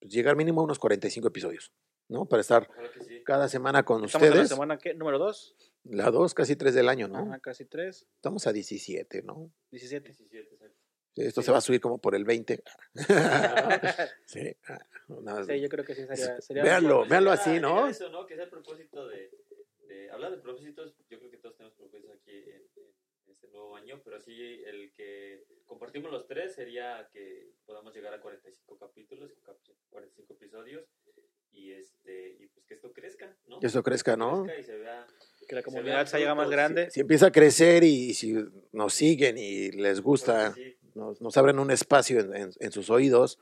pues, 0.00 0.12
llegar 0.12 0.36
mínimo 0.36 0.60
a 0.60 0.64
unos 0.64 0.78
45 0.78 1.28
episodios, 1.28 1.72
¿no? 2.08 2.26
Para 2.26 2.40
estar 2.40 2.68
sí. 3.06 3.22
cada 3.24 3.48
semana 3.48 3.84
con 3.84 4.04
Estamos 4.04 4.22
en 4.26 4.30
la 4.30 4.34
ustedes. 4.36 4.48
semana, 4.48 4.78
¿qué? 4.78 4.94
Número 4.94 5.18
2. 5.18 5.56
La 5.84 6.10
dos, 6.10 6.34
casi 6.34 6.56
tres 6.56 6.74
del 6.74 6.88
año, 6.88 7.08
¿no? 7.08 7.18
Ajá, 7.18 7.38
casi 7.40 7.64
3. 7.64 8.06
Estamos 8.16 8.46
a 8.46 8.52
17, 8.52 9.22
¿no? 9.22 9.50
17. 9.70 10.06
17, 10.08 10.54
exacto. 10.54 10.76
Sí, 11.14 11.22
Esto 11.22 11.40
Sí. 11.40 11.46
se 11.46 11.52
va 11.52 11.58
a 11.58 11.62
subir 11.62 11.80
como 11.80 11.98
por 11.98 12.14
el 12.14 12.24
20. 12.24 12.62
sí. 14.26 14.56
ah, 14.68 14.78
nada 15.08 15.38
más. 15.38 15.46
Sí, 15.46 15.60
yo 15.60 15.68
creo 15.68 15.84
que 15.84 15.94
sí 15.94 16.06
sería. 16.06 16.40
sería 16.40 16.62
Véanlo, 16.62 17.06
véanlo 17.06 17.30
así, 17.30 17.50
era 17.50 17.60
¿no? 17.60 17.88
Eso, 17.88 18.08
¿no? 18.10 18.26
Que 18.26 18.34
es 18.34 18.40
el 18.40 18.48
propósito 18.50 19.06
de, 19.08 19.30
de 19.86 20.10
hablar 20.10 20.32
de 20.32 20.38
propósitos. 20.38 20.94
Yo 21.08 21.18
creo 21.18 21.30
que 21.30 21.38
todos 21.38 21.56
tenemos 21.56 21.76
propósitos 21.76 22.10
aquí 22.10 22.32
en, 22.36 22.62
en 23.26 23.32
este 23.32 23.48
nuevo 23.48 23.74
año, 23.76 24.00
pero 24.04 24.20
sí 24.20 24.62
el 24.66 24.92
que 24.92 25.44
compartimos 25.64 26.10
los 26.12 26.26
tres 26.26 26.54
sería 26.54 27.08
que 27.12 27.52
podamos 27.64 27.94
llegar 27.94 28.12
a 28.12 28.20
45 28.20 28.78
capítulos, 28.78 29.32
45 29.90 30.32
episodios 30.34 30.84
y 31.58 31.72
este 31.72 32.36
y 32.40 32.46
pues 32.46 32.64
que 32.66 32.74
esto 32.74 32.92
crezca, 32.92 33.34
¿no? 33.48 33.60
Que 33.60 33.66
esto 33.66 33.82
crezca, 33.82 34.16
¿no? 34.16 34.44
Crezca 34.44 34.60
y 34.60 34.64
se 34.64 34.76
vea 34.78 35.06
que 35.48 35.54
la 35.54 35.60
se 35.62 35.64
comunidad 35.64 35.94
vean 35.94 36.06
se 36.06 36.16
haga 36.16 36.34
más 36.34 36.50
grande. 36.50 36.90
Si 36.90 37.00
empieza 37.00 37.26
a 37.26 37.32
crecer 37.32 37.82
y 37.84 38.14
si 38.14 38.34
nos 38.72 38.92
siguen 38.94 39.38
y 39.38 39.70
les 39.72 40.00
gusta, 40.00 40.52
sí, 40.54 40.76
nos, 40.94 41.20
nos 41.20 41.36
abren 41.36 41.58
un 41.58 41.70
espacio 41.70 42.20
en, 42.20 42.34
en- 42.36 42.50
en 42.60 42.72
sus 42.72 42.90
oídos, 42.90 43.38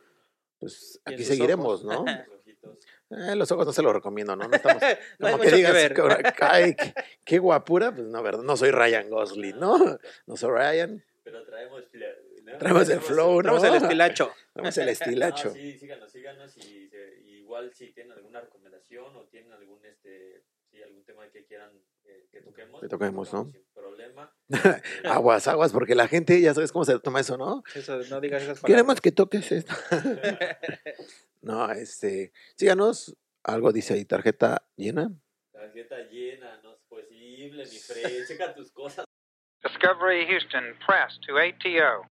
pues 0.59 1.00
Y 1.07 1.11
en 1.11 1.14
aquí 1.14 1.24
seguiremos, 1.24 1.85
ojos. 1.85 1.85
¿no? 1.85 2.05
los 2.05 2.40
ojitos. 2.40 2.79
Eh, 3.11 3.37
los 3.37 3.50
ojos 3.52 3.66
no 3.66 3.72
se 3.72 3.83
los 3.83 3.92
recomiendo, 3.92 4.35
¿no? 4.37 4.48
No 4.48 4.55
estamos, 4.57 4.83
No 5.18 5.31
como 5.33 5.42
que 5.42 5.50
digas, 5.52 5.72
ver. 5.72 5.94
cabrón, 5.94 6.18
ay, 6.40 6.74
qué, 6.74 6.94
qué 7.24 7.38
guapura, 7.38 7.94
pues 7.94 8.07
no, 8.09 8.22
¿verdad? 8.22 8.42
No 8.42 8.57
soy 8.57 8.70
Ryan 8.70 9.09
Gosling, 9.11 9.59
¿no? 9.59 9.98
No 10.26 10.37
soy 10.37 10.50
Ryan, 10.50 11.05
Pero 11.24 11.44
traemos 11.44 11.83
¿no? 12.44 12.59
Traemos 12.59 12.88
el 12.88 13.00
flow, 13.00 13.42
¿no? 13.42 13.59
Tenemos 13.59 13.64
el 13.64 13.74
estilacho. 13.83 14.33
tenemos 14.55 14.79
el 14.79 14.88
estilacho. 14.88 15.48
No, 15.48 15.55
sí, 15.55 15.79
síganos, 15.79 16.11
síganos 16.12 16.57
y, 16.57 16.61
se- 16.62 16.66
y 16.66 16.88
igual 17.57 17.73
si 17.73 17.92
tienen 17.92 18.12
alguna 18.12 18.40
recomendación 18.40 19.16
o 19.16 19.25
tienen 19.25 19.53
algún 19.53 19.85
este 19.85 20.45
sí, 20.71 20.83
algún 20.83 21.05
tema 21.05 21.29
que 21.31 21.45
quieran 21.47 21.71
eh, 22.05 22.29
que 22.31 22.42
toquemos, 22.42 22.81
Que 22.81 22.88
toquemos, 22.88 23.33
¿no? 23.33 23.51
sin 23.51 23.64
problema. 23.73 24.35
Aguas, 25.05 25.49
aguas, 25.49 25.73
porque 25.73 25.95
la 25.95 26.07
gente 26.07 26.40
ya 26.40 26.53
sabes 26.55 26.71
cómo 26.71 26.85
se 26.85 26.99
toma 27.01 27.21
eso, 27.21 27.37
¿no? 27.37 27.62
Eso, 27.75 27.97
no 28.11 28.21
digas 28.21 28.42
esas 28.42 28.61
palabras. 28.61 28.64
Queremos 28.64 29.01
que 29.01 29.12
toques 29.12 29.51
esto. 29.53 29.75
no, 31.42 31.71
este, 31.73 32.33
síganos, 32.57 33.16
algo 33.42 33.73
dice 33.73 33.95
ahí, 33.95 34.05
tarjeta 34.05 34.69
llena. 34.77 35.11
Tarjeta 35.53 35.99
llena, 36.11 36.61
no 36.62 36.75
es 36.75 36.81
posible, 36.88 37.64
mi 37.64 37.79
Fred, 37.79 38.27
checa 38.27 38.55
tus 38.55 38.71
cosas. 38.71 39.05
Discovery 39.62 40.27
Houston, 40.27 40.77
press 40.87 41.19
to 41.27 41.38
ATO. 41.38 42.15